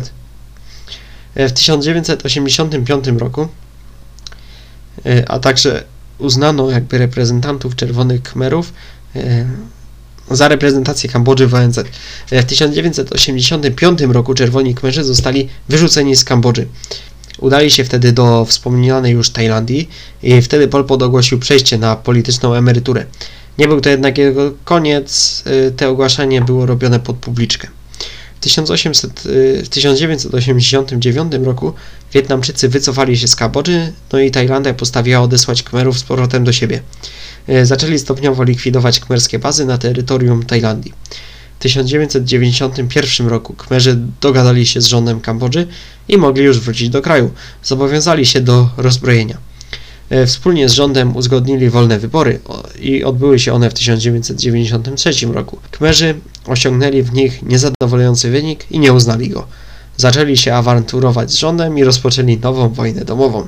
W 1.36 1.52
1985 1.52 3.06
roku, 3.06 3.48
a 5.28 5.38
także 5.38 5.84
uznano 6.18 6.70
jakby 6.70 6.98
reprezentantów 6.98 7.76
czerwonych 7.76 8.22
Khmerów 8.22 8.72
za 10.30 10.48
reprezentację 10.48 11.10
Kambodży 11.10 11.46
w 11.46 11.54
ONZ. 11.54 11.78
W 12.30 12.44
1985 12.44 14.00
roku 14.00 14.34
czerwoni 14.34 14.74
Khmerzy 14.74 15.04
zostali 15.04 15.48
wyrzuceni 15.68 16.16
z 16.16 16.24
Kambodży. 16.24 16.66
Udali 17.38 17.70
się 17.70 17.84
wtedy 17.84 18.12
do 18.12 18.44
wspomnianej 18.44 19.12
już 19.12 19.30
Tajlandii 19.30 19.88
i 20.22 20.42
wtedy 20.42 20.68
Pol 20.68 20.84
Pot 20.84 21.02
ogłosił 21.02 21.38
przejście 21.38 21.78
na 21.78 21.96
polityczną 21.96 22.54
emeryturę. 22.54 23.06
Nie 23.58 23.68
był 23.68 23.80
to 23.80 23.90
jednak 23.90 24.18
jego 24.18 24.52
koniec, 24.64 25.42
y, 25.68 25.70
te 25.70 25.88
ogłaszanie 25.88 26.40
było 26.40 26.66
robione 26.66 27.00
pod 27.00 27.16
publiczkę. 27.16 27.68
W, 28.36 28.40
1800, 28.40 29.26
y, 29.26 29.62
w 29.64 29.68
1989 29.68 31.32
roku 31.44 31.72
Wietnamczycy 32.12 32.68
wycofali 32.68 33.18
się 33.18 33.28
z 33.28 33.36
Kambodży, 33.36 33.92
no 34.12 34.18
i 34.18 34.30
Tajlandia 34.30 34.74
postawiła 34.74 35.20
odesłać 35.20 35.62
Khmerów 35.62 35.98
z 35.98 36.02
powrotem 36.02 36.44
do 36.44 36.52
siebie. 36.52 36.80
Y, 37.50 37.66
zaczęli 37.66 37.98
stopniowo 37.98 38.44
likwidować 38.44 39.00
kmerskie 39.00 39.38
bazy 39.38 39.66
na 39.66 39.78
terytorium 39.78 40.42
Tajlandii. 40.42 40.92
W 41.58 41.62
1991 41.62 43.28
roku 43.28 43.52
Kmerzy 43.52 43.98
dogadali 44.20 44.66
się 44.66 44.80
z 44.80 44.86
rządem 44.86 45.20
Kambodży 45.20 45.66
i 46.08 46.18
mogli 46.18 46.44
już 46.44 46.60
wrócić 46.60 46.88
do 46.88 47.02
kraju. 47.02 47.30
Zobowiązali 47.62 48.26
się 48.26 48.40
do 48.40 48.70
rozbrojenia. 48.76 49.38
E, 50.10 50.26
wspólnie 50.26 50.68
z 50.68 50.72
rządem 50.72 51.16
uzgodnili 51.16 51.70
wolne 51.70 51.98
wybory 51.98 52.40
i 52.80 53.04
odbyły 53.04 53.38
się 53.38 53.52
one 53.52 53.70
w 53.70 53.74
1993 53.74 55.26
roku. 55.26 55.58
Kmerzy 55.70 56.14
osiągnęli 56.46 57.02
w 57.02 57.12
nich 57.12 57.42
niezadowalający 57.42 58.30
wynik 58.30 58.66
i 58.70 58.78
nie 58.78 58.92
uznali 58.92 59.28
go. 59.28 59.46
Zaczęli 59.96 60.36
się 60.36 60.54
awanturować 60.54 61.30
z 61.30 61.34
rządem 61.34 61.78
i 61.78 61.84
rozpoczęli 61.84 62.38
nową 62.38 62.68
wojnę 62.68 63.04
domową. 63.04 63.46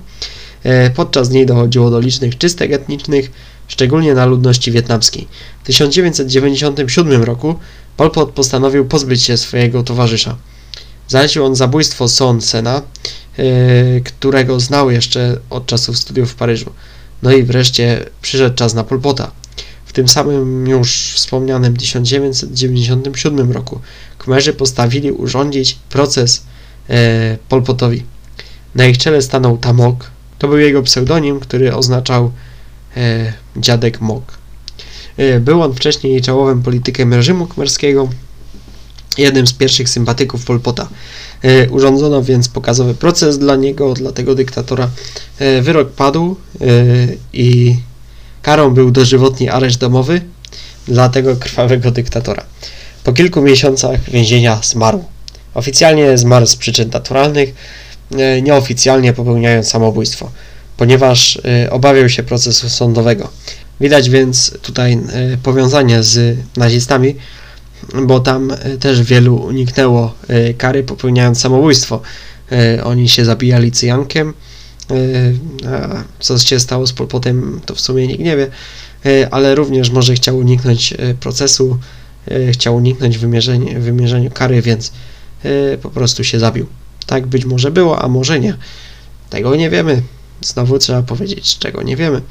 E, 0.62 0.90
podczas 0.90 1.30
niej 1.30 1.46
dochodziło 1.46 1.90
do 1.90 2.00
licznych 2.00 2.38
czystek 2.38 2.72
etnicznych, 2.72 3.30
szczególnie 3.70 4.14
na 4.14 4.26
ludności 4.26 4.72
wietnamskiej. 4.72 5.28
W 5.62 5.66
1997 5.66 7.22
roku 7.22 7.54
Pol 7.96 8.10
Pot 8.10 8.30
postanowił 8.30 8.84
pozbyć 8.84 9.22
się 9.22 9.36
swojego 9.36 9.82
towarzysza. 9.82 10.36
Zalecił 11.08 11.44
on 11.44 11.56
zabójstwo 11.56 12.08
Son 12.08 12.40
Sena, 12.40 12.82
yy, 13.38 14.02
którego 14.04 14.60
znał 14.60 14.90
jeszcze 14.90 15.36
od 15.50 15.66
czasów 15.66 15.98
studiów 15.98 16.30
w 16.30 16.34
Paryżu. 16.34 16.70
No 17.22 17.32
i 17.32 17.42
wreszcie 17.42 18.04
przyszedł 18.22 18.56
czas 18.56 18.74
na 18.74 18.84
Pol 18.84 19.00
Pota. 19.00 19.30
W 19.86 19.92
tym 19.92 20.08
samym 20.08 20.66
już 20.66 21.12
wspomnianym 21.14 21.76
1997 21.76 23.52
roku 23.52 23.80
Khmerzy 24.18 24.52
postawili 24.52 25.12
urządzić 25.12 25.78
proces 25.90 26.42
yy, 26.88 26.94
Pol 27.48 27.62
Potowi. 27.62 28.04
Na 28.74 28.86
ich 28.86 28.98
czele 28.98 29.22
stanął 29.22 29.58
Tamok. 29.58 30.10
To 30.38 30.48
był 30.48 30.58
jego 30.58 30.82
pseudonim, 30.82 31.40
który 31.40 31.74
oznaczał 31.74 32.24
e, 32.26 32.49
dziadek 33.56 34.00
Mok. 34.00 34.38
E, 35.16 35.40
był 35.40 35.62
on 35.62 35.74
wcześniej 35.74 36.22
czołowym 36.22 36.62
politykiem 36.62 37.14
reżimu 37.14 37.46
khmerskiego, 37.46 38.08
jednym 39.18 39.46
z 39.46 39.52
pierwszych 39.52 39.88
sympatyków 39.88 40.44
Polpota. 40.44 40.88
E, 41.42 41.70
urządzono 41.70 42.22
więc 42.22 42.48
pokazowy 42.48 42.94
proces 42.94 43.38
dla 43.38 43.56
niego, 43.56 43.94
dla 43.94 44.12
tego 44.12 44.34
dyktatora. 44.34 44.88
E, 45.38 45.62
wyrok 45.62 45.90
padł 45.90 46.36
e, 46.60 46.66
i 47.32 47.76
karą 48.42 48.74
był 48.74 48.90
dożywotni 48.90 49.48
areszt 49.48 49.78
domowy 49.78 50.20
dla 50.88 51.08
tego 51.08 51.36
krwawego 51.36 51.90
dyktatora. 51.90 52.44
Po 53.04 53.12
kilku 53.12 53.42
miesiącach 53.42 54.10
więzienia 54.10 54.60
zmarł. 54.62 55.04
Oficjalnie 55.54 56.18
zmarł 56.18 56.46
z 56.46 56.56
przyczyn 56.56 56.90
naturalnych, 56.90 57.54
e, 58.18 58.42
nieoficjalnie 58.42 59.12
popełniając 59.12 59.68
samobójstwo 59.68 60.30
ponieważ 60.80 61.36
y, 61.66 61.70
obawiał 61.70 62.08
się 62.08 62.22
procesu 62.22 62.68
sądowego. 62.68 63.28
Widać 63.80 64.10
więc 64.10 64.58
tutaj 64.62 64.92
y, 65.34 65.38
powiązanie 65.42 66.02
z 66.02 66.38
nazistami, 66.56 67.16
bo 68.02 68.20
tam 68.20 68.50
y, 68.50 68.78
też 68.78 69.02
wielu 69.02 69.36
uniknęło 69.36 70.14
kary 70.58 70.82
popełniając 70.82 71.40
samobójstwo. 71.40 72.00
Oni 72.84 73.08
się 73.08 73.24
zabijali 73.24 73.72
cyjankiem, 73.72 74.34
a 75.66 76.04
co 76.20 76.38
się 76.38 76.60
stało 76.60 76.86
z 76.86 76.92
Polpotem, 76.92 77.60
to 77.66 77.74
w 77.74 77.80
sumie 77.80 78.06
nikt 78.06 78.20
nie 78.20 78.36
wie, 78.36 78.48
ale 79.30 79.54
również 79.54 79.90
może 79.90 80.14
chciał 80.14 80.38
uniknąć 80.38 80.94
procesu, 81.20 81.78
chciał 82.52 82.76
uniknąć 82.76 83.18
wymierzenia, 83.18 83.80
wymierzenia 83.80 84.30
kary, 84.30 84.62
więc 84.62 84.92
po 85.82 85.90
prostu 85.90 86.24
się 86.24 86.38
zabił. 86.38 86.66
Tak 87.06 87.26
być 87.26 87.44
może 87.44 87.70
było, 87.70 88.02
a 88.02 88.08
może 88.08 88.40
nie. 88.40 88.56
Tego 89.30 89.56
nie 89.56 89.70
wiemy. 89.70 90.02
Znowu 90.40 90.78
trzeba 90.78 91.02
powiedzieć, 91.02 91.58
czego 91.58 91.82
nie 91.82 91.96
wiemy. 91.96 92.22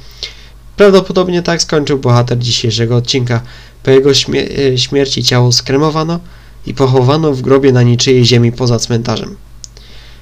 Prawdopodobnie 0.77 1.41
tak 1.41 1.61
skończył 1.61 1.99
bohater 1.99 2.39
dzisiejszego 2.39 2.95
odcinka. 2.95 3.41
Po 3.83 3.91
jego 3.91 4.09
e, 4.11 4.77
śmierci 4.77 5.23
ciało 5.23 5.51
skremowano 5.51 6.19
i 6.65 6.73
pochowano 6.73 7.33
w 7.33 7.41
grobie 7.41 7.71
na 7.71 7.83
niczyjej 7.83 8.25
ziemi 8.25 8.51
poza 8.51 8.79
cmentarzem. 8.79 9.35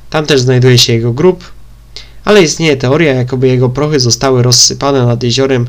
Tam 0.10 0.26
też 0.26 0.42
znajduje 0.42 0.78
się 0.78 0.94
jego 0.94 1.14
grób, 1.14 1.52
ale 2.26 2.44
istnieje 2.44 2.78
teoria, 2.78 3.14
jakoby 3.14 3.48
jego 3.48 3.70
prochy 3.70 4.00
zostały 4.00 4.44
rozsypane 4.44 5.06
nad 5.06 5.24
jeziorem 5.24 5.68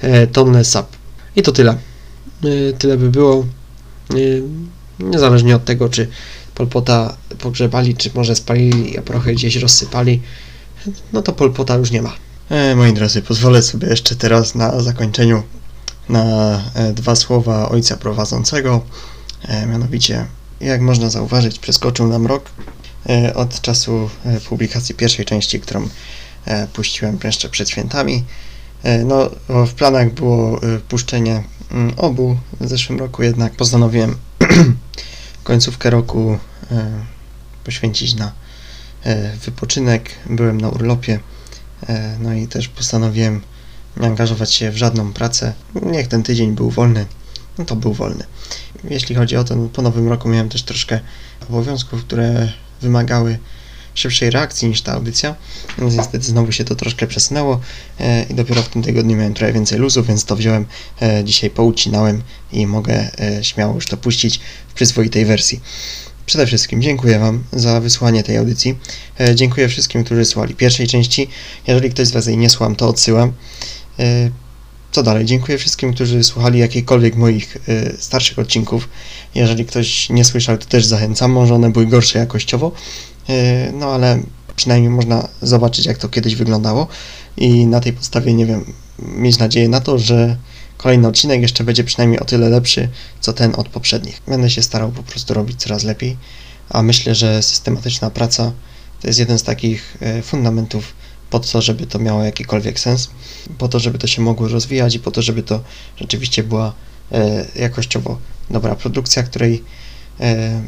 e, 0.00 0.26
Tonle 0.26 0.64
Sap. 0.64 0.86
I 1.36 1.42
to 1.42 1.52
tyle. 1.52 1.76
E, 2.44 2.72
tyle 2.72 2.96
by 2.96 3.10
było. 3.10 3.46
E, 4.10 4.16
niezależnie 5.00 5.56
od 5.56 5.64
tego, 5.64 5.88
czy 5.88 6.08
Polpota 6.54 7.16
pogrzebali, 7.38 7.96
czy 7.96 8.10
może 8.14 8.34
spalili, 8.34 8.98
a 8.98 9.02
prochy 9.02 9.32
gdzieś 9.32 9.56
rozsypali 9.56 10.20
no 11.12 11.22
to 11.22 11.32
Polpota 11.32 11.74
już 11.74 11.90
nie 11.90 12.02
ma. 12.02 12.12
E, 12.50 12.76
moi 12.76 12.92
drodzy, 12.92 13.22
pozwolę 13.22 13.62
sobie 13.62 13.88
jeszcze 13.88 14.16
teraz 14.16 14.54
na 14.54 14.80
zakończeniu 14.80 15.42
na 16.08 16.24
e, 16.74 16.92
dwa 16.92 17.16
słowa 17.16 17.68
ojca 17.68 17.96
prowadzącego. 17.96 18.80
E, 19.42 19.66
mianowicie, 19.66 20.26
jak 20.60 20.80
można 20.80 21.10
zauważyć, 21.10 21.58
przeskoczył 21.58 22.06
nam 22.06 22.26
rok 22.26 22.50
e, 23.08 23.34
od 23.34 23.60
czasu 23.60 24.10
e, 24.24 24.40
publikacji 24.40 24.94
pierwszej 24.94 25.24
części, 25.24 25.60
którą 25.60 25.88
e, 26.44 26.66
puściłem 26.66 27.18
jeszcze 27.24 27.48
przed 27.48 27.70
świętami. 27.70 28.24
No, 29.04 29.30
w 29.48 29.74
planach 29.74 30.12
było 30.14 30.60
puszczenie 30.88 31.44
mm, 31.70 31.92
obu 31.96 32.36
w 32.60 32.68
zeszłym 32.68 32.98
roku, 32.98 33.22
jednak 33.22 33.52
postanowiłem 33.52 34.16
końcówkę 35.44 35.90
roku 35.90 36.38
poświęcić 37.64 38.14
na 38.14 38.26
E, 38.26 38.47
wypoczynek, 39.44 40.10
byłem 40.30 40.60
na 40.60 40.68
urlopie, 40.68 41.20
e, 41.88 42.16
no 42.20 42.34
i 42.34 42.46
też 42.46 42.68
postanowiłem 42.68 43.40
nie 43.96 44.06
angażować 44.06 44.54
się 44.54 44.70
w 44.70 44.76
żadną 44.76 45.12
pracę. 45.12 45.52
Niech 45.82 46.08
ten 46.08 46.22
tydzień 46.22 46.54
był 46.54 46.70
wolny, 46.70 47.06
no 47.58 47.64
to 47.64 47.76
był 47.76 47.92
wolny. 47.92 48.24
Jeśli 48.90 49.14
chodzi 49.14 49.36
o 49.36 49.44
to, 49.44 49.56
no 49.56 49.68
po 49.68 49.82
nowym 49.82 50.08
roku 50.08 50.28
miałem 50.28 50.48
też 50.48 50.62
troszkę 50.62 51.00
obowiązków, 51.48 52.04
które 52.04 52.52
wymagały 52.82 53.38
szybszej 53.94 54.30
reakcji 54.30 54.68
niż 54.68 54.82
ta 54.82 54.92
audycja, 54.92 55.34
więc 55.78 55.94
niestety 55.94 56.24
znowu 56.24 56.52
się 56.52 56.64
to 56.64 56.74
troszkę 56.74 57.06
przesunęło 57.06 57.60
e, 58.00 58.22
i 58.22 58.34
dopiero 58.34 58.62
w 58.62 58.68
tym 58.68 58.82
tygodniu 58.82 59.16
miałem 59.16 59.34
trochę 59.34 59.52
więcej 59.52 59.78
luzu, 59.78 60.04
więc 60.04 60.24
to 60.24 60.36
wziąłem, 60.36 60.66
dzisiaj 61.24 61.50
poucinałem 61.50 62.22
i 62.52 62.66
mogę 62.66 63.10
śmiało 63.42 63.74
już 63.74 63.86
to 63.86 63.96
puścić 63.96 64.40
w 64.68 64.72
przyzwoitej 64.72 65.24
wersji. 65.24 65.60
Przede 66.28 66.46
wszystkim 66.46 66.82
dziękuję 66.82 67.18
Wam 67.18 67.44
za 67.52 67.80
wysłanie 67.80 68.22
tej 68.22 68.36
audycji. 68.36 68.78
E, 69.20 69.34
dziękuję 69.34 69.68
wszystkim, 69.68 70.04
którzy 70.04 70.24
słuchali 70.24 70.54
pierwszej 70.54 70.86
części. 70.86 71.28
Jeżeli 71.66 71.90
ktoś 71.90 72.08
z 72.08 72.10
Was 72.10 72.26
jej 72.26 72.36
nie 72.36 72.50
słucham, 72.50 72.76
to 72.76 72.88
odsyłam. 72.88 73.32
E, 73.98 74.30
co 74.92 75.02
dalej? 75.02 75.24
Dziękuję 75.24 75.58
wszystkim, 75.58 75.94
którzy 75.94 76.24
słuchali 76.24 76.58
jakiejkolwiek 76.58 77.16
moich 77.16 77.56
e, 77.68 77.92
starszych 77.98 78.38
odcinków. 78.38 78.88
Jeżeli 79.34 79.64
ktoś 79.64 80.10
nie 80.10 80.24
słyszał, 80.24 80.58
to 80.58 80.66
też 80.66 80.84
zachęcam. 80.84 81.30
Może 81.30 81.54
one 81.54 81.70
były 81.70 81.86
gorsze 81.86 82.18
jakościowo, 82.18 82.72
no 83.72 83.86
ale 83.86 84.22
przynajmniej 84.56 84.90
można 84.90 85.28
zobaczyć, 85.42 85.86
jak 85.86 85.98
to 85.98 86.08
kiedyś 86.08 86.34
wyglądało 86.34 86.86
i 87.36 87.66
na 87.66 87.80
tej 87.80 87.92
podstawie, 87.92 88.34
nie 88.34 88.46
wiem, 88.46 88.72
mieć 88.98 89.38
nadzieję 89.38 89.68
na 89.68 89.80
to, 89.80 89.98
że 89.98 90.36
Kolejny 90.78 91.08
odcinek 91.08 91.42
jeszcze 91.42 91.64
będzie 91.64 91.84
przynajmniej 91.84 92.20
o 92.20 92.24
tyle 92.24 92.48
lepszy, 92.48 92.88
co 93.20 93.32
ten 93.32 93.52
od 93.56 93.68
poprzednich. 93.68 94.22
Będę 94.28 94.50
się 94.50 94.62
starał 94.62 94.92
po 94.92 95.02
prostu 95.02 95.34
robić 95.34 95.60
coraz 95.60 95.84
lepiej, 95.84 96.16
a 96.70 96.82
myślę, 96.82 97.14
że 97.14 97.42
systematyczna 97.42 98.10
praca 98.10 98.52
to 99.00 99.06
jest 99.06 99.18
jeden 99.18 99.38
z 99.38 99.42
takich 99.42 99.96
e, 100.00 100.22
fundamentów 100.22 100.94
po 101.30 101.40
to, 101.40 101.62
żeby 101.62 101.86
to 101.86 101.98
miało 101.98 102.24
jakikolwiek 102.24 102.80
sens, 102.80 103.10
po 103.58 103.68
to, 103.68 103.78
żeby 103.78 103.98
to 103.98 104.06
się 104.06 104.22
mogło 104.22 104.48
rozwijać 104.48 104.94
i 104.94 105.00
po 105.00 105.10
to, 105.10 105.22
żeby 105.22 105.42
to 105.42 105.60
rzeczywiście 105.96 106.42
była 106.42 106.72
e, 107.12 107.46
jakościowo 107.56 108.18
dobra 108.50 108.74
produkcja, 108.74 109.22
której 109.22 109.64
e, 110.20 110.62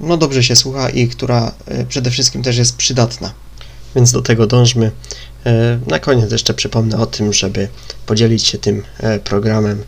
no 0.00 0.16
dobrze 0.16 0.42
się 0.42 0.56
słucha 0.56 0.90
i 0.90 1.08
która 1.08 1.52
przede 1.88 2.10
wszystkim 2.10 2.42
też 2.42 2.56
jest 2.56 2.76
przydatna. 2.76 3.32
Więc 3.96 4.12
do 4.12 4.22
tego 4.22 4.46
dążmy. 4.46 4.90
E, 5.46 5.78
na 5.86 5.98
koniec 5.98 6.32
jeszcze 6.32 6.54
przypomnę 6.54 6.98
o 6.98 7.06
tym, 7.06 7.32
żeby 7.32 7.68
podzielić 8.06 8.46
się 8.46 8.58
tym 8.58 8.82
e, 8.98 9.18
programem 9.18 9.84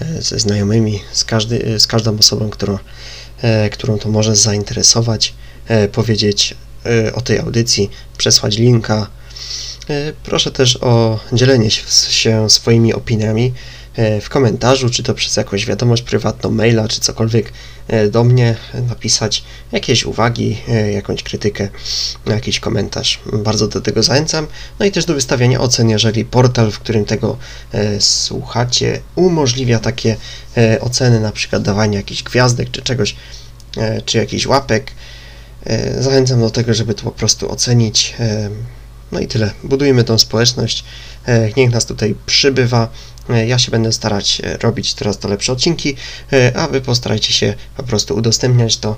e, 0.00 0.22
ze 0.22 0.38
znajomymi, 0.38 1.00
z, 1.12 1.24
każdy, 1.24 1.80
z 1.80 1.86
każdą 1.86 2.18
osobą, 2.18 2.50
która, 2.50 2.78
którą 3.72 3.98
to 3.98 4.08
może 4.08 4.36
zainteresować, 4.36 5.34
powiedzieć 5.92 6.54
o 7.14 7.20
tej 7.20 7.38
audycji, 7.38 7.90
przesłać 8.18 8.58
linka. 8.58 9.06
Proszę 10.24 10.50
też 10.50 10.76
o 10.76 11.20
dzielenie 11.32 11.70
się 11.70 12.50
swoimi 12.50 12.94
opiniami 12.94 13.52
w 14.20 14.28
komentarzu, 14.28 14.90
czy 14.90 15.02
to 15.02 15.14
przez 15.14 15.36
jakąś 15.36 15.66
wiadomość 15.66 16.02
prywatną, 16.02 16.50
maila, 16.50 16.88
czy 16.88 17.00
cokolwiek 17.00 17.52
e, 17.88 18.08
do 18.08 18.24
mnie 18.24 18.56
napisać 18.88 19.44
jakieś 19.72 20.04
uwagi, 20.04 20.56
e, 20.68 20.92
jakąś 20.92 21.22
krytykę, 21.22 21.68
jakiś 22.26 22.60
komentarz. 22.60 23.20
Bardzo 23.32 23.68
do 23.68 23.80
tego 23.80 24.02
zachęcam. 24.02 24.46
No 24.78 24.86
i 24.86 24.92
też 24.92 25.04
do 25.04 25.14
wystawiania 25.14 25.60
ocen, 25.60 25.90
jeżeli 25.90 26.24
portal, 26.24 26.70
w 26.70 26.78
którym 26.78 27.04
tego 27.04 27.36
słuchacie, 27.98 29.00
umożliwia 29.14 29.78
takie 29.78 30.16
oceny, 30.80 31.20
na 31.20 31.32
przykład 31.32 31.62
dawanie 31.62 31.96
jakichś 31.96 32.22
gwiazdek, 32.22 32.70
czy 32.70 32.82
czegoś, 32.82 33.16
czy 34.04 34.18
jakichś 34.18 34.46
łapek. 34.46 34.90
Zachęcam 35.98 36.40
do 36.40 36.50
tego, 36.50 36.74
żeby 36.74 36.94
to 36.94 37.02
po 37.02 37.10
prostu 37.10 37.52
ocenić. 37.52 38.14
No 39.12 39.20
i 39.20 39.26
tyle. 39.26 39.50
Budujmy 39.64 40.04
tą 40.04 40.18
społeczność. 40.18 40.84
Niech 41.56 41.70
nas 41.70 41.86
tutaj 41.86 42.14
przybywa. 42.26 42.88
E, 43.30 43.46
ja 43.46 43.58
się 43.58 43.70
będę 43.70 43.92
starać 43.92 44.40
e, 44.44 44.56
robić 44.56 44.94
coraz 44.94 45.18
to 45.18 45.28
lepsze 45.28 45.52
odcinki, 45.52 45.96
e, 46.32 46.56
a 46.56 46.68
Wy 46.68 46.80
postarajcie 46.80 47.32
się 47.32 47.54
po 47.76 47.82
prostu 47.82 48.16
udostępniać 48.16 48.76
to 48.76 48.96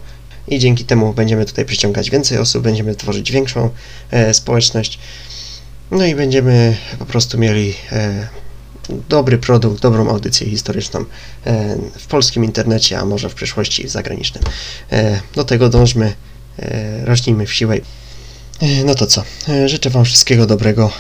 i 0.48 0.58
dzięki 0.58 0.84
temu 0.84 1.12
będziemy 1.12 1.44
tutaj 1.44 1.64
przyciągać 1.64 2.10
więcej 2.10 2.38
osób, 2.38 2.62
będziemy 2.62 2.94
tworzyć 2.94 3.32
większą 3.32 3.70
społeczność, 4.32 4.98
no 5.90 6.06
i 6.06 6.14
będziemy 6.14 6.76
po 6.98 7.06
prostu 7.06 7.38
mieli 7.38 7.74
dobry 9.08 9.38
produkt, 9.38 9.82
dobrą 9.82 10.08
audycję 10.10 10.50
historyczną 10.50 11.04
e, 11.46 11.76
w 11.98 12.06
polskim 12.06 12.44
internecie, 12.44 12.98
a 12.98 13.04
może 13.04 13.28
w 13.28 13.34
przyszłości 13.34 13.88
zagranicznym. 13.88 14.44
E, 14.92 15.20
Do 15.34 15.44
tego 15.44 15.68
dążmy, 15.68 16.14
e, 16.58 17.04
rośnijmy 17.04 17.46
w 17.46 17.52
siłę. 17.52 17.76
E, 18.62 18.84
No 18.84 18.94
to 18.94 19.06
co? 19.06 19.24
E, 19.48 19.68
Życzę 19.68 19.90
Wam 19.90 20.04
wszystkiego 20.04 20.46
dobrego 20.46 20.84
e, 20.84 20.90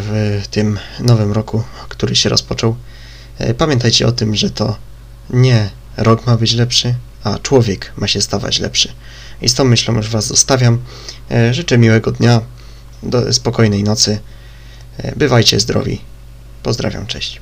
w 0.00 0.44
tym 0.50 0.78
nowym 1.00 1.32
roku, 1.32 1.62
który 1.88 2.16
się 2.16 2.28
rozpoczął. 2.28 2.76
Pamiętajcie 3.58 4.06
o 4.06 4.12
tym, 4.12 4.36
że 4.36 4.50
to 4.50 4.76
nie 5.30 5.70
rok 5.96 6.26
ma 6.26 6.36
być 6.36 6.52
lepszy, 6.52 6.94
a 7.24 7.38
człowiek 7.38 7.92
ma 7.96 8.06
się 8.06 8.20
stawać 8.20 8.58
lepszy. 8.58 8.92
I 9.42 9.48
z 9.48 9.54
tą 9.54 9.64
myślą 9.64 9.96
już 9.96 10.08
Was 10.08 10.26
zostawiam. 10.26 10.78
Życzę 11.50 11.78
miłego 11.78 12.12
dnia, 12.12 12.40
do 13.02 13.32
spokojnej 13.32 13.84
nocy. 13.84 14.20
Bywajcie 15.16 15.60
zdrowi. 15.60 16.00
Pozdrawiam, 16.62 17.06
cześć. 17.06 17.40